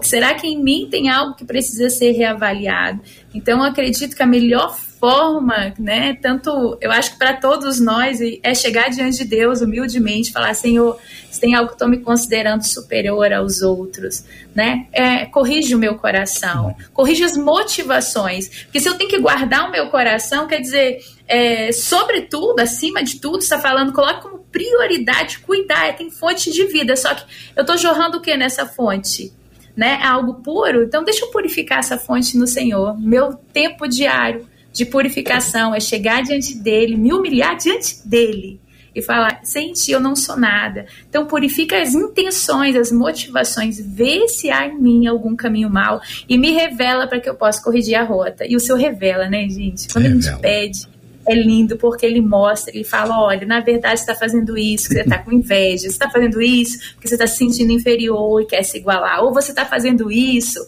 Será 0.00 0.32
que 0.32 0.46
em 0.46 0.58
mim 0.58 0.88
tem 0.90 1.10
algo 1.10 1.34
que 1.34 1.44
precisa 1.44 1.90
ser 1.90 2.12
reavaliado? 2.12 3.02
Então, 3.34 3.58
eu 3.58 3.64
acredito 3.64 4.16
que 4.16 4.22
a 4.22 4.26
melhor 4.26 4.74
forma, 5.02 5.74
né? 5.80 6.16
Tanto 6.22 6.78
eu 6.80 6.92
acho 6.92 7.10
que 7.10 7.18
para 7.18 7.34
todos 7.34 7.80
nós 7.80 8.20
é 8.40 8.54
chegar 8.54 8.88
diante 8.88 9.18
de 9.18 9.24
Deus 9.24 9.60
humildemente, 9.60 10.30
falar, 10.30 10.54
Senhor, 10.54 10.96
se 11.28 11.40
tem 11.40 11.56
algo 11.56 11.70
que 11.70 11.74
estou 11.74 11.88
me 11.88 11.98
considerando 11.98 12.62
superior 12.62 13.32
aos 13.32 13.62
outros, 13.62 14.24
né? 14.54 14.86
É, 14.92 15.26
corrige 15.26 15.74
o 15.74 15.78
meu 15.78 15.96
coração, 15.96 16.76
corrige 16.92 17.24
as 17.24 17.36
motivações, 17.36 18.46
porque 18.62 18.78
se 18.78 18.88
eu 18.88 18.94
tenho 18.94 19.10
que 19.10 19.18
guardar 19.18 19.68
o 19.68 19.72
meu 19.72 19.88
coração, 19.90 20.46
quer 20.46 20.60
dizer, 20.60 21.00
é, 21.26 21.72
sobretudo, 21.72 22.60
acima 22.60 23.02
de 23.02 23.20
tudo, 23.20 23.38
está 23.38 23.58
falando, 23.58 23.92
coloque 23.92 24.22
como 24.22 24.38
prioridade 24.52 25.40
cuidar, 25.40 25.96
tem 25.96 26.12
fonte 26.12 26.52
de 26.52 26.64
vida, 26.66 26.94
só 26.94 27.12
que 27.12 27.24
eu 27.56 27.62
estou 27.62 27.76
jorrando 27.76 28.18
o 28.18 28.20
que 28.20 28.36
nessa 28.36 28.66
fonte? 28.66 29.32
Né, 29.74 29.98
algo 30.04 30.34
puro, 30.34 30.84
então 30.84 31.02
deixa 31.02 31.24
eu 31.24 31.30
purificar 31.30 31.78
essa 31.78 31.96
fonte 31.96 32.36
no 32.36 32.46
Senhor, 32.46 32.94
meu 33.00 33.32
tempo 33.32 33.88
diário, 33.88 34.46
de 34.72 34.84
purificação, 34.84 35.74
é 35.74 35.80
chegar 35.80 36.22
diante 36.22 36.56
dele, 36.56 36.96
me 36.96 37.12
humilhar 37.12 37.56
diante 37.56 38.06
dele 38.06 38.60
e 38.94 39.02
falar: 39.02 39.40
sem 39.42 39.72
ti 39.72 39.92
eu 39.92 40.00
não 40.00 40.14
sou 40.14 40.36
nada. 40.36 40.86
Então, 41.08 41.26
purifica 41.26 41.80
as 41.80 41.94
intenções, 41.94 42.76
as 42.76 42.92
motivações, 42.92 43.80
vê 43.80 44.28
se 44.28 44.50
há 44.50 44.66
em 44.66 44.78
mim 44.78 45.06
algum 45.06 45.34
caminho 45.34 45.70
mal 45.70 46.00
e 46.28 46.38
me 46.38 46.52
revela 46.52 47.06
para 47.06 47.20
que 47.20 47.28
eu 47.28 47.34
possa 47.34 47.62
corrigir 47.62 47.94
a 47.94 48.04
rota. 48.04 48.46
E 48.46 48.56
o 48.56 48.60
Senhor 48.60 48.78
revela, 48.78 49.28
né, 49.28 49.48
gente? 49.48 49.88
Quando 49.88 50.04
revela. 50.04 50.20
a 50.20 50.30
gente 50.30 50.40
pede, 50.40 50.88
é 51.26 51.34
lindo 51.34 51.76
porque 51.76 52.04
ele 52.04 52.20
mostra, 52.20 52.74
ele 52.74 52.84
fala: 52.84 53.20
olha, 53.20 53.46
na 53.46 53.60
verdade 53.60 54.00
você 54.00 54.10
está 54.10 54.14
fazendo 54.14 54.56
isso, 54.56 54.88
você 54.88 55.00
está 55.00 55.18
com 55.18 55.32
inveja, 55.32 55.82
você 55.82 55.88
está 55.88 56.10
fazendo 56.10 56.40
isso 56.40 56.94
porque 56.94 57.08
você 57.08 57.14
está 57.14 57.26
se 57.26 57.36
sentindo 57.36 57.72
inferior 57.72 58.40
e 58.42 58.46
quer 58.46 58.62
se 58.62 58.78
igualar, 58.78 59.22
ou 59.22 59.32
você 59.32 59.50
está 59.50 59.64
fazendo 59.64 60.10
isso 60.10 60.60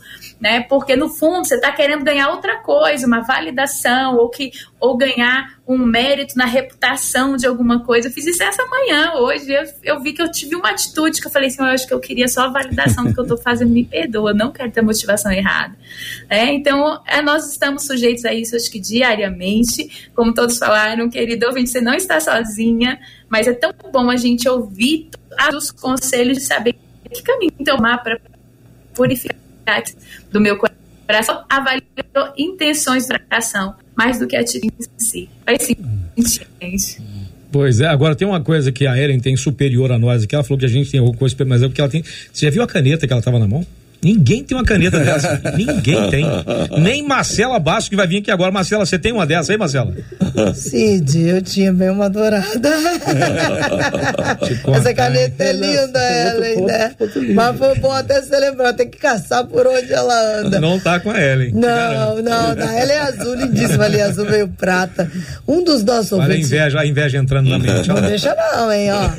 né? 0.45 0.61
Porque 0.61 0.95
no 0.95 1.09
fundo 1.09 1.47
você 1.47 1.55
está 1.55 1.73
querendo 1.73 2.05
ganhar 2.05 2.29
outra 2.29 2.59
coisa, 2.59 3.07
uma 3.07 3.21
validação 3.21 4.17
ou 4.17 4.29
que 4.29 4.51
ou 4.79 4.95
ganhar 4.95 5.54
um 5.67 5.79
mérito 5.79 6.37
na 6.37 6.45
reputação 6.45 7.37
de 7.37 7.47
alguma 7.47 7.83
coisa. 7.85 8.09
Eu 8.09 8.13
fiz 8.13 8.27
isso 8.27 8.43
essa 8.43 8.65
manhã, 8.67 9.15
hoje. 9.15 9.51
Eu, 9.51 9.65
eu 9.83 10.01
vi 10.01 10.13
que 10.13 10.21
eu 10.21 10.31
tive 10.31 10.55
uma 10.55 10.71
atitude 10.71 11.21
que 11.21 11.27
eu 11.27 11.31
falei 11.31 11.49
assim: 11.49 11.63
eu 11.63 11.69
acho 11.69 11.87
que 11.87 11.95
eu 11.95 12.01
queria 12.01 12.29
só 12.29 12.43
a 12.43 12.49
validação 12.49 13.05
do 13.05 13.15
que 13.15 13.19
eu 13.19 13.25
estou 13.25 13.39
fazendo, 13.39 13.71
me 13.71 13.85
perdoa, 13.85 14.35
não 14.35 14.53
quero 14.53 14.71
ter 14.71 14.83
motivação 14.83 15.33
errada. 15.33 15.75
É, 16.29 16.53
então, 16.53 17.03
é, 17.07 17.23
nós 17.23 17.51
estamos 17.51 17.87
sujeitos 17.87 18.25
a 18.25 18.35
isso, 18.35 18.55
acho 18.55 18.71
que 18.71 18.79
diariamente. 18.79 20.11
Como 20.15 20.35
todos 20.35 20.59
falaram, 20.59 21.09
querido 21.09 21.47
ouvinte, 21.47 21.71
você 21.71 21.81
não 21.81 21.95
está 21.95 22.21
sozinha, 22.21 23.01
mas 23.29 23.47
é 23.47 23.55
tão 23.55 23.73
bom 23.91 24.11
a 24.11 24.17
gente 24.17 24.49
ouvir 24.49 25.09
os 25.55 25.71
conselhos 25.71 26.39
de 26.39 26.45
saber 26.45 26.75
que 27.11 27.23
caminho 27.23 27.53
tomar 27.65 27.99
para 27.99 28.21
purificar 28.95 29.83
do 30.31 30.41
meu 30.41 30.59
coração, 30.59 31.45
avaliou 31.49 32.33
intenções 32.37 33.07
da 33.07 33.19
ação 33.31 33.75
mais 33.97 34.19
do 34.19 34.27
que 34.27 34.37
a 34.37 34.41
atitude 34.41 34.73
em 34.79 35.05
si. 35.05 35.29
Faz 35.45 35.63
sentido, 35.63 35.89
gente. 36.61 37.03
Pois 37.51 37.81
é, 37.81 37.87
agora 37.87 38.17
tem 38.17 38.27
uma 38.27 38.41
coisa 38.41 38.73
que 38.73 38.85
a 38.85 38.99
Ellen 38.99 39.21
tem 39.21 39.37
superior 39.37 39.93
a 39.93 39.99
nós, 39.99 40.27
que 40.27 40.35
ela 40.35 40.43
falou 40.43 40.59
que 40.59 40.67
a 40.67 40.69
gente 40.69 40.91
tem 40.91 40.99
alguma 40.99 41.17
coisa, 41.17 41.37
mas 41.45 41.63
é 41.63 41.69
porque 41.69 41.81
ela 41.81 41.91
tem. 41.91 42.03
Você 42.03 42.47
já 42.47 42.51
viu 42.51 42.63
a 42.63 42.67
caneta 42.67 43.07
que 43.07 43.13
ela 43.13 43.21
estava 43.21 43.39
na 43.39 43.47
mão? 43.47 43.65
Ninguém 44.05 44.45
tem 44.45 44.57
uma 44.57 44.65
caneta 44.65 45.01
dessa. 45.01 45.41
Ninguém 45.57 46.11
tem. 46.11 46.27
Nem 46.79 47.03
Marcela 47.07 47.59
Basso, 47.59 47.89
que 47.89 47.97
vai 47.97 48.07
vir 48.07 48.19
aqui 48.19 48.31
agora. 48.31 48.53
Marcela, 48.53 48.85
você 48.85 48.99
tem 48.99 49.13
uma 49.13 49.25
dessa 49.27 49.53
aí, 49.53 49.59
Marcela? 49.59 49.95
Cid, 50.55 51.27
eu 51.27 51.41
tinha 51.41 51.73
bem 51.73 51.89
uma 51.89 52.11
dourada. 52.11 52.71
Essa 54.75 54.93
caneta 54.93 55.43
é 55.43 55.53
linda, 55.53 56.01
Ellen, 56.01 56.67
né? 56.67 56.95
Mas 57.35 57.59
foi 57.59 57.75
bom 57.79 57.93
até 57.93 58.21
você 58.21 58.39
lembrar, 58.39 58.75
tem 58.75 58.89
que 58.89 58.99
caçar 58.99 59.47
por 59.47 59.67
onde 59.67 59.93
ela 59.93 60.41
anda. 60.41 60.61
Não 60.61 60.79
tá 60.79 61.01
com 61.01 61.11
a 61.11 61.21
Ellen. 61.21 61.53
Não, 61.53 62.23
não, 62.23 62.55
não. 62.55 62.69
Ela 62.69 62.93
é 62.93 62.99
azul, 62.99 63.35
lindíssima 63.35 63.85
ali, 63.85 64.01
azul 64.01 64.29
meio 64.29 64.49
prata. 64.49 65.11
Um 65.49 65.65
dos 65.65 65.83
nossos 65.83 66.13
Olha 66.13 66.23
ouvintes. 66.23 66.53
a 66.53 66.57
inveja, 66.57 66.81
a 66.81 66.87
inveja 66.87 67.19
entrando 67.19 67.49
na 67.49 67.59
mente. 67.59 67.89
Não 67.89 68.01
deixa 68.03 68.35
não, 68.35 68.73
hein, 68.73 68.89
ó. 68.93 69.11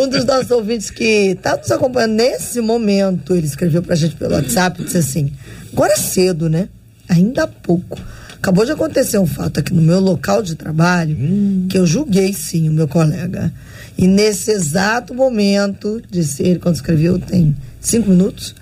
Um 0.00 0.08
dos 0.08 0.24
nossos 0.24 0.50
ouvintes 0.50 0.90
que 0.90 1.38
tá 1.40 1.56
nos 1.56 1.70
acompanhando 1.70 2.14
nesse 2.14 2.60
momento, 2.60 3.36
ele 3.36 3.46
escreveu 3.46 3.82
pra 3.82 3.94
gente 3.94 4.07
pelo 4.14 4.34
WhatsApp 4.34 4.82
disse 4.82 4.98
assim: 4.98 5.32
agora 5.72 5.92
é 5.92 5.96
cedo, 5.96 6.48
né? 6.48 6.68
Ainda 7.08 7.44
há 7.44 7.46
pouco. 7.46 7.98
Acabou 8.34 8.64
de 8.64 8.72
acontecer 8.72 9.18
um 9.18 9.26
fato 9.26 9.58
aqui 9.58 9.74
no 9.74 9.82
meu 9.82 9.98
local 9.98 10.42
de 10.42 10.54
trabalho 10.54 11.16
hum. 11.18 11.66
que 11.68 11.76
eu 11.76 11.84
julguei 11.86 12.32
sim 12.32 12.68
o 12.68 12.72
meu 12.72 12.86
colega. 12.86 13.52
E 13.96 14.06
nesse 14.06 14.52
exato 14.52 15.12
momento, 15.12 16.00
disse 16.08 16.42
ele 16.44 16.60
quando 16.60 16.76
escreveu, 16.76 17.18
tem 17.18 17.56
cinco 17.80 18.10
minutos, 18.10 18.54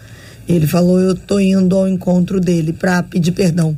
ele 0.49 0.67
falou: 0.67 0.99
Eu 0.99 1.15
tô 1.15 1.39
indo 1.39 1.77
ao 1.77 1.87
encontro 1.87 2.41
dele 2.41 2.73
para 2.73 3.03
pedir 3.03 3.33
perdão. 3.33 3.77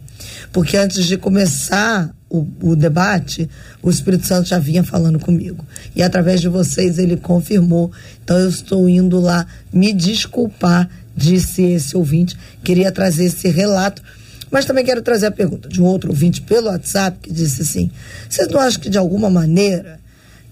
Porque 0.52 0.76
antes 0.76 1.04
de 1.04 1.16
começar 1.16 2.14
o, 2.30 2.46
o, 2.62 2.76
debate, 2.76 3.48
o 3.82 3.90
Espírito 3.90 4.26
Santo 4.26 4.48
já 4.48 4.58
vinha 4.58 4.84
falando 4.84 5.18
comigo. 5.18 5.64
E 5.96 6.02
através 6.02 6.40
de 6.40 6.48
vocês 6.48 6.98
ele 6.98 7.16
confirmou. 7.16 7.90
Então 8.22 8.38
eu 8.38 8.48
estou 8.48 8.88
indo 8.88 9.18
lá 9.18 9.46
me 9.72 9.92
desculpar 9.92 10.88
disse 11.18 11.62
esse 11.62 11.96
ouvinte. 11.96 12.36
Queria 12.62 12.92
trazer 12.92 13.24
esse 13.24 13.48
relato. 13.48 14.02
Mas 14.50 14.64
também 14.64 14.84
quero 14.84 15.02
trazer 15.02 15.26
a 15.26 15.30
pergunta 15.30 15.68
de 15.68 15.82
um 15.82 15.84
outro 15.84 16.10
ouvinte 16.10 16.40
pelo 16.40 16.68
WhatsApp 16.68 17.18
que 17.20 17.32
disse 17.32 17.62
assim: 17.62 17.90
vocês 18.28 18.48
não 18.48 18.60
acham 18.60 18.80
que 18.80 18.88
de 18.88 18.96
alguma 18.96 19.28
maneira, 19.28 20.00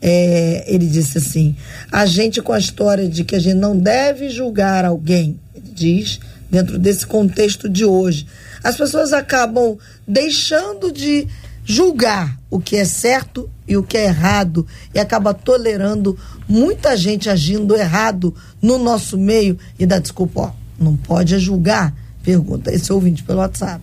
é, 0.03 0.65
ele 0.67 0.87
disse 0.87 1.19
assim, 1.19 1.57
a 1.91 2.05
gente 2.05 2.43
com 2.43 2.53
a 2.53 2.59
história 2.59 3.09
de 3.09 3.25
que 3.25 3.35
a 3.35 3.39
gente 3.39 3.57
não 3.57 3.79
deve 3.79 4.29
julgar 4.29 4.85
alguém, 4.85 5.41
ele 5.55 5.71
diz, 5.73 6.21
dentro 6.51 6.79
desse 6.79 7.07
contexto 7.07 7.69
de 7.69 7.85
hoje, 7.87 8.27
as 8.63 8.77
pessoas 8.77 9.13
acabam 9.13 9.79
deixando 10.07 10.93
de 10.93 11.27
julgar 11.65 12.39
o 12.57 12.61
que 12.61 12.77
é 12.77 12.87
certo 12.87 13.51
e 13.69 13.77
o 13.77 13.83
que 13.83 13.99
é 13.99 14.07
errado 14.07 14.67
e 14.95 14.99
acaba 14.99 15.35
tolerando 15.35 16.19
muita 16.49 16.97
gente 16.97 17.29
agindo 17.29 17.77
errado 17.77 18.35
no 18.63 18.79
nosso 18.79 19.19
meio 19.19 19.59
e 19.79 19.85
dá 19.85 19.99
desculpa, 19.99 20.41
ó, 20.41 20.51
não 20.79 20.97
pode 20.97 21.39
julgar? 21.39 21.95
Pergunta 22.23 22.73
esse 22.73 22.91
ouvinte 22.91 23.23
pelo 23.23 23.41
WhatsApp. 23.41 23.83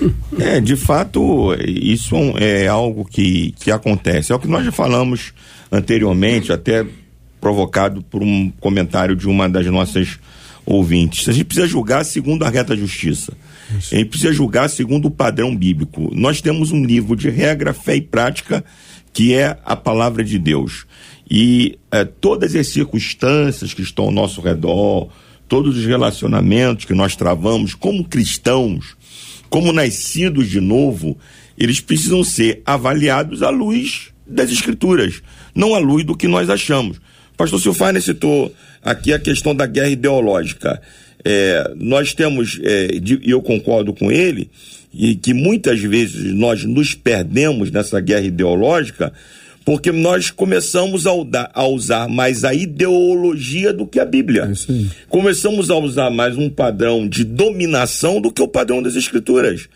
É, 0.38 0.60
de 0.60 0.76
fato, 0.76 1.52
isso 1.66 2.14
é 2.38 2.68
algo 2.68 3.04
que, 3.04 3.52
que 3.58 3.68
acontece. 3.68 4.30
É 4.30 4.34
o 4.34 4.38
que 4.38 4.46
nós 4.46 4.64
já 4.64 4.70
falamos 4.70 5.32
anteriormente, 5.72 6.52
até 6.52 6.86
provocado 7.40 8.00
por 8.02 8.22
um 8.22 8.48
comentário 8.60 9.16
de 9.16 9.26
uma 9.26 9.48
das 9.48 9.66
nossas 9.66 10.20
ouvintes. 10.64 11.28
A 11.28 11.32
gente 11.32 11.46
precisa 11.46 11.66
julgar 11.66 12.04
segundo 12.04 12.44
a 12.44 12.48
reta 12.48 12.76
justiça. 12.76 13.32
Isso. 13.76 13.94
Gente 13.94 14.08
precisa 14.08 14.32
julgar 14.32 14.68
segundo 14.68 15.06
o 15.06 15.10
padrão 15.10 15.54
bíblico. 15.54 16.10
Nós 16.14 16.40
temos 16.40 16.70
um 16.72 16.84
livro 16.84 17.16
de 17.16 17.28
regra, 17.28 17.74
fé 17.74 17.96
e 17.96 18.00
prática, 18.00 18.64
que 19.12 19.34
é 19.34 19.58
a 19.64 19.76
palavra 19.76 20.24
de 20.24 20.38
Deus. 20.38 20.86
E 21.30 21.78
é, 21.90 22.04
todas 22.04 22.54
as 22.54 22.68
circunstâncias 22.68 23.74
que 23.74 23.82
estão 23.82 24.06
ao 24.06 24.10
nosso 24.10 24.40
redor, 24.40 25.08
todos 25.48 25.76
os 25.76 25.84
relacionamentos 25.84 26.84
que 26.84 26.94
nós 26.94 27.16
travamos 27.16 27.74
como 27.74 28.04
cristãos, 28.04 28.96
como 29.50 29.72
nascidos 29.72 30.48
de 30.48 30.60
novo, 30.60 31.18
eles 31.56 31.80
precisam 31.80 32.22
ser 32.22 32.62
avaliados 32.64 33.42
à 33.42 33.50
luz 33.50 34.10
das 34.26 34.50
Escrituras, 34.50 35.22
não 35.54 35.74
à 35.74 35.78
luz 35.78 36.04
do 36.04 36.16
que 36.16 36.28
nós 36.28 36.48
achamos. 36.48 37.00
Pastor 37.36 37.60
Silfane 37.60 38.00
citou 38.00 38.54
aqui 38.82 39.12
a 39.12 39.18
questão 39.18 39.54
da 39.54 39.66
guerra 39.66 39.90
ideológica. 39.90 40.80
É, 41.24 41.72
nós 41.76 42.14
temos, 42.14 42.60
é, 42.62 42.88
e 42.92 43.30
eu 43.30 43.42
concordo 43.42 43.92
com 43.92 44.10
ele, 44.10 44.50
e 44.92 45.14
que 45.14 45.34
muitas 45.34 45.80
vezes 45.80 46.34
nós 46.34 46.64
nos 46.64 46.94
perdemos 46.94 47.70
nessa 47.70 48.00
guerra 48.00 48.26
ideológica 48.26 49.12
porque 49.68 49.92
nós 49.92 50.30
começamos 50.30 51.06
a, 51.06 51.10
a 51.52 51.66
usar 51.66 52.08
mais 52.08 52.42
a 52.42 52.54
ideologia 52.54 53.70
do 53.70 53.86
que 53.86 54.00
a 54.00 54.04
Bíblia. 54.06 54.50
É 54.50 54.84
começamos 55.10 55.68
a 55.68 55.76
usar 55.76 56.08
mais 56.08 56.38
um 56.38 56.48
padrão 56.48 57.06
de 57.06 57.22
dominação 57.22 58.18
do 58.18 58.32
que 58.32 58.40
o 58.40 58.48
padrão 58.48 58.82
das 58.82 58.96
Escrituras. 58.96 59.68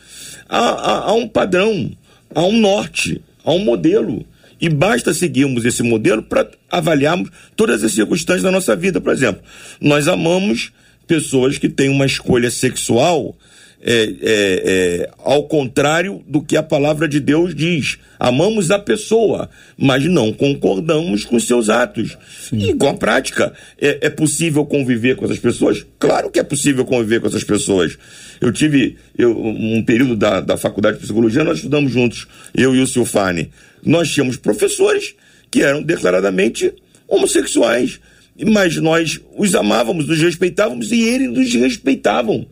Há, 0.48 0.58
há, 0.58 0.98
há 1.10 1.12
um 1.12 1.28
padrão, 1.28 1.90
há 2.34 2.42
um 2.42 2.58
norte, 2.58 3.20
há 3.44 3.52
um 3.52 3.58
modelo. 3.58 4.24
E 4.58 4.70
basta 4.70 5.12
seguirmos 5.12 5.62
esse 5.66 5.82
modelo 5.82 6.22
para 6.22 6.48
avaliarmos 6.70 7.28
todas 7.54 7.84
as 7.84 7.92
circunstâncias 7.92 8.44
da 8.44 8.50
nossa 8.50 8.74
vida. 8.74 8.98
Por 8.98 9.12
exemplo, 9.12 9.42
nós 9.78 10.08
amamos 10.08 10.72
pessoas 11.06 11.58
que 11.58 11.68
têm 11.68 11.88
uma 11.88 12.06
escolha 12.06 12.50
sexual 12.50 13.36
é, 13.84 13.94
é, 13.94 14.12
é, 14.22 15.10
ao 15.18 15.42
contrário 15.48 16.22
do 16.28 16.40
que 16.40 16.56
a 16.56 16.62
palavra 16.62 17.08
de 17.08 17.18
Deus 17.18 17.52
diz. 17.52 17.98
Amamos 18.18 18.70
a 18.70 18.78
pessoa, 18.78 19.50
mas 19.76 20.04
não 20.04 20.32
concordamos 20.32 21.24
com 21.24 21.38
seus 21.40 21.68
atos. 21.68 22.16
Sim. 22.48 22.70
E 22.70 22.74
com 22.74 22.86
a 22.86 22.94
prática, 22.94 23.52
é, 23.80 23.98
é, 24.02 24.08
possível 24.08 24.64
conviver 24.64 25.16
com 25.16 25.24
essas 25.24 25.40
pessoas? 25.40 25.84
Claro 25.98 26.30
que 26.30 26.38
é 26.38 26.44
possível 26.44 26.84
conviver 26.84 27.20
com 27.20 27.26
essas 27.26 27.42
pessoas. 27.42 27.98
Eu 28.40 28.52
tive 28.52 28.96
eu, 29.18 29.36
um 29.36 29.82
período 29.82 30.14
da, 30.14 30.40
da 30.40 30.56
faculdade 30.56 30.98
de 30.98 31.02
psicologia, 31.02 31.42
nós 31.42 31.56
estudamos 31.56 31.90
juntos, 31.90 32.28
eu 32.54 32.76
e 32.76 32.80
o 32.80 32.86
Silfane. 32.86 33.50
Nós 33.84 34.08
tínhamos 34.08 34.36
professores 34.36 35.14
que 35.50 35.60
eram 35.60 35.82
declaradamente 35.82 36.72
homossexuais, 37.08 37.98
mas 38.46 38.76
nós 38.76 39.20
os 39.36 39.54
amávamos, 39.54 40.08
os 40.08 40.20
respeitávamos 40.20 40.90
e 40.92 41.02
eles 41.02 41.28
nos 41.28 41.54
respeitavam. 41.54 42.46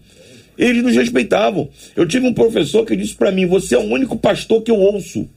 Eles 0.58 0.82
nos 0.82 0.94
respeitavam. 0.94 1.68
Eu 1.96 2.06
tive 2.06 2.26
um 2.26 2.34
professor 2.34 2.84
que 2.84 2.94
disse 2.94 3.14
para 3.14 3.32
mim: 3.32 3.46
Você 3.46 3.74
é 3.74 3.78
o 3.78 3.82
único 3.82 4.16
pastor 4.16 4.62
que 4.62 4.70
eu 4.70 4.76
ouço. 4.76 5.28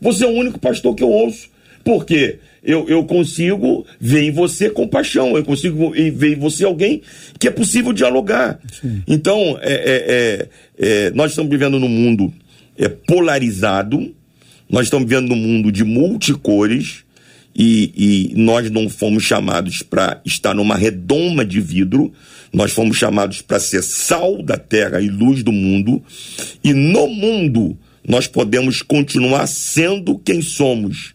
Você 0.00 0.24
é 0.24 0.26
o 0.26 0.32
único 0.32 0.58
pastor 0.58 0.94
que 0.94 1.02
eu 1.02 1.08
ouço. 1.08 1.48
Por 1.84 2.04
quê? 2.04 2.38
Eu, 2.62 2.88
eu 2.88 3.04
consigo 3.04 3.86
ver 4.00 4.22
em 4.22 4.32
você 4.32 4.70
compaixão, 4.70 5.36
eu 5.36 5.44
consigo 5.44 5.90
ver 5.90 6.32
em 6.32 6.38
você 6.38 6.64
alguém 6.64 7.02
que 7.38 7.46
é 7.46 7.50
possível 7.50 7.92
dialogar. 7.92 8.58
Sim. 8.80 9.02
Então, 9.06 9.58
é, 9.60 9.74
é, 9.74 10.04
é, 10.08 10.48
é, 10.78 11.10
nós 11.10 11.32
estamos 11.32 11.50
vivendo 11.50 11.78
num 11.78 11.88
mundo 11.88 12.32
é, 12.78 12.88
polarizado, 12.88 14.14
nós 14.68 14.84
estamos 14.86 15.06
vivendo 15.06 15.28
num 15.28 15.36
mundo 15.36 15.70
de 15.70 15.84
multicores, 15.84 17.03
e, 17.54 18.32
e 18.32 18.34
nós 18.36 18.70
não 18.70 18.88
fomos 18.88 19.22
chamados 19.22 19.82
para 19.82 20.20
estar 20.24 20.54
numa 20.54 20.76
redoma 20.76 21.44
de 21.44 21.60
vidro, 21.60 22.12
nós 22.52 22.72
fomos 22.72 22.96
chamados 22.96 23.42
para 23.42 23.60
ser 23.60 23.82
sal 23.82 24.42
da 24.42 24.56
terra 24.56 25.00
e 25.00 25.08
luz 25.08 25.42
do 25.42 25.52
mundo, 25.52 26.02
e 26.62 26.72
no 26.72 27.06
mundo 27.06 27.76
nós 28.06 28.26
podemos 28.26 28.82
continuar 28.82 29.46
sendo 29.46 30.18
quem 30.18 30.42
somos. 30.42 31.14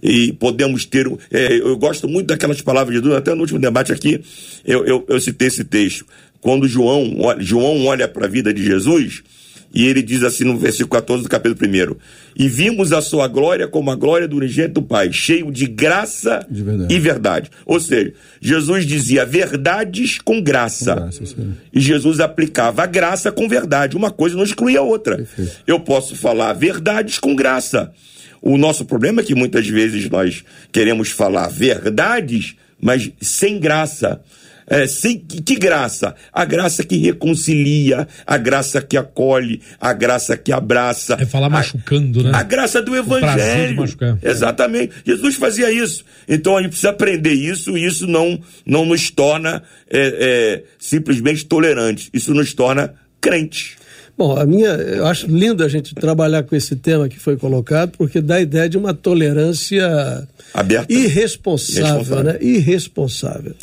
E 0.00 0.32
podemos 0.34 0.84
ter. 0.84 1.10
É, 1.28 1.54
eu 1.54 1.76
gosto 1.76 2.08
muito 2.08 2.28
daquelas 2.28 2.62
palavras 2.62 2.94
de 2.94 3.02
Deus, 3.02 3.16
até 3.16 3.34
no 3.34 3.40
último 3.40 3.58
debate 3.58 3.92
aqui 3.92 4.20
eu, 4.64 4.86
eu, 4.86 5.04
eu 5.08 5.20
citei 5.20 5.48
esse 5.48 5.64
texto. 5.64 6.06
Quando 6.40 6.68
João, 6.68 7.16
João 7.40 7.86
olha 7.86 8.06
para 8.06 8.26
a 8.26 8.28
vida 8.28 8.54
de 8.54 8.62
Jesus, 8.62 9.24
e 9.72 9.86
ele 9.86 10.02
diz 10.02 10.22
assim 10.22 10.44
no 10.44 10.56
versículo 10.56 10.90
14 10.90 11.22
do 11.22 11.28
capítulo 11.28 11.56
1: 11.60 11.96
E 12.36 12.48
vimos 12.48 12.92
a 12.92 13.00
sua 13.02 13.28
glória 13.28 13.68
como 13.68 13.90
a 13.90 13.94
glória 13.94 14.26
do 14.26 14.36
unigênito 14.36 14.80
do 14.80 14.82
Pai, 14.82 15.12
cheio 15.12 15.52
de 15.52 15.66
graça 15.66 16.46
de 16.50 16.62
verdade. 16.62 16.94
e 16.94 16.98
verdade. 16.98 17.50
Ou 17.66 17.78
seja, 17.78 18.12
Jesus 18.40 18.86
dizia 18.86 19.26
verdades 19.26 20.18
com 20.24 20.40
graça. 20.40 20.94
Com 20.94 21.00
graça 21.02 21.36
e 21.72 21.80
Jesus 21.80 22.18
aplicava 22.20 22.82
a 22.82 22.86
graça 22.86 23.30
com 23.30 23.48
verdade. 23.48 23.96
Uma 23.96 24.10
coisa 24.10 24.36
não 24.36 24.44
exclui 24.44 24.76
a 24.76 24.82
outra. 24.82 25.16
Perfeito. 25.16 25.52
Eu 25.66 25.80
posso 25.80 26.16
falar 26.16 26.52
verdades 26.54 27.18
com 27.18 27.36
graça. 27.36 27.92
O 28.40 28.56
nosso 28.56 28.84
problema 28.84 29.20
é 29.20 29.24
que 29.24 29.34
muitas 29.34 29.66
vezes 29.68 30.08
nós 30.08 30.44
queremos 30.72 31.10
falar 31.10 31.48
verdades, 31.48 32.54
mas 32.80 33.10
sem 33.20 33.58
graça. 33.58 34.20
É, 34.68 34.86
sem, 34.86 35.18
que, 35.18 35.40
que 35.40 35.56
graça? 35.56 36.14
A 36.32 36.44
graça 36.44 36.84
que 36.84 36.96
reconcilia, 36.98 38.06
a 38.26 38.36
graça 38.36 38.82
que 38.82 38.96
acolhe, 38.96 39.62
a 39.80 39.92
graça 39.92 40.36
que 40.36 40.52
abraça. 40.52 41.16
É 41.18 41.24
falar 41.24 41.48
machucando, 41.48 42.20
a, 42.20 42.22
né? 42.24 42.30
A 42.34 42.42
graça 42.42 42.82
do 42.82 42.94
evangelho. 42.94 43.76
Exatamente. 44.22 44.92
Jesus 45.06 45.36
fazia 45.36 45.72
isso. 45.72 46.04
Então 46.28 46.56
a 46.56 46.60
gente 46.60 46.70
precisa 46.70 46.90
aprender 46.90 47.32
isso 47.32 47.78
e 47.78 47.86
isso 47.86 48.06
não, 48.06 48.38
não 48.66 48.84
nos 48.84 49.10
torna 49.10 49.62
é, 49.90 49.98
é, 50.00 50.62
simplesmente 50.78 51.46
tolerantes. 51.46 52.10
Isso 52.12 52.34
nos 52.34 52.52
torna 52.52 52.94
crentes. 53.20 53.76
Bom, 54.18 54.36
a 54.36 54.44
minha, 54.44 54.70
eu 54.70 55.06
acho 55.06 55.28
lindo 55.28 55.62
a 55.62 55.68
gente 55.68 55.94
trabalhar 55.94 56.42
com 56.42 56.56
esse 56.56 56.74
tema 56.74 57.08
que 57.08 57.20
foi 57.20 57.36
colocado, 57.36 57.92
porque 57.96 58.20
dá 58.20 58.34
a 58.34 58.40
ideia 58.40 58.68
de 58.68 58.76
uma 58.76 58.92
tolerância 58.92 60.26
Aberta. 60.52 60.92
irresponsável, 60.92 62.00
irresponsável. 62.00 62.24
né? 62.24 62.38
Irresponsável. 62.40 63.54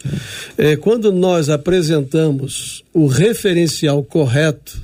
É, 0.57 0.77
quando 0.77 1.11
nós 1.11 1.49
apresentamos 1.49 2.85
o 2.93 3.05
referencial 3.05 4.01
correto, 4.01 4.81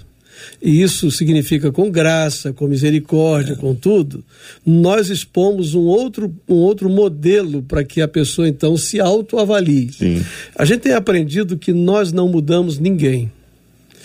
e 0.61 0.81
isso 0.81 1.09
significa 1.09 1.71
com 1.71 1.89
graça, 1.89 2.51
com 2.51 2.67
misericórdia, 2.67 3.53
é. 3.53 3.55
com 3.55 3.73
tudo, 3.73 4.25
nós 4.65 5.09
expomos 5.09 5.73
um 5.73 5.83
outro, 5.83 6.35
um 6.49 6.55
outro 6.55 6.89
modelo 6.89 7.63
para 7.63 7.85
que 7.85 8.01
a 8.01 8.09
pessoa 8.09 8.45
então 8.45 8.75
se 8.75 8.99
autoavalie. 8.99 9.89
Sim. 9.93 10.21
A 10.53 10.65
gente 10.65 10.81
tem 10.81 10.91
aprendido 10.91 11.57
que 11.57 11.71
nós 11.71 12.11
não 12.11 12.27
mudamos 12.27 12.77
ninguém. 12.77 13.31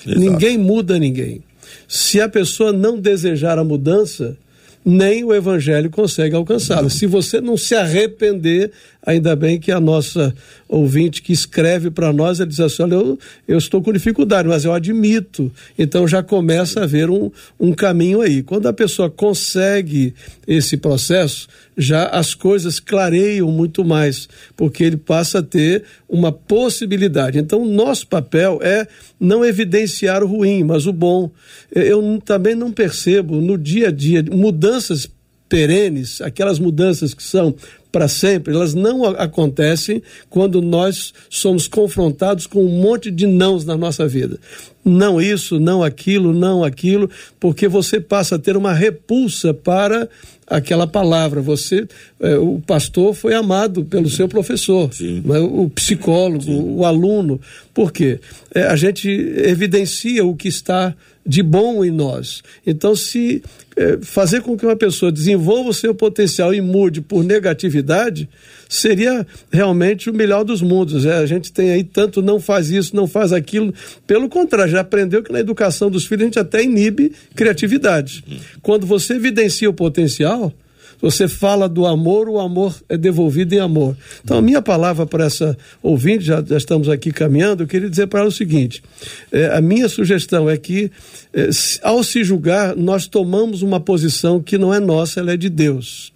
Exato. 0.06 0.20
Ninguém 0.20 0.56
muda 0.56 0.96
ninguém. 0.96 1.42
Se 1.88 2.20
a 2.20 2.28
pessoa 2.28 2.72
não 2.72 2.98
desejar 2.98 3.58
a 3.58 3.64
mudança, 3.64 4.36
nem 4.84 5.24
o 5.24 5.34
evangelho 5.34 5.90
consegue 5.90 6.36
alcançá-la. 6.36 6.88
Se 6.88 7.06
você 7.06 7.40
não 7.40 7.56
se 7.56 7.74
arrepender, 7.74 8.70
ainda 9.06 9.36
bem 9.36 9.60
que 9.60 9.70
a 9.70 9.80
nossa 9.80 10.34
ouvinte 10.68 11.22
que 11.22 11.32
escreve 11.32 11.90
para 11.90 12.12
nós, 12.12 12.40
ela 12.40 12.48
diz 12.48 12.58
assim: 12.58 12.82
olha, 12.82 12.94
eu, 12.94 13.18
eu 13.46 13.56
estou 13.56 13.80
com 13.80 13.92
dificuldade, 13.92 14.48
mas 14.48 14.64
eu 14.64 14.72
admito. 14.72 15.50
Então 15.78 16.08
já 16.08 16.22
começa 16.22 16.80
a 16.80 16.82
haver 16.82 17.08
um, 17.08 17.30
um 17.58 17.72
caminho 17.72 18.20
aí. 18.20 18.42
Quando 18.42 18.66
a 18.66 18.72
pessoa 18.72 19.08
consegue 19.08 20.12
esse 20.46 20.76
processo, 20.76 21.46
já 21.76 22.06
as 22.06 22.34
coisas 22.34 22.80
clareiam 22.80 23.50
muito 23.50 23.84
mais, 23.84 24.28
porque 24.56 24.82
ele 24.82 24.96
passa 24.96 25.38
a 25.38 25.42
ter 25.42 25.84
uma 26.08 26.32
possibilidade. 26.32 27.38
Então, 27.38 27.62
o 27.62 27.68
nosso 27.68 28.06
papel 28.06 28.58
é 28.62 28.86
não 29.20 29.44
evidenciar 29.44 30.22
o 30.22 30.26
ruim, 30.26 30.64
mas 30.64 30.86
o 30.86 30.92
bom. 30.92 31.30
Eu 31.70 32.20
também 32.24 32.54
não 32.54 32.72
percebo 32.72 33.40
no 33.40 33.58
dia 33.58 33.88
a 33.88 33.90
dia 33.90 34.22
mudanças 34.22 35.08
perenes, 35.48 36.20
aquelas 36.20 36.58
mudanças 36.58 37.14
que 37.14 37.22
são 37.22 37.54
para 37.96 38.08
sempre, 38.08 38.52
elas 38.52 38.74
não 38.74 39.06
acontecem 39.06 40.02
quando 40.28 40.60
nós 40.60 41.14
somos 41.30 41.66
confrontados 41.66 42.46
com 42.46 42.62
um 42.62 42.78
monte 42.78 43.10
de 43.10 43.26
nãos 43.26 43.64
na 43.64 43.74
nossa 43.74 44.06
vida. 44.06 44.38
Não 44.84 45.18
isso, 45.18 45.58
não 45.58 45.82
aquilo, 45.82 46.34
não 46.34 46.62
aquilo, 46.62 47.08
porque 47.40 47.66
você 47.66 47.98
passa 47.98 48.34
a 48.34 48.38
ter 48.38 48.54
uma 48.54 48.74
repulsa 48.74 49.54
para 49.54 50.10
aquela 50.46 50.86
palavra. 50.86 51.40
Você, 51.40 51.88
é, 52.20 52.36
o 52.36 52.60
pastor 52.66 53.14
foi 53.14 53.32
amado 53.32 53.82
pelo 53.82 54.10
seu 54.10 54.28
professor, 54.28 54.90
né? 55.00 55.38
o 55.38 55.70
psicólogo, 55.70 56.44
Sim. 56.44 56.74
o 56.76 56.84
aluno. 56.84 57.40
Por 57.72 57.90
quê? 57.90 58.20
É, 58.54 58.64
a 58.64 58.76
gente 58.76 59.08
evidencia 59.08 60.22
o 60.22 60.36
que 60.36 60.48
está 60.48 60.94
de 61.26 61.42
bom 61.42 61.82
em 61.82 61.90
nós. 61.90 62.42
Então, 62.66 62.94
se 62.94 63.42
é, 63.76 63.98
fazer 64.00 64.40
com 64.40 64.56
que 64.56 64.64
uma 64.64 64.74
pessoa 64.74 65.12
desenvolva 65.12 65.70
o 65.70 65.74
seu 65.74 65.94
potencial 65.94 66.54
e 66.54 66.60
mude 66.60 67.02
por 67.02 67.22
negatividade, 67.22 68.28
seria 68.68 69.26
realmente 69.52 70.08
o 70.08 70.14
melhor 70.14 70.44
dos 70.44 70.62
mundos. 70.62 71.04
É, 71.04 71.14
a 71.18 71.26
gente 71.26 71.52
tem 71.52 71.70
aí 71.70 71.84
tanto 71.84 72.22
não 72.22 72.40
faz 72.40 72.70
isso, 72.70 72.96
não 72.96 73.06
faz 73.06 73.32
aquilo. 73.32 73.74
Pelo 74.06 74.28
contrário, 74.28 74.72
já 74.72 74.80
aprendeu 74.80 75.22
que 75.22 75.30
na 75.30 75.40
educação 75.40 75.90
dos 75.90 76.06
filhos 76.06 76.22
a 76.22 76.26
gente 76.26 76.38
até 76.38 76.62
inibe 76.62 77.12
criatividade. 77.34 78.24
Quando 78.62 78.86
você 78.86 79.14
evidencia 79.14 79.68
o 79.68 79.74
potencial, 79.74 80.52
você 81.00 81.28
fala 81.28 81.68
do 81.68 81.86
amor, 81.86 82.28
o 82.28 82.38
amor 82.38 82.74
é 82.88 82.96
devolvido 82.96 83.54
em 83.54 83.58
amor. 83.58 83.96
Então, 84.24 84.38
a 84.38 84.42
minha 84.42 84.62
palavra 84.62 85.06
para 85.06 85.24
essa 85.24 85.56
ouvinte, 85.82 86.24
já, 86.24 86.42
já 86.42 86.56
estamos 86.56 86.88
aqui 86.88 87.12
caminhando, 87.12 87.62
eu 87.62 87.66
queria 87.66 87.88
dizer 87.88 88.06
para 88.06 88.20
ela 88.20 88.28
o 88.28 88.32
seguinte: 88.32 88.82
é, 89.30 89.46
a 89.56 89.60
minha 89.60 89.88
sugestão 89.88 90.48
é 90.48 90.56
que, 90.56 90.90
é, 91.32 91.48
ao 91.82 92.02
se 92.02 92.24
julgar, 92.24 92.74
nós 92.76 93.06
tomamos 93.06 93.62
uma 93.62 93.80
posição 93.80 94.40
que 94.40 94.58
não 94.58 94.72
é 94.72 94.80
nossa, 94.80 95.20
ela 95.20 95.32
é 95.32 95.36
de 95.36 95.48
Deus. 95.48 96.12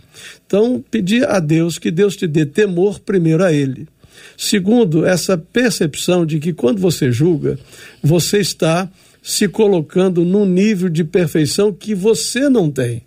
Então, 0.46 0.82
pedir 0.90 1.28
a 1.28 1.38
Deus 1.38 1.78
que 1.78 1.90
Deus 1.90 2.16
te 2.16 2.26
dê 2.26 2.44
temor 2.44 2.98
primeiro 3.00 3.44
a 3.44 3.52
Ele. 3.52 3.86
Segundo, 4.36 5.04
essa 5.04 5.36
percepção 5.36 6.24
de 6.24 6.40
que 6.40 6.52
quando 6.52 6.80
você 6.80 7.12
julga, 7.12 7.58
você 8.02 8.38
está 8.38 8.88
se 9.22 9.48
colocando 9.48 10.24
num 10.24 10.46
nível 10.46 10.88
de 10.88 11.04
perfeição 11.04 11.72
que 11.72 11.94
você 11.94 12.48
não 12.48 12.70
tem. 12.70 13.02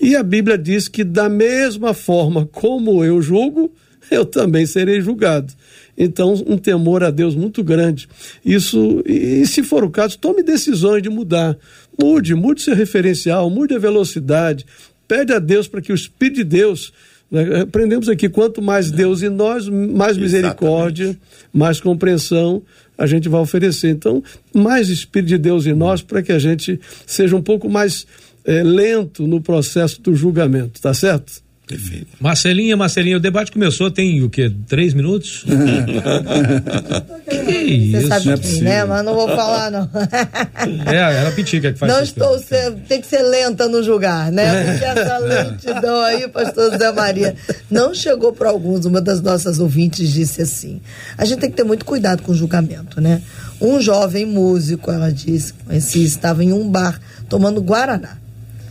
E 0.00 0.14
a 0.14 0.22
Bíblia 0.22 0.58
diz 0.58 0.88
que, 0.88 1.02
da 1.02 1.28
mesma 1.28 1.94
forma 1.94 2.46
como 2.52 3.02
eu 3.04 3.22
julgo, 3.22 3.72
eu 4.10 4.24
também 4.24 4.66
serei 4.66 5.00
julgado. 5.00 5.52
Então, 5.96 6.34
um 6.46 6.58
temor 6.58 7.02
a 7.04 7.10
Deus 7.10 7.34
muito 7.34 7.62
grande. 7.62 8.08
Isso, 8.44 9.02
e 9.06 9.46
se 9.46 9.62
for 9.62 9.84
o 9.84 9.90
caso, 9.90 10.18
tome 10.18 10.42
decisões 10.42 11.02
de 11.02 11.08
mudar. 11.08 11.56
Mude, 11.98 12.34
mude 12.34 12.62
seu 12.62 12.74
referencial, 12.74 13.48
mude 13.48 13.74
a 13.74 13.78
velocidade. 13.78 14.66
Pede 15.06 15.32
a 15.32 15.38
Deus 15.38 15.68
para 15.68 15.80
que 15.80 15.92
o 15.92 15.94
Espírito 15.94 16.36
de 16.36 16.44
Deus. 16.44 16.92
Né, 17.30 17.60
aprendemos 17.60 18.08
aqui: 18.08 18.28
quanto 18.28 18.60
mais 18.60 18.90
Deus 18.90 19.22
em 19.22 19.28
nós, 19.28 19.68
mais 19.68 20.16
misericórdia, 20.16 21.04
Exatamente. 21.04 21.48
mais 21.52 21.80
compreensão 21.80 22.62
a 22.96 23.06
gente 23.06 23.28
vai 23.28 23.40
oferecer. 23.40 23.90
Então, 23.90 24.22
mais 24.54 24.88
Espírito 24.88 25.28
de 25.28 25.38
Deus 25.38 25.66
em 25.66 25.74
nós 25.74 26.02
para 26.02 26.22
que 26.22 26.32
a 26.32 26.38
gente 26.38 26.80
seja 27.06 27.36
um 27.36 27.42
pouco 27.42 27.68
mais 27.68 28.06
é, 28.44 28.62
lento 28.62 29.26
no 29.26 29.40
processo 29.40 30.00
do 30.00 30.14
julgamento, 30.14 30.80
tá 30.80 30.92
certo? 30.94 31.43
Perfeito. 31.66 32.08
Marcelinha, 32.20 32.76
Marcelinha, 32.76 33.16
o 33.16 33.20
debate 33.20 33.50
começou 33.50 33.90
tem 33.90 34.22
o 34.22 34.28
quê? 34.28 34.52
Três 34.68 34.92
minutos? 34.92 35.44
que, 37.28 37.38
que 37.38 37.52
isso? 37.52 38.00
Você 38.02 38.06
sabe 38.06 38.26
não 38.26 38.32
é 38.32 38.60
né? 38.62 38.84
Mas 38.84 39.04
não 39.04 39.14
vou 39.14 39.28
falar, 39.28 39.70
não. 39.70 39.88
é, 40.86 40.96
era 40.96 41.28
a 41.28 41.32
Pitica 41.32 41.72
que 41.72 41.78
faz 41.78 41.92
Não 41.92 42.02
estou 42.02 42.38
ser, 42.38 42.72
tem 42.88 43.00
que 43.00 43.06
ser 43.06 43.22
lenta 43.22 43.66
no 43.66 43.82
julgar, 43.82 44.30
né? 44.30 44.72
Porque 44.72 44.84
essa 44.84 45.18
lentidão 45.18 46.00
aí, 46.02 46.28
pastor 46.28 46.76
Zé 46.76 46.92
Maria, 46.92 47.34
não 47.70 47.94
chegou 47.94 48.32
para 48.32 48.50
alguns. 48.50 48.84
Uma 48.84 49.00
das 49.00 49.20
nossas 49.20 49.58
ouvintes 49.58 50.12
disse 50.12 50.42
assim: 50.42 50.80
a 51.16 51.24
gente 51.24 51.40
tem 51.40 51.50
que 51.50 51.56
ter 51.56 51.64
muito 51.64 51.84
cuidado 51.84 52.22
com 52.22 52.32
o 52.32 52.34
julgamento, 52.34 53.00
né? 53.00 53.22
Um 53.60 53.80
jovem 53.80 54.26
músico, 54.26 54.90
ela 54.90 55.10
disse, 55.10 55.54
conheci, 55.64 56.04
estava 56.04 56.44
em 56.44 56.52
um 56.52 56.68
bar 56.68 57.00
tomando 57.28 57.62
Guaraná. 57.62 58.23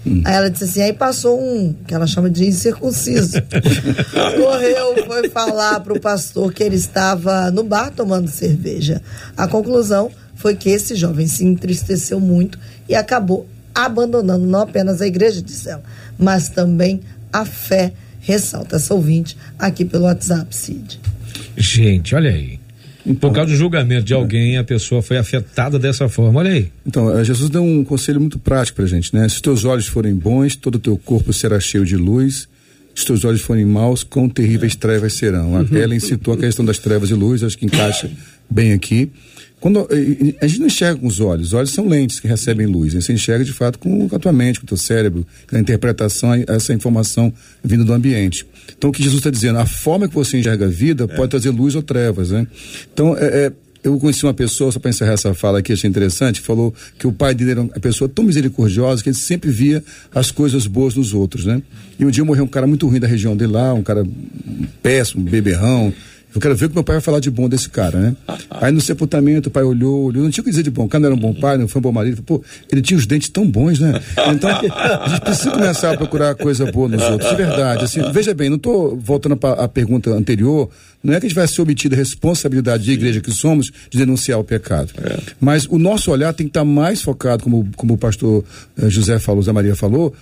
Hum. 0.05 0.21
Aí 0.25 0.35
ela 0.35 0.49
disse 0.49 0.65
assim, 0.65 0.81
aí 0.81 0.93
passou 0.93 1.41
um, 1.41 1.73
que 1.87 1.93
ela 1.93 2.05
chama 2.05 2.29
de 2.29 2.45
incircunciso. 2.45 3.41
Correu, 4.37 5.05
foi 5.05 5.29
falar 5.29 5.79
para 5.79 5.93
o 5.93 5.99
pastor 5.99 6.53
que 6.53 6.63
ele 6.63 6.75
estava 6.75 7.49
no 7.51 7.63
bar 7.63 7.91
tomando 7.91 8.27
cerveja. 8.27 9.01
A 9.37 9.47
conclusão 9.47 10.11
foi 10.35 10.55
que 10.55 10.69
esse 10.69 10.95
jovem 10.95 11.27
se 11.27 11.45
entristeceu 11.45 12.19
muito 12.19 12.59
e 12.87 12.95
acabou 12.95 13.47
abandonando 13.73 14.45
não 14.45 14.61
apenas 14.61 15.01
a 15.01 15.07
igreja, 15.07 15.41
disse 15.41 15.69
ela, 15.69 15.83
mas 16.17 16.49
também 16.49 17.01
a 17.31 17.45
fé, 17.45 17.93
ressalta 18.19 18.75
essa 18.75 18.93
ouvinte 18.93 19.37
aqui 19.57 19.83
pelo 19.83 20.03
WhatsApp, 20.03 20.55
Cid. 20.55 20.99
Gente, 21.57 22.13
olha 22.13 22.29
aí. 22.29 22.62
Então, 23.05 23.29
Por 23.29 23.35
causa 23.35 23.51
do 23.51 23.57
julgamento 23.57 24.05
de 24.05 24.13
alguém, 24.13 24.57
a 24.57 24.63
pessoa 24.63 25.01
foi 25.01 25.17
afetada 25.17 25.77
dessa 25.77 26.07
forma. 26.07 26.39
Olha 26.39 26.51
aí. 26.51 26.71
Então, 26.85 27.17
eh, 27.17 27.23
Jesus 27.23 27.49
deu 27.49 27.61
um 27.61 27.83
conselho 27.83 28.19
muito 28.19 28.39
prático 28.39 28.77
pra 28.77 28.85
gente, 28.85 29.13
né? 29.13 29.27
Se 29.27 29.41
teus 29.41 29.65
olhos 29.65 29.87
forem 29.87 30.15
bons, 30.15 30.55
todo 30.55 30.75
o 30.75 30.79
teu 30.79 30.97
corpo 30.97 31.33
será 31.33 31.59
cheio 31.59 31.85
de 31.85 31.97
luz. 31.97 32.47
Se 32.95 33.01
os 33.01 33.05
teus 33.05 33.25
olhos 33.25 33.41
forem 33.41 33.65
maus, 33.65 34.03
quão 34.03 34.29
terríveis 34.29 34.75
trevas 34.75 35.13
serão. 35.13 35.53
Uhum. 35.53 35.67
Ela 35.73 35.95
incitou 35.95 36.33
a 36.33 36.37
questão 36.37 36.63
das 36.63 36.77
trevas 36.77 37.09
e 37.09 37.13
luz, 37.13 37.43
acho 37.43 37.57
que 37.57 37.65
encaixa 37.65 38.09
bem 38.49 38.71
aqui. 38.71 39.11
Quando, 39.63 39.87
a 40.41 40.45
gente 40.45 40.59
não 40.59 40.67
enxerga 40.67 40.99
com 40.99 41.07
os 41.07 41.21
olhos, 41.21 41.47
os 41.47 41.53
olhos 41.53 41.69
são 41.69 41.87
lentes 41.87 42.19
que 42.19 42.27
recebem 42.27 42.67
luz. 42.67 42.93
Né? 42.93 42.99
Você 42.99 43.13
enxerga 43.13 43.45
de 43.45 43.53
fato 43.53 43.79
com 43.79 44.09
a 44.13 44.19
tua 44.19 44.33
mente, 44.33 44.59
com 44.59 44.65
o 44.65 44.67
teu 44.67 44.75
cérebro, 44.75 45.25
com 45.49 45.55
a 45.55 45.59
interpretação, 45.59 46.33
essa 46.49 46.73
informação 46.73 47.31
vindo 47.63 47.85
do 47.85 47.93
ambiente. 47.93 48.45
Então, 48.77 48.89
o 48.89 48.93
que 48.93 49.01
Jesus 49.01 49.19
está 49.19 49.29
dizendo, 49.29 49.59
a 49.59 49.65
forma 49.65 50.05
que 50.09 50.13
você 50.13 50.37
enxerga 50.37 50.65
a 50.65 50.67
vida 50.67 51.07
pode 51.07 51.29
trazer 51.29 51.49
luz 51.49 51.75
ou 51.75 51.81
trevas, 51.81 52.31
né? 52.31 52.45
Então, 52.93 53.15
é, 53.15 53.45
é, 53.45 53.51
eu 53.85 53.97
conheci 53.99 54.25
uma 54.25 54.33
pessoa, 54.33 54.69
só 54.69 54.81
para 54.81 54.89
encerrar 54.89 55.13
essa 55.13 55.33
fala 55.33 55.59
aqui, 55.59 55.71
achei 55.71 55.89
interessante, 55.89 56.41
falou 56.41 56.75
que 56.99 57.07
o 57.07 57.13
pai 57.13 57.33
dele 57.33 57.51
era 57.51 57.61
uma 57.61 57.69
pessoa 57.69 58.09
tão 58.09 58.25
misericordiosa 58.25 59.01
que 59.01 59.07
ele 59.07 59.15
sempre 59.15 59.49
via 59.49 59.81
as 60.13 60.29
coisas 60.29 60.67
boas 60.67 60.93
nos 60.93 61.13
outros, 61.13 61.45
né? 61.45 61.61
E 61.97 62.03
um 62.03 62.11
dia 62.11 62.25
morreu 62.25 62.43
um 62.43 62.49
cara 62.49 62.67
muito 62.67 62.85
ruim 62.85 62.99
da 62.99 63.07
região 63.07 63.33
dele 63.33 63.53
lá, 63.53 63.73
um 63.73 63.81
cara 63.81 64.05
péssimo, 64.81 65.23
beberrão, 65.23 65.93
eu 66.33 66.41
quero 66.41 66.55
ver 66.55 66.65
o 66.65 66.69
que 66.69 66.75
meu 66.75 66.83
pai 66.83 66.95
vai 66.95 67.01
falar 67.01 67.19
de 67.19 67.29
bom 67.29 67.47
desse 67.47 67.69
cara, 67.69 67.99
né? 67.99 68.15
Aí 68.49 68.71
no 68.71 68.81
sepultamento 68.81 69.49
o 69.49 69.51
pai 69.51 69.63
olhou, 69.63 70.05
olhou, 70.05 70.23
não 70.23 70.31
tinha 70.31 70.41
o 70.41 70.45
que 70.45 70.49
dizer 70.49 70.63
de 70.63 70.71
bom. 70.71 70.85
O 70.85 70.89
cara 70.89 71.01
não 71.01 71.07
era 71.07 71.15
um 71.15 71.19
bom 71.19 71.33
pai, 71.33 71.57
não 71.57 71.67
foi 71.67 71.79
um 71.79 71.83
bom 71.83 71.91
marido. 71.91 72.23
Pô, 72.23 72.43
ele 72.71 72.81
tinha 72.81 72.97
os 72.97 73.05
dentes 73.05 73.29
tão 73.29 73.49
bons, 73.49 73.79
né? 73.79 74.01
Então 74.33 74.49
a 74.49 75.07
gente 75.09 75.21
precisa 75.21 75.51
começar 75.51 75.91
a 75.91 75.97
procurar 75.97 76.35
coisa 76.35 76.71
boa 76.71 76.87
nos 76.87 77.03
outros, 77.03 77.29
de 77.29 77.35
verdade. 77.35 77.83
Assim, 77.83 78.01
veja 78.11 78.33
bem, 78.33 78.49
não 78.49 78.57
estou 78.57 78.97
voltando 78.97 79.37
para 79.37 79.63
a 79.63 79.67
pergunta 79.67 80.09
anterior, 80.09 80.69
não 81.03 81.13
é 81.13 81.19
que 81.19 81.25
a 81.25 81.29
gente 81.29 81.35
vai 81.35 81.47
ser 81.47 81.61
omitido 81.61 81.95
a 81.95 81.97
responsabilidade 81.97 82.83
de 82.83 82.91
igreja 82.91 83.19
que 83.19 83.31
somos 83.31 83.71
de 83.89 83.97
denunciar 83.97 84.39
o 84.39 84.43
pecado. 84.43 84.91
É. 85.03 85.19
Mas 85.39 85.65
o 85.65 85.77
nosso 85.77 86.11
olhar 86.11 86.33
tem 86.33 86.47
que 86.47 86.51
estar 86.51 86.63
mais 86.63 87.01
focado, 87.01 87.43
como, 87.43 87.69
como 87.75 87.95
o 87.95 87.97
pastor 87.97 88.43
eh, 88.77 88.89
José 88.89 89.19
falou, 89.19 89.41
José 89.41 89.51
Maria 89.51 89.75
falou, 89.75 90.15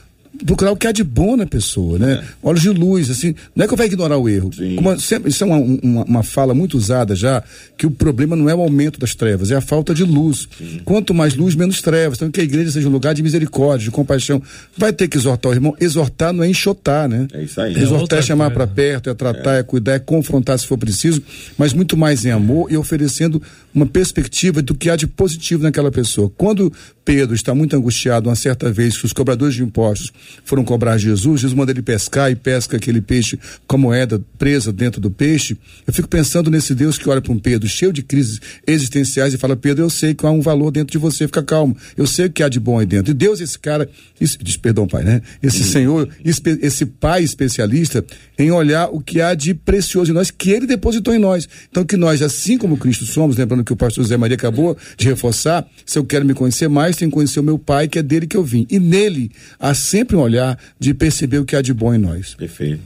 procurar 0.45 0.71
o 0.71 0.75
que 0.75 0.87
há 0.87 0.91
de 0.91 1.03
bom 1.03 1.35
na 1.35 1.45
pessoa, 1.45 1.99
né? 1.99 2.13
É. 2.13 2.23
Olhos 2.41 2.61
de 2.61 2.69
luz, 2.69 3.09
assim, 3.09 3.35
não 3.55 3.65
é 3.65 3.67
que 3.67 3.73
eu 3.73 3.77
vou 3.77 3.85
ignorar 3.85 4.17
o 4.17 4.29
erro. 4.29 4.49
Como, 4.75 4.99
sempre, 4.99 5.29
isso 5.29 5.43
é 5.43 5.47
uma, 5.47 5.57
uma, 5.57 6.03
uma, 6.03 6.23
fala 6.23 6.53
muito 6.53 6.77
usada 6.77 7.15
já, 7.15 7.43
que 7.77 7.85
o 7.85 7.91
problema 7.91 8.35
não 8.35 8.49
é 8.49 8.55
o 8.55 8.61
aumento 8.61 8.99
das 8.99 9.13
trevas, 9.13 9.51
é 9.51 9.55
a 9.55 9.61
falta 9.61 9.93
de 9.93 10.03
luz. 10.03 10.47
Sim. 10.57 10.81
Quanto 10.85 11.13
mais 11.13 11.35
luz, 11.35 11.55
menos 11.55 11.81
trevas. 11.81 12.17
Então, 12.17 12.31
que 12.31 12.41
a 12.41 12.43
igreja 12.43 12.71
seja 12.71 12.87
um 12.87 12.91
lugar 12.91 13.13
de 13.13 13.21
misericórdia, 13.21 13.85
de 13.85 13.91
compaixão. 13.91 14.41
Vai 14.77 14.93
ter 14.93 15.07
que 15.07 15.17
exortar 15.17 15.51
o 15.51 15.55
irmão. 15.55 15.75
Exortar 15.79 16.33
não 16.33 16.43
é 16.43 16.47
enxotar, 16.47 17.07
né? 17.07 17.27
É 17.33 17.43
isso 17.43 17.59
aí. 17.59 17.77
Exortar 17.77 18.19
é, 18.19 18.21
é 18.21 18.25
chamar 18.25 18.51
para 18.51 18.65
perto, 18.65 19.09
é 19.09 19.13
tratar, 19.13 19.55
é. 19.55 19.59
é 19.59 19.63
cuidar, 19.63 19.93
é 19.93 19.99
confrontar 19.99 20.57
se 20.57 20.65
for 20.65 20.77
preciso, 20.77 21.21
mas 21.57 21.73
muito 21.73 21.97
mais 21.97 22.25
em 22.25 22.31
amor 22.31 22.71
e 22.71 22.77
oferecendo 22.77 23.41
uma 23.73 23.85
perspectiva 23.85 24.61
do 24.61 24.75
que 24.75 24.89
há 24.89 24.95
de 24.95 25.07
positivo 25.07 25.63
naquela 25.63 25.91
pessoa. 25.91 26.31
Quando 26.37 26.71
Pedro 27.03 27.33
está 27.33 27.55
muito 27.55 27.75
angustiado 27.75 28.29
uma 28.29 28.35
certa 28.35 28.71
vez 28.71 28.97
que 28.97 29.05
os 29.05 29.13
cobradores 29.13 29.55
de 29.55 29.63
impostos 29.63 30.11
foram 30.43 30.63
cobrar 30.63 30.97
Jesus, 30.97 31.41
Jesus 31.41 31.53
manda 31.53 31.71
ele 31.71 31.81
pescar 31.81 32.31
e 32.31 32.35
pesca 32.35 32.77
aquele 32.77 33.01
peixe 33.01 33.39
com 33.67 33.75
a 33.75 33.79
moeda 33.79 34.21
presa 34.37 34.71
dentro 34.71 35.01
do 35.01 35.09
peixe. 35.09 35.57
Eu 35.87 35.93
fico 35.93 36.07
pensando 36.07 36.51
nesse 36.51 36.75
Deus 36.75 36.97
que 36.97 37.09
olha 37.09 37.21
para 37.21 37.31
um 37.31 37.39
Pedro 37.39 37.67
cheio 37.67 37.91
de 37.91 38.03
crises 38.03 38.39
existenciais 38.67 39.33
e 39.33 39.37
fala: 39.37 39.55
Pedro, 39.55 39.83
eu 39.83 39.89
sei 39.89 40.13
que 40.13 40.25
há 40.25 40.31
um 40.31 40.41
valor 40.41 40.71
dentro 40.71 40.91
de 40.91 40.97
você, 40.97 41.25
fica 41.27 41.43
calmo. 41.43 41.75
Eu 41.97 42.05
sei 42.05 42.25
o 42.27 42.29
que 42.29 42.43
há 42.43 42.49
de 42.49 42.59
bom 42.59 42.79
aí 42.79 42.85
dentro. 42.85 43.11
E 43.11 43.13
Deus, 43.13 43.41
esse 43.41 43.57
cara, 43.57 43.89
esse, 44.19 44.37
diz 44.37 44.57
perdão, 44.57 44.87
pai, 44.87 45.03
né? 45.03 45.21
Esse 45.41 45.61
uhum. 45.61 45.67
Senhor, 45.67 46.09
esse 46.23 46.85
pai 46.85 47.23
especialista 47.23 48.05
em 48.37 48.51
olhar 48.51 48.89
o 48.91 48.99
que 49.01 49.21
há 49.21 49.33
de 49.33 49.53
precioso 49.53 50.11
em 50.11 50.13
nós, 50.13 50.31
que 50.31 50.51
ele 50.51 50.67
depositou 50.67 51.13
em 51.13 51.19
nós. 51.19 51.47
Então, 51.69 51.83
que 51.83 51.97
nós, 51.97 52.21
assim 52.21 52.57
como 52.57 52.77
Cristo 52.77 53.05
somos, 53.05 53.37
lembrando 53.37 53.60
que 53.63 53.73
o 53.73 53.75
pastor 53.75 54.03
José 54.03 54.17
Maria 54.17 54.35
acabou 54.35 54.77
de 54.97 55.07
reforçar, 55.07 55.65
se 55.85 55.97
eu 55.97 56.05
quero 56.05 56.25
me 56.25 56.33
conhecer 56.33 56.67
mais, 56.67 56.95
tenho 56.95 57.09
que 57.09 57.15
conhecer 57.15 57.39
o 57.39 57.43
meu 57.43 57.57
pai, 57.57 57.87
que 57.87 57.99
é 57.99 58.03
dele 58.03 58.27
que 58.27 58.37
eu 58.37 58.43
vim. 58.43 58.65
E 58.69 58.79
nele 58.79 59.31
há 59.59 59.73
sempre 59.73 60.15
um 60.15 60.19
olhar 60.19 60.57
de 60.79 60.93
perceber 60.93 61.39
o 61.39 61.45
que 61.45 61.55
há 61.55 61.61
de 61.61 61.73
bom 61.73 61.93
em 61.93 61.97
nós. 61.97 62.35
Perfeito. 62.35 62.81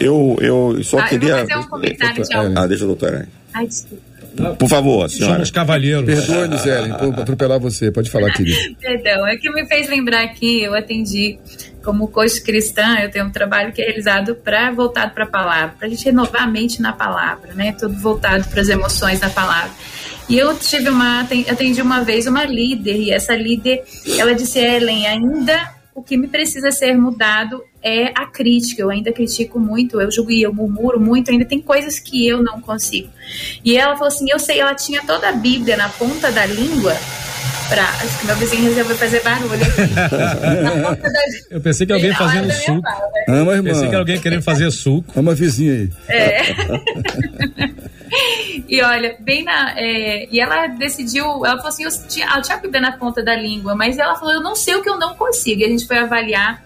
Eu, 0.00 0.36
eu 0.40 0.82
só 0.82 0.98
ah, 0.98 1.08
queria. 1.08 1.30
Eu 1.30 1.36
vou 1.38 1.48
fazer 1.48 1.60
um 1.60 1.68
comentário 1.68 2.22
de 2.24 2.34
Ah, 2.34 2.66
deixa 2.66 2.84
doutora. 2.84 3.28
Ai, 3.52 3.66
desculpa. 3.66 4.14
Por 4.58 4.68
favor, 4.68 5.08
senhora. 5.08 5.34
Somos 5.34 5.50
cavalheiros. 5.50 6.04
Perdoe-nos, 6.04 6.66
Ellen, 6.66 6.92
por 6.94 7.20
atropelar 7.20 7.60
você. 7.60 7.92
Pode 7.92 8.10
falar, 8.10 8.32
querido. 8.32 8.58
Perdão, 8.80 9.26
é 9.26 9.36
que 9.36 9.48
me 9.50 9.64
fez 9.66 9.88
lembrar 9.88 10.26
que 10.28 10.62
eu 10.62 10.74
atendi 10.74 11.38
como 11.84 12.08
coach 12.08 12.42
cristã, 12.42 12.98
eu 13.00 13.10
tenho 13.10 13.26
um 13.26 13.30
trabalho 13.30 13.72
que 13.72 13.82
é 13.82 13.86
realizado 13.86 14.34
para 14.34 14.70
voltado 14.70 15.12
para 15.12 15.24
a 15.24 15.28
palavra, 15.28 15.74
para 15.78 15.86
a 15.86 15.90
gente 15.90 16.04
renovar 16.04 16.42
a 16.42 16.46
mente 16.46 16.80
na 16.80 16.92
palavra, 16.92 17.52
né? 17.54 17.74
Tudo 17.78 17.94
voltado 17.94 18.48
para 18.48 18.60
as 18.60 18.68
emoções 18.68 19.20
na 19.20 19.30
palavra. 19.30 19.70
E 20.28 20.38
eu 20.38 20.56
tive 20.56 20.88
uma 20.88 21.20
atendi 21.20 21.82
uma 21.82 22.02
vez 22.02 22.26
uma 22.26 22.44
líder 22.44 22.96
e 22.96 23.10
essa 23.10 23.36
líder, 23.36 23.84
ela 24.18 24.34
disse 24.34 24.58
Ellen, 24.58 25.06
ainda 25.06 25.74
o 25.94 26.02
que 26.02 26.16
me 26.16 26.26
precisa 26.26 26.72
ser 26.72 26.96
mudado 26.96 27.62
é 27.80 28.06
a 28.14 28.26
crítica. 28.26 28.82
Eu 28.82 28.90
ainda 28.90 29.12
critico 29.12 29.60
muito, 29.60 30.00
eu 30.00 30.10
julgo 30.10 30.30
e 30.32 30.42
eu 30.42 30.52
murmuro 30.52 30.98
muito, 30.98 31.30
ainda 31.30 31.44
tem 31.44 31.60
coisas 31.60 31.98
que 31.98 32.26
eu 32.26 32.42
não 32.42 32.60
consigo. 32.60 33.10
E 33.64 33.76
ela 33.76 33.94
falou 33.94 34.08
assim: 34.08 34.28
eu 34.30 34.38
sei, 34.38 34.58
ela 34.60 34.74
tinha 34.74 35.02
toda 35.06 35.28
a 35.28 35.32
Bíblia 35.32 35.76
na 35.76 35.88
ponta 35.88 36.32
da 36.32 36.44
língua. 36.46 36.96
Pra, 37.68 37.82
acho 37.82 38.18
que 38.18 38.26
meu 38.26 38.36
vizinho 38.36 38.64
resolveu 38.64 38.96
fazer 38.96 39.22
barulho 39.22 39.54
aqui. 39.54 39.94
da... 39.94 40.96
Eu 41.50 41.60
pensei 41.60 41.86
que 41.86 41.92
alguém 41.92 42.14
fazendo 42.14 42.52
suco. 42.52 42.82
Fala, 42.82 43.10
né? 43.12 43.24
Ama, 43.28 43.52
irmã. 43.52 43.70
Pensei 43.70 43.88
que 43.88 43.94
alguém 43.94 44.20
querendo 44.20 44.42
fazer 44.42 44.70
suco. 44.70 45.18
Ama 45.18 45.32
a 45.32 45.34
vizinha 45.34 45.72
aí. 45.72 45.90
É. 46.08 46.42
e 48.68 48.82
olha, 48.82 49.16
bem 49.20 49.44
na. 49.44 49.74
É, 49.78 50.28
e 50.30 50.40
ela 50.40 50.66
decidiu. 50.66 51.24
Ela 51.44 51.56
falou 51.56 51.68
assim: 51.68 51.84
eu 51.84 51.90
tinha, 52.08 52.26
eu 52.36 52.42
tinha 52.42 52.56
a 52.56 52.60
Bíblia 52.60 52.80
na 52.80 52.92
ponta 52.92 53.22
da 53.22 53.34
língua, 53.34 53.74
mas 53.74 53.98
ela 53.98 54.14
falou: 54.16 54.34
eu 54.34 54.42
não 54.42 54.54
sei 54.54 54.74
o 54.74 54.82
que 54.82 54.88
eu 54.88 54.98
não 54.98 55.14
consigo. 55.14 55.62
E 55.62 55.64
a 55.64 55.68
gente 55.68 55.86
foi 55.86 55.98
avaliar. 55.98 56.62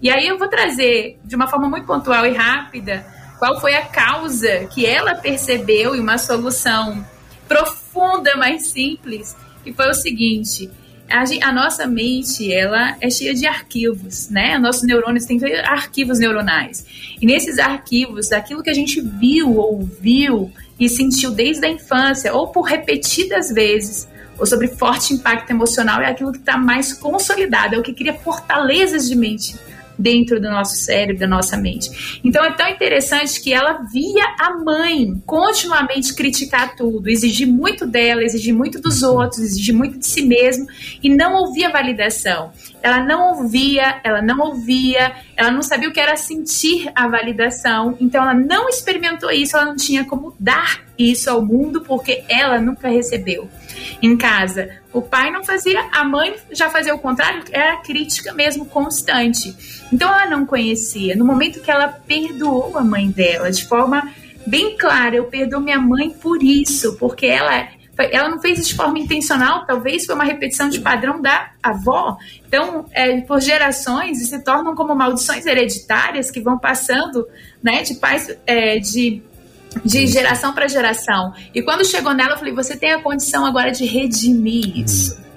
E 0.00 0.10
aí 0.10 0.26
eu 0.26 0.38
vou 0.38 0.48
trazer 0.48 1.18
de 1.24 1.34
uma 1.34 1.48
forma 1.48 1.68
muito 1.68 1.86
pontual 1.86 2.24
e 2.24 2.32
rápida 2.32 3.04
qual 3.38 3.60
foi 3.60 3.74
a 3.74 3.86
causa 3.86 4.66
que 4.66 4.84
ela 4.84 5.14
percebeu 5.14 5.94
e 5.94 6.00
uma 6.00 6.18
solução 6.18 7.04
profunda, 7.46 8.36
mais 8.36 8.68
simples, 8.68 9.34
que 9.68 9.74
foi 9.74 9.88
o 9.88 9.94
seguinte. 9.94 10.70
A, 11.08 11.24
a, 11.48 11.52
nossa 11.52 11.86
mente 11.86 12.52
ela 12.52 12.96
é 13.00 13.08
cheia 13.08 13.34
de 13.34 13.46
arquivos, 13.46 14.28
né? 14.28 14.58
Nossos 14.58 14.82
neurônios 14.82 15.24
têm 15.24 15.40
arquivos 15.64 16.18
neuronais. 16.18 16.84
E 17.20 17.24
nesses 17.24 17.58
arquivos, 17.58 18.28
daquilo 18.28 18.62
que 18.62 18.68
a 18.68 18.74
gente 18.74 19.00
viu, 19.00 19.56
ouviu 19.56 20.52
e 20.78 20.88
sentiu 20.88 21.30
desde 21.30 21.64
a 21.64 21.70
infância, 21.70 22.34
ou 22.34 22.48
por 22.48 22.62
repetidas 22.62 23.50
vezes, 23.50 24.06
ou 24.38 24.46
sobre 24.46 24.68
forte 24.68 25.14
impacto 25.14 25.50
emocional, 25.50 26.00
é 26.00 26.10
aquilo 26.10 26.30
que 26.30 26.38
está 26.38 26.58
mais 26.58 26.92
consolidado, 26.92 27.74
é 27.74 27.78
o 27.78 27.82
que 27.82 27.94
cria 27.94 28.14
fortalezas 28.14 29.08
de 29.08 29.16
mente 29.16 29.56
dentro 29.98 30.40
do 30.40 30.48
nosso 30.48 30.76
cérebro, 30.76 31.18
da 31.18 31.26
nossa 31.26 31.56
mente. 31.56 32.20
Então 32.24 32.44
é 32.44 32.52
tão 32.52 32.68
interessante 32.68 33.40
que 33.40 33.52
ela 33.52 33.82
via 33.92 34.24
a 34.38 34.54
mãe 34.58 35.20
continuamente 35.26 36.14
criticar 36.14 36.76
tudo, 36.76 37.08
exigir 37.08 37.48
muito 37.48 37.86
dela, 37.86 38.22
exigir 38.22 38.54
muito 38.54 38.80
dos 38.80 39.02
outros, 39.02 39.40
exigir 39.40 39.74
muito 39.74 39.98
de 39.98 40.06
si 40.06 40.22
mesmo 40.22 40.66
e 41.02 41.08
não 41.08 41.34
ouvia 41.34 41.70
validação. 41.70 42.52
Ela 42.82 43.04
não 43.04 43.38
ouvia, 43.38 44.00
ela 44.04 44.22
não 44.22 44.38
ouvia, 44.40 45.12
ela 45.36 45.50
não 45.50 45.62
sabia 45.62 45.88
o 45.88 45.92
que 45.92 46.00
era 46.00 46.16
sentir 46.16 46.90
a 46.94 47.08
validação, 47.08 47.96
então 48.00 48.22
ela 48.22 48.34
não 48.34 48.68
experimentou 48.68 49.30
isso, 49.30 49.56
ela 49.56 49.66
não 49.66 49.76
tinha 49.76 50.04
como 50.04 50.34
dar 50.38 50.80
isso 50.96 51.28
ao 51.30 51.44
mundo 51.44 51.80
porque 51.80 52.22
ela 52.28 52.60
nunca 52.60 52.88
recebeu 52.88 53.48
em 54.02 54.16
casa. 54.16 54.70
O 54.92 55.02
pai 55.02 55.30
não 55.30 55.44
fazia, 55.44 55.80
a 55.92 56.04
mãe 56.04 56.34
já 56.50 56.70
fazia 56.70 56.94
o 56.94 56.98
contrário, 56.98 57.42
era 57.50 57.76
crítica 57.76 58.32
mesmo 58.32 58.66
constante. 58.66 59.54
Então 59.92 60.12
ela 60.12 60.26
não 60.26 60.46
conhecia. 60.46 61.16
No 61.16 61.24
momento 61.24 61.60
que 61.60 61.70
ela 61.70 61.88
perdoou 61.88 62.76
a 62.78 62.84
mãe 62.84 63.10
dela 63.10 63.50
de 63.50 63.66
forma 63.66 64.10
bem 64.46 64.76
clara, 64.76 65.16
eu 65.16 65.24
perdoo 65.24 65.60
minha 65.60 65.78
mãe 65.78 66.10
por 66.10 66.42
isso, 66.42 66.96
porque 66.96 67.26
ela 67.26 67.68
ela 67.98 68.28
não 68.28 68.40
fez 68.40 68.60
isso 68.60 68.68
de 68.68 68.76
forma 68.76 68.98
intencional, 68.98 69.66
talvez 69.66 70.06
foi 70.06 70.14
uma 70.14 70.24
repetição 70.24 70.68
de 70.68 70.80
padrão 70.80 71.20
da 71.20 71.50
avó. 71.60 72.16
Então, 72.46 72.86
é, 72.92 73.20
por 73.22 73.40
gerações, 73.40 74.18
se 74.28 74.38
tornam 74.44 74.74
como 74.76 74.94
maldições 74.94 75.44
hereditárias 75.44 76.30
que 76.30 76.40
vão 76.40 76.58
passando 76.58 77.26
né, 77.60 77.82
de 77.82 77.94
pais, 77.94 78.36
é, 78.46 78.78
de 78.78 79.20
de 79.84 80.06
geração 80.06 80.52
para 80.52 80.68
geração. 80.68 81.32
E 81.54 81.62
quando 81.62 81.84
chegou 81.84 82.12
nela, 82.14 82.32
eu 82.32 82.38
falei: 82.38 82.54
você 82.54 82.76
tem 82.76 82.92
a 82.92 83.02
condição 83.02 83.44
agora 83.44 83.70
de 83.70 83.84
redimir 83.84 84.78
isso. 84.78 85.28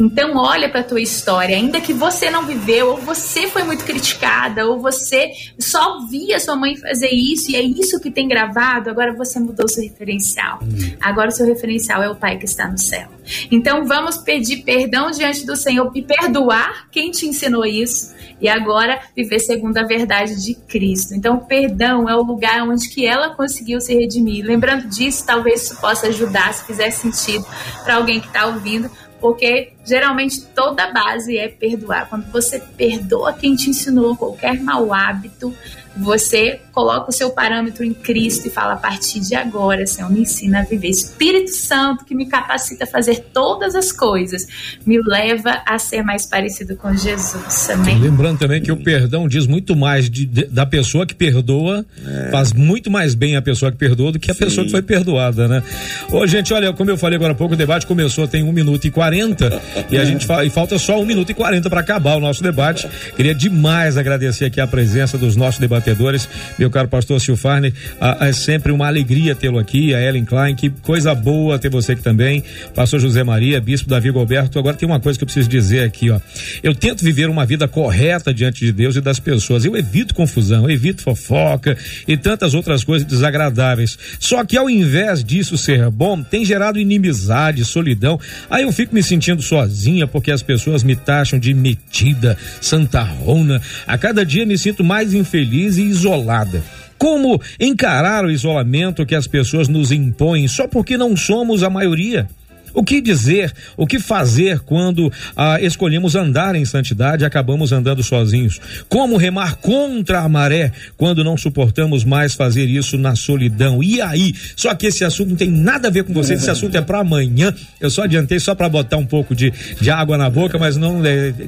Então 0.00 0.34
olha 0.36 0.68
para 0.68 0.80
a 0.80 0.84
tua 0.84 1.00
história, 1.00 1.54
ainda 1.54 1.78
que 1.78 1.92
você 1.92 2.30
não 2.30 2.46
viveu, 2.46 2.92
ou 2.92 2.96
você 2.96 3.48
foi 3.48 3.62
muito 3.64 3.84
criticada, 3.84 4.66
ou 4.66 4.80
você 4.80 5.30
só 5.58 6.06
via 6.06 6.40
sua 6.40 6.56
mãe 6.56 6.74
fazer 6.74 7.10
isso 7.10 7.50
e 7.50 7.56
é 7.56 7.62
isso 7.62 8.00
que 8.00 8.10
tem 8.10 8.26
gravado, 8.26 8.88
agora 8.88 9.12
você 9.12 9.38
mudou 9.38 9.68
seu 9.68 9.82
referencial. 9.82 10.58
Hum. 10.62 10.96
Agora 11.00 11.28
o 11.28 11.32
seu 11.32 11.46
referencial 11.46 12.02
é 12.02 12.08
o 12.08 12.16
Pai 12.16 12.38
que 12.38 12.46
está 12.46 12.66
no 12.66 12.78
céu. 12.78 13.08
Então 13.50 13.84
vamos 13.84 14.16
pedir 14.16 14.62
perdão 14.62 15.10
diante 15.10 15.44
do 15.44 15.54
Senhor 15.54 15.92
e 15.94 16.00
perdoar 16.00 16.88
quem 16.90 17.10
te 17.10 17.26
ensinou 17.26 17.66
isso 17.66 18.14
e 18.40 18.48
agora 18.48 19.00
viver 19.14 19.38
segundo 19.38 19.76
a 19.78 19.84
verdade 19.84 20.42
de 20.42 20.54
Cristo. 20.54 21.14
Então 21.14 21.38
perdão 21.38 22.08
é 22.08 22.14
o 22.14 22.22
lugar 22.22 22.62
onde 22.62 22.88
que 22.88 23.06
ela 23.06 23.34
conseguiu 23.34 23.80
se 23.80 23.94
redimir. 23.94 24.44
Lembrando 24.44 24.88
disso, 24.88 25.24
talvez 25.26 25.64
isso 25.64 25.80
possa 25.80 26.08
ajudar, 26.08 26.52
se 26.54 26.64
fizer 26.64 26.90
sentido 26.90 27.44
para 27.84 27.96
alguém 27.96 28.20
que 28.20 28.26
está 28.26 28.46
ouvindo, 28.46 28.90
porque 29.20 29.72
geralmente 29.90 30.40
toda 30.54 30.92
base 30.92 31.36
é 31.36 31.48
perdoar. 31.48 32.08
Quando 32.08 32.30
você 32.30 32.60
perdoa 32.60 33.32
quem 33.32 33.56
te 33.56 33.68
ensinou 33.68 34.16
qualquer 34.16 34.62
mau 34.62 34.94
hábito, 34.94 35.52
você 35.96 36.60
coloca 36.72 37.10
o 37.10 37.12
seu 37.12 37.30
parâmetro 37.30 37.84
em 37.84 37.92
Cristo 37.92 38.46
e 38.46 38.50
fala: 38.50 38.74
a 38.74 38.76
partir 38.76 39.20
de 39.20 39.34
agora, 39.34 39.86
Senhor, 39.86 40.10
me 40.10 40.20
ensina 40.20 40.60
a 40.60 40.62
viver. 40.62 40.88
Espírito 40.88 41.50
Santo 41.50 42.04
que 42.04 42.14
me 42.14 42.26
capacita 42.26 42.84
a 42.84 42.86
fazer 42.86 43.26
todas 43.32 43.74
as 43.74 43.90
coisas, 43.90 44.46
me 44.86 45.00
leva 45.02 45.62
a 45.66 45.78
ser 45.78 46.02
mais 46.02 46.24
parecido 46.24 46.76
com 46.76 46.94
Jesus. 46.94 47.68
Amém. 47.70 47.98
Lembrando 47.98 48.38
também 48.38 48.62
que 48.62 48.70
o 48.70 48.76
perdão 48.76 49.26
diz 49.26 49.46
muito 49.46 49.74
mais 49.74 50.08
de, 50.08 50.24
de, 50.24 50.44
da 50.44 50.64
pessoa 50.64 51.04
que 51.04 51.14
perdoa, 51.14 51.84
é. 52.06 52.30
faz 52.30 52.52
muito 52.52 52.90
mais 52.90 53.14
bem 53.14 53.36
a 53.36 53.42
pessoa 53.42 53.72
que 53.72 53.76
perdoa 53.76 54.12
do 54.12 54.18
que 54.18 54.30
a 54.30 54.34
Sim. 54.34 54.44
pessoa 54.44 54.64
que 54.64 54.70
foi 54.70 54.82
perdoada, 54.82 55.48
né? 55.48 55.62
Ô, 56.10 56.26
gente, 56.26 56.54
olha, 56.54 56.72
como 56.72 56.90
eu 56.90 56.96
falei 56.96 57.16
agora 57.16 57.32
há 57.32 57.36
pouco, 57.36 57.54
o 57.54 57.56
debate 57.56 57.86
começou 57.86 58.28
tem 58.28 58.44
um 58.44 58.52
minuto 58.52 58.86
e 58.86 58.90
quarenta 58.90 59.60
e 59.90 59.98
a 59.98 60.04
gente 60.04 60.26
e 60.44 60.50
falta 60.50 60.78
só 60.78 61.00
um 61.00 61.06
minuto 61.06 61.30
e 61.30 61.34
quarenta 61.34 61.70
para 61.70 61.80
acabar 61.80 62.16
o 62.16 62.20
nosso 62.20 62.42
debate. 62.42 62.88
Queria 63.16 63.34
demais 63.34 63.96
agradecer 63.96 64.46
aqui 64.46 64.60
a 64.60 64.66
presença 64.66 65.16
dos 65.16 65.36
nossos 65.36 65.60
debatedores 65.60 66.28
meu 66.58 66.70
caro 66.70 66.88
pastor 66.88 67.20
Silfarne, 67.20 67.72
é 68.20 68.32
sempre 68.32 68.72
uma 68.72 68.86
alegria 68.86 69.34
tê-lo 69.34 69.58
aqui, 69.58 69.94
a 69.94 70.00
Ellen 70.00 70.24
Klein, 70.24 70.54
que 70.54 70.70
coisa 70.70 71.14
boa 71.14 71.58
ter 71.58 71.70
você 71.70 71.92
aqui 71.92 72.02
também, 72.02 72.42
pastor 72.74 73.00
José 73.00 73.22
Maria, 73.24 73.60
bispo 73.60 73.88
Davi 73.88 74.10
Gilberto. 74.10 74.58
Agora 74.58 74.76
tem 74.76 74.88
uma 74.88 75.00
coisa 75.00 75.18
que 75.18 75.24
eu 75.24 75.26
preciso 75.26 75.48
dizer 75.48 75.84
aqui, 75.84 76.10
ó. 76.10 76.20
Eu 76.62 76.74
tento 76.74 77.04
viver 77.04 77.28
uma 77.28 77.46
vida 77.46 77.66
correta 77.68 78.32
diante 78.32 78.64
de 78.64 78.72
Deus 78.72 78.96
e 78.96 79.00
das 79.00 79.18
pessoas. 79.18 79.64
Eu 79.64 79.76
evito 79.76 80.14
confusão, 80.14 80.64
eu 80.64 80.70
evito 80.70 81.02
fofoca 81.02 81.76
e 82.06 82.16
tantas 82.16 82.54
outras 82.54 82.84
coisas 82.84 83.06
desagradáveis. 83.06 83.98
Só 84.18 84.44
que 84.44 84.56
ao 84.56 84.68
invés 84.68 85.22
disso 85.24 85.56
ser 85.56 85.90
bom, 85.90 86.22
tem 86.22 86.44
gerado 86.44 86.78
inimizade, 86.78 87.64
solidão. 87.64 88.18
Aí 88.48 88.64
eu 88.64 88.72
fico 88.72 88.94
me 88.94 89.02
sentindo 89.02 89.42
sozinha 89.60 90.06
porque 90.06 90.30
as 90.30 90.42
pessoas 90.42 90.82
me 90.82 90.96
taxam 90.96 91.38
de 91.38 91.52
metida, 91.52 92.36
santarrona. 92.60 93.60
A 93.86 93.98
cada 93.98 94.24
dia 94.24 94.46
me 94.46 94.56
sinto 94.56 94.82
mais 94.82 95.12
infeliz 95.12 95.76
e 95.76 95.82
isolada. 95.82 96.62
Como 96.96 97.40
encarar 97.58 98.24
o 98.24 98.30
isolamento 98.30 99.06
que 99.06 99.14
as 99.14 99.26
pessoas 99.26 99.68
nos 99.68 99.90
impõem 99.90 100.46
só 100.48 100.68
porque 100.68 100.96
não 100.96 101.16
somos 101.16 101.62
a 101.62 101.70
maioria? 101.70 102.28
O 102.74 102.82
que 102.82 103.00
dizer, 103.00 103.52
o 103.76 103.86
que 103.86 103.98
fazer 103.98 104.60
quando 104.60 105.12
ah, 105.36 105.60
escolhemos 105.60 106.14
andar 106.14 106.54
em 106.54 106.64
santidade 106.64 107.24
e 107.24 107.26
acabamos 107.26 107.72
andando 107.72 108.02
sozinhos? 108.02 108.60
Como 108.88 109.16
remar 109.16 109.56
contra 109.56 110.20
a 110.20 110.28
maré 110.28 110.72
quando 110.96 111.24
não 111.24 111.36
suportamos 111.36 112.04
mais 112.04 112.34
fazer 112.34 112.66
isso 112.66 112.96
na 112.96 113.14
solidão? 113.14 113.82
E 113.82 114.00
aí? 114.00 114.34
Só 114.56 114.74
que 114.74 114.86
esse 114.86 115.04
assunto 115.04 115.30
não 115.30 115.36
tem 115.36 115.50
nada 115.50 115.88
a 115.88 115.90
ver 115.90 116.04
com 116.04 116.12
você, 116.12 116.34
esse 116.34 116.50
assunto 116.50 116.76
é 116.76 116.80
para 116.80 117.00
amanhã. 117.00 117.54
Eu 117.80 117.90
só 117.90 118.02
adiantei 118.02 118.38
só 118.38 118.54
para 118.54 118.68
botar 118.68 118.96
um 118.96 119.06
pouco 119.06 119.34
de, 119.34 119.52
de 119.80 119.90
água 119.90 120.16
na 120.16 120.28
boca, 120.30 120.58
mas 120.58 120.76
não 120.76 121.00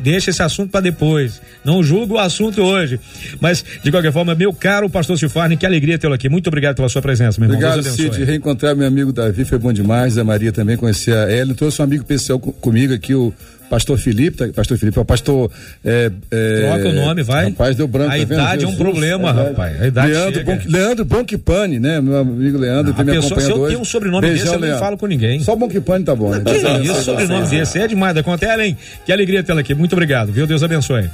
deixa 0.02 0.30
esse 0.30 0.42
assunto 0.42 0.70
para 0.70 0.80
depois. 0.80 1.40
Não 1.64 1.82
julgo 1.82 2.14
o 2.14 2.18
assunto 2.18 2.62
hoje. 2.62 2.98
Mas, 3.40 3.64
de 3.82 3.90
qualquer 3.90 4.12
forma, 4.12 4.34
meu 4.34 4.52
caro 4.52 4.88
pastor 4.90 5.18
Silfarne, 5.18 5.56
que 5.56 5.66
alegria 5.66 5.98
tê-lo 5.98 6.14
aqui. 6.14 6.28
Muito 6.28 6.48
obrigado 6.48 6.76
pela 6.76 6.88
sua 6.88 7.02
presença, 7.02 7.40
meu 7.40 7.50
irmão. 7.50 7.70
Obrigado, 7.70 7.94
Cid. 7.94 8.24
Reencontrar 8.24 8.74
meu 8.76 8.86
amigo 8.86 9.12
Davi 9.12 9.44
foi 9.44 9.58
bom 9.58 9.72
demais. 9.72 10.18
A 10.18 10.24
Maria 10.24 10.52
também 10.52 10.76
conhecer 10.76 11.11
a 11.12 11.32
Ellen, 11.32 11.54
trouxe 11.54 11.80
um 11.80 11.84
amigo 11.84 12.02
especial 12.02 12.38
comigo 12.38 12.94
aqui, 12.94 13.14
o 13.14 13.32
pastor 13.72 13.98
Felipe, 13.98 14.36
tá, 14.36 14.48
pastor 14.54 14.76
Felipe, 14.76 14.98
é 14.98 15.00
o 15.00 15.04
pastor. 15.04 15.50
É, 15.82 16.10
é, 16.30 16.60
Troca 16.60 16.88
o 16.88 16.92
nome, 16.92 17.22
vai. 17.22 17.46
Rapaz, 17.46 17.74
deu 17.74 17.88
branco. 17.88 18.10
A 18.10 18.12
tá 18.12 18.18
idade 18.18 18.64
é 18.64 18.68
um 18.68 18.76
problema, 18.76 19.30
é 19.30 19.48
rapaz. 19.48 19.82
A 19.82 19.86
idade 19.86 20.12
Leandro, 20.12 20.44
Bon, 20.44 20.58
Leandro 20.66 21.04
Bonquipane, 21.06 21.78
né? 21.78 22.00
Meu 22.00 22.18
amigo 22.18 22.58
Leandro, 22.58 22.92
que 22.92 23.02
me 23.02 23.16
acompanha 23.16 23.40
Se 23.40 23.50
eu 23.50 23.66
tenho 23.68 23.80
um 23.80 23.84
sobrenome 23.84 24.26
Beijão, 24.26 24.44
desse, 24.44 24.54
eu 24.54 24.60
Leandro. 24.60 24.78
não 24.78 24.84
falo 24.84 24.98
com 24.98 25.06
ninguém. 25.06 25.40
Só 25.40 25.56
Bonquipane 25.56 26.04
tá 26.04 26.14
bom, 26.14 26.30
né? 26.30 26.42
Que 26.44 26.60
tá 26.60 26.78
isso, 26.80 27.02
sobrenome 27.02 27.48
desse 27.48 27.78
é 27.78 27.88
demais 27.88 28.14
da 28.14 28.22
conta. 28.22 28.44
Ellen, 28.44 28.76
que 29.06 29.12
alegria 29.12 29.42
tê-la 29.42 29.60
aqui. 29.60 29.74
Muito 29.74 29.94
obrigado, 29.94 30.30
viu? 30.30 30.46
Deus 30.46 30.62
abençoe. 30.62 31.08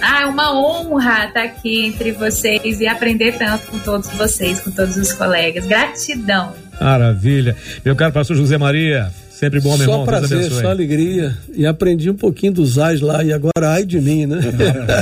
Ah, 0.00 0.22
é 0.22 0.26
uma 0.26 0.54
honra 0.54 1.26
estar 1.26 1.42
aqui 1.42 1.86
entre 1.86 2.12
vocês 2.12 2.78
e 2.78 2.86
aprender 2.86 3.32
tanto 3.38 3.66
com 3.68 3.78
todos 3.78 4.08
vocês, 4.10 4.60
com 4.60 4.70
todos 4.70 4.96
os 4.96 5.12
colegas. 5.14 5.66
Gratidão. 5.66 6.52
Maravilha. 6.80 7.56
Meu 7.84 7.96
caro 7.96 8.12
pastor 8.12 8.36
José 8.36 8.58
Maria, 8.58 9.10
Sempre 9.34 9.60
bom, 9.60 9.76
meu 9.76 9.84
só 9.86 9.92
irmão. 9.92 10.06
Prazer, 10.06 10.50
só 10.50 10.68
alegria. 10.68 11.36
E 11.52 11.66
aprendi 11.66 12.08
um 12.08 12.14
pouquinho 12.14 12.52
dos 12.52 12.78
ais 12.78 13.00
lá, 13.00 13.22
e 13.24 13.32
agora 13.32 13.72
ai 13.72 13.84
de 13.84 14.00
mim, 14.00 14.26
né? 14.26 14.38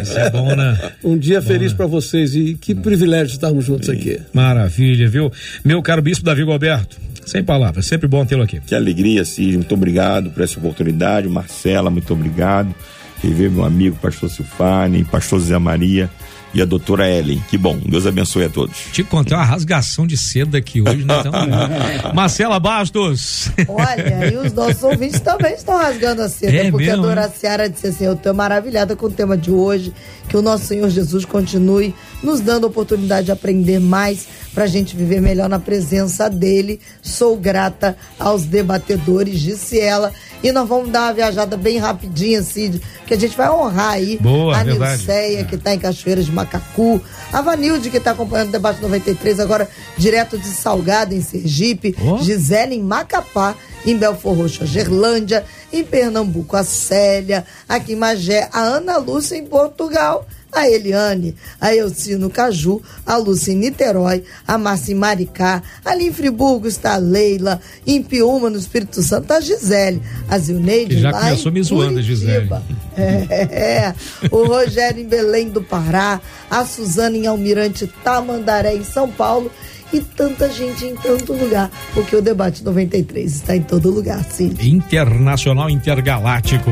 Isso 0.03 0.19
é 0.19 0.31
bom, 0.31 0.57
né? 0.57 0.79
Um 1.05 1.19
dia 1.19 1.41
bom, 1.41 1.47
feliz 1.47 1.73
né? 1.73 1.77
para 1.77 1.87
vocês 1.87 2.35
e 2.35 2.55
que 2.55 2.75
privilégio 2.75 3.35
estarmos 3.35 3.65
juntos 3.65 3.91
aqui. 3.91 4.19
Maravilha, 4.33 5.07
viu? 5.07 5.31
Meu 5.63 5.83
caro 5.83 6.01
bispo 6.01 6.25
Davi 6.25 6.43
Alberto, 6.43 6.97
sem 7.27 7.45
palavras, 7.45 7.87
sempre 7.87 8.09
bom 8.09 8.25
tê-lo 8.25 8.43
aqui. 8.43 8.59
Que 8.67 8.75
alegria, 8.75 9.25
Cid, 9.25 9.59
muito 9.59 9.75
obrigado 9.75 10.31
por 10.31 10.43
essa 10.43 10.59
oportunidade. 10.59 11.29
Marcela, 11.29 11.91
muito 11.91 12.13
obrigado. 12.13 12.75
Rever 13.23 13.51
meu 13.51 13.65
amigo, 13.65 13.97
pastor 14.01 14.31
Silfane, 14.31 15.05
pastor 15.05 15.41
Zé 15.41 15.59
Maria 15.59 16.11
e 16.55 16.61
a 16.61 16.65
doutora 16.65 17.09
Ellen. 17.09 17.43
Que 17.49 17.57
bom, 17.57 17.79
Deus 17.85 18.07
abençoe 18.07 18.45
a 18.45 18.49
todos. 18.49 18.77
Te 18.93 19.03
contei 19.03 19.37
uma 19.37 19.45
rasgação 19.45 20.07
de 20.07 20.17
seda 20.17 20.59
aqui 20.59 20.81
hoje, 20.81 21.05
né? 21.05 21.15
Então, 21.21 21.33
Marcela 22.15 22.59
Bastos. 22.61 23.51
Olha, 23.69 24.33
e 24.33 24.37
os 24.37 24.53
nossos 24.53 24.83
ouvintes 24.83 25.21
também 25.21 25.55
estão 25.55 25.77
rasgando 25.79 26.23
a 26.23 26.29
seda, 26.29 26.53
é 26.53 26.71
porque 26.71 26.87
mesmo, 26.87 27.05
a 27.05 27.07
Dora 27.07 27.29
Seara 27.29 27.69
disse 27.69 27.87
assim: 27.89 28.05
Eu 28.05 28.15
estou 28.15 28.35
maravilhada 28.35 28.95
com 28.95 29.07
o 29.07 29.11
tema 29.11 29.37
de 29.37 29.51
hoje, 29.51 29.93
que 30.29 30.37
o 30.37 30.43
nosso 30.43 30.67
Senhor 30.67 30.89
Jesus 30.91 31.25
continue 31.25 31.95
nos 32.23 32.41
dando 32.41 32.65
a 32.65 32.69
oportunidade 32.69 33.27
de 33.27 33.33
aprender 33.33 33.81
mais 33.81 34.27
para 34.55 34.65
a 34.65 34.67
gente 34.67 34.97
viver 34.97 35.21
melhor 35.21 35.49
na 35.49 35.59
presença 35.59 36.29
dele. 36.29 36.81
Sou 37.01 37.37
grata 37.37 37.97
aos 38.19 38.45
debatedores, 38.45 39.41
disse 39.41 39.81
ela. 39.81 40.13
E 40.43 40.51
nós 40.51 40.69
vamos 40.69 40.91
dar 40.91 41.03
uma 41.03 41.13
viajada 41.13 41.57
bem 41.57 41.79
rapidinha, 41.79 42.43
Cid, 42.43 42.83
que 43.07 43.15
a 43.15 43.19
gente 43.19 43.37
vai 43.37 43.49
honrar 43.49 43.93
aí 43.93 44.19
Boa, 44.21 44.57
a 44.57 44.65
Nilceia, 44.65 45.45
que 45.45 45.55
está 45.55 45.73
em 45.73 45.79
Cachoeiras 45.79 46.27
de 46.27 46.33
Macacu, 46.33 47.01
a 47.33 47.41
Vanilde, 47.41 47.91
que 47.91 47.99
está 47.99 48.11
acompanhando 48.11 48.49
o 48.49 48.53
debate 48.53 48.83
93, 48.83 49.39
agora 49.39 49.69
direto 49.97 50.37
de 50.37 50.49
Salgado, 50.49 51.15
em 51.15 51.21
Sergipe, 51.21 51.95
oh. 52.03 52.19
Gisele 52.19 52.75
em 52.75 52.83
Macapá, 52.83 53.55
em 53.87 53.97
Belfor 53.97 54.37
Roxo, 54.37 54.65
a 54.65 54.67
Gerlândia, 54.67 55.45
em 55.73 55.85
Pernambuco, 55.85 56.57
a 56.57 56.65
Célia, 56.65 57.47
aqui 57.69 57.93
em 57.93 57.97
Magé, 57.97 58.49
a 58.53 58.61
Ana 58.61 58.97
Lúcia 58.97 59.37
em 59.37 59.47
Portugal 59.47 60.27
a 60.53 60.69
Eliane, 60.69 61.35
a 61.59 61.75
Elcino 61.75 62.29
Caju, 62.29 62.83
a 63.07 63.17
Lúcia 63.17 63.53
em 63.53 63.57
Niterói, 63.57 64.23
a 64.47 64.59
Márcia 64.59 64.93
em 64.93 64.95
Maricá, 64.95 65.63
ali 65.83 66.07
em 66.07 66.13
Friburgo 66.13 66.69
está 66.69 66.95
a 66.95 66.99
Leila, 66.99 67.59
em 67.87 68.03
Piúma, 68.03 68.51
no 68.51 68.59
Espírito 68.59 69.03
Santo, 69.03 69.33
a 69.33 69.41
Gisele, 69.41 70.03
a 70.29 70.39
Zilneide, 70.39 70.97
que 70.97 71.01
já 71.01 71.13
começou 71.13 71.51
me 71.51 71.63
zoando, 71.63 72.03
Gisele. 72.03 72.51
É, 72.97 73.89
é, 73.89 73.95
o 74.31 74.45
Rogério 74.47 75.01
em 75.01 75.09
Belém 75.09 75.49
do 75.49 75.63
Pará, 75.63 76.21
a 76.51 76.65
Suzana 76.67 77.17
em 77.17 77.27
Almirante 77.27 77.87
Tamandaré, 78.05 78.75
em 78.75 78.85
São 78.85 79.11
Paulo, 79.11 79.51
e 79.93 80.01
tanta 80.01 80.51
gente 80.51 80.85
em 80.85 80.95
tanto 80.97 81.33
lugar, 81.33 81.71
porque 81.93 82.17
o 82.17 82.23
debate 82.23 82.65
93 82.65 83.33
está 83.33 83.57
em 83.57 83.63
todo 83.63 83.91
lugar, 83.91 84.25
sim. 84.25 84.55
Internacional 84.61 85.69
intergaláctico. 85.69 86.71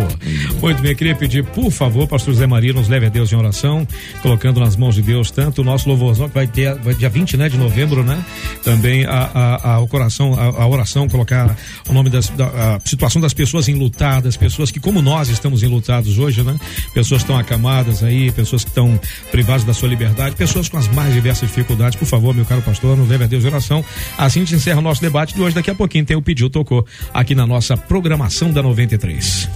Muito 0.60 0.82
bem, 0.82 0.94
queria 0.94 1.14
pedir, 1.14 1.44
por 1.44 1.70
favor, 1.70 2.06
pastor 2.06 2.34
Zé 2.34 2.46
Maria, 2.46 2.72
nos 2.72 2.88
leve 2.88 3.06
a 3.06 3.08
Deus 3.08 3.32
em 3.32 3.36
oração, 3.36 3.86
colocando 4.22 4.60
nas 4.60 4.76
mãos 4.76 4.94
de 4.94 5.02
Deus 5.02 5.30
tanto 5.30 5.60
o 5.60 5.64
nosso 5.64 5.88
louvorzão, 5.88 6.28
que 6.28 6.34
vai 6.34 6.46
ter 6.46 6.74
vai, 6.76 6.94
dia 6.94 7.08
20 7.08 7.36
né, 7.36 7.48
de 7.48 7.56
novembro, 7.56 8.02
né? 8.02 8.24
Também 8.64 9.04
a, 9.04 9.30
a, 9.34 9.72
a 9.74 9.80
o 9.80 9.88
coração, 9.88 10.34
a, 10.34 10.62
a, 10.62 10.66
oração, 10.66 11.08
colocar 11.08 11.56
o 11.88 11.92
nome 11.92 12.10
das, 12.10 12.28
da 12.30 12.78
situação 12.84 13.20
das 13.20 13.34
pessoas 13.34 13.68
enlutadas, 13.68 14.36
pessoas 14.36 14.70
que, 14.70 14.80
como 14.80 15.02
nós 15.02 15.28
estamos 15.28 15.62
enlutados 15.62 16.18
hoje, 16.18 16.42
né? 16.42 16.56
Pessoas 16.94 17.22
estão 17.22 17.38
acamadas 17.38 18.02
aí, 18.02 18.30
pessoas 18.32 18.64
que 18.64 18.70
estão 18.70 18.98
privadas 19.30 19.64
da 19.64 19.74
sua 19.74 19.88
liberdade, 19.88 20.36
pessoas 20.36 20.68
com 20.68 20.78
as 20.78 20.88
mais 20.88 21.12
diversas 21.12 21.48
dificuldades. 21.48 21.98
Por 21.98 22.06
favor, 22.06 22.34
meu 22.34 22.44
caro 22.44 22.62
pastor, 22.62 22.96
nos 22.96 23.09
leve 23.10 23.24
a 23.24 23.26
Deus 23.26 23.44
oração. 23.44 23.84
Assim 24.16 24.40
gente 24.40 24.54
encerra 24.54 24.78
o 24.78 24.82
nosso 24.82 25.00
debate 25.00 25.34
de 25.34 25.42
hoje. 25.42 25.54
Daqui 25.54 25.70
a 25.70 25.74
pouquinho 25.74 26.04
tem 26.04 26.16
o 26.16 26.22
pediu, 26.22 26.48
tocou 26.48 26.86
aqui 27.12 27.34
na 27.34 27.46
nossa 27.46 27.76
programação 27.76 28.50
da 28.50 28.62
93. 28.62 29.48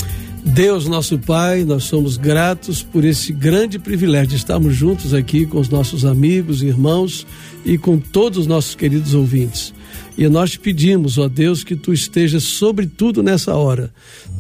Deus, 0.45 0.87
nosso 0.87 1.19
Pai, 1.19 1.65
nós 1.65 1.85
somos 1.85 2.19
gratos 2.19 2.83
por 2.83 3.03
esse 3.03 3.33
grande 3.33 3.79
privilégio 3.79 4.29
de 4.29 4.37
estarmos 4.37 4.75
juntos 4.75 5.15
aqui 5.15 5.47
com 5.47 5.59
os 5.59 5.71
nossos 5.71 6.05
amigos, 6.05 6.63
irmãos 6.63 7.27
e 7.65 7.79
com 7.79 7.99
todos 7.99 8.41
os 8.41 8.47
nossos 8.47 8.75
queridos 8.75 9.15
ouvintes. 9.15 9.73
E 10.19 10.29
nós 10.29 10.51
te 10.51 10.61
pedimos, 10.61 11.17
ó 11.17 11.29
Deus, 11.29 11.65
que 11.65 11.75
tu 11.75 11.93
estejas 11.95 12.43
sobre 12.43 12.87
tudo 12.87 13.23
nessa 13.23 13.55
hora, 13.55 13.91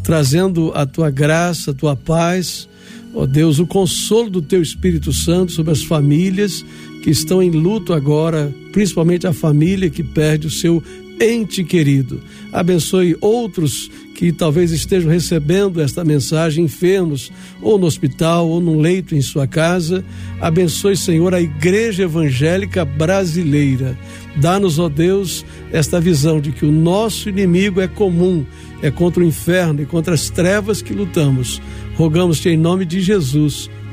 trazendo 0.02 0.72
a 0.74 0.84
tua 0.84 1.10
graça, 1.10 1.70
a 1.70 1.74
tua 1.74 1.96
paz, 1.96 2.68
ó 3.14 3.24
Deus, 3.24 3.58
o 3.58 3.66
consolo 3.66 4.28
do 4.28 4.42
teu 4.42 4.60
Espírito 4.60 5.10
Santo 5.10 5.52
sobre 5.52 5.72
as 5.72 5.82
famílias 5.82 6.64
que 7.04 7.10
estão 7.10 7.42
em 7.42 7.50
luto 7.50 7.92
agora, 7.92 8.50
principalmente 8.72 9.26
a 9.26 9.32
família 9.34 9.90
que 9.90 10.02
perde 10.02 10.46
o 10.46 10.50
seu 10.50 10.82
ente 11.20 11.62
querido. 11.62 12.18
Abençoe 12.50 13.14
outros 13.20 13.90
que 14.14 14.32
talvez 14.32 14.72
estejam 14.72 15.10
recebendo 15.10 15.82
esta 15.82 16.02
mensagem 16.02 16.64
enfermos, 16.64 17.30
ou 17.60 17.76
no 17.76 17.84
hospital, 17.84 18.48
ou 18.48 18.58
no 18.58 18.80
leito 18.80 19.14
em 19.14 19.20
sua 19.20 19.46
casa. 19.46 20.02
Abençoe, 20.40 20.96
Senhor, 20.96 21.34
a 21.34 21.42
Igreja 21.42 22.04
Evangélica 22.04 22.86
Brasileira. 22.86 23.98
Dá-nos, 24.36 24.78
ó 24.78 24.88
Deus, 24.88 25.44
esta 25.70 26.00
visão 26.00 26.40
de 26.40 26.52
que 26.52 26.64
o 26.64 26.72
nosso 26.72 27.28
inimigo 27.28 27.82
é 27.82 27.86
comum, 27.86 28.46
é 28.80 28.90
contra 28.90 29.22
o 29.22 29.26
inferno 29.26 29.82
e 29.82 29.84
contra 29.84 30.14
as 30.14 30.30
trevas 30.30 30.80
que 30.80 30.94
lutamos. 30.94 31.60
Rogamos-te 31.96 32.48
em 32.48 32.56
nome 32.56 32.86
de 32.86 33.02
Jesus. 33.02 33.68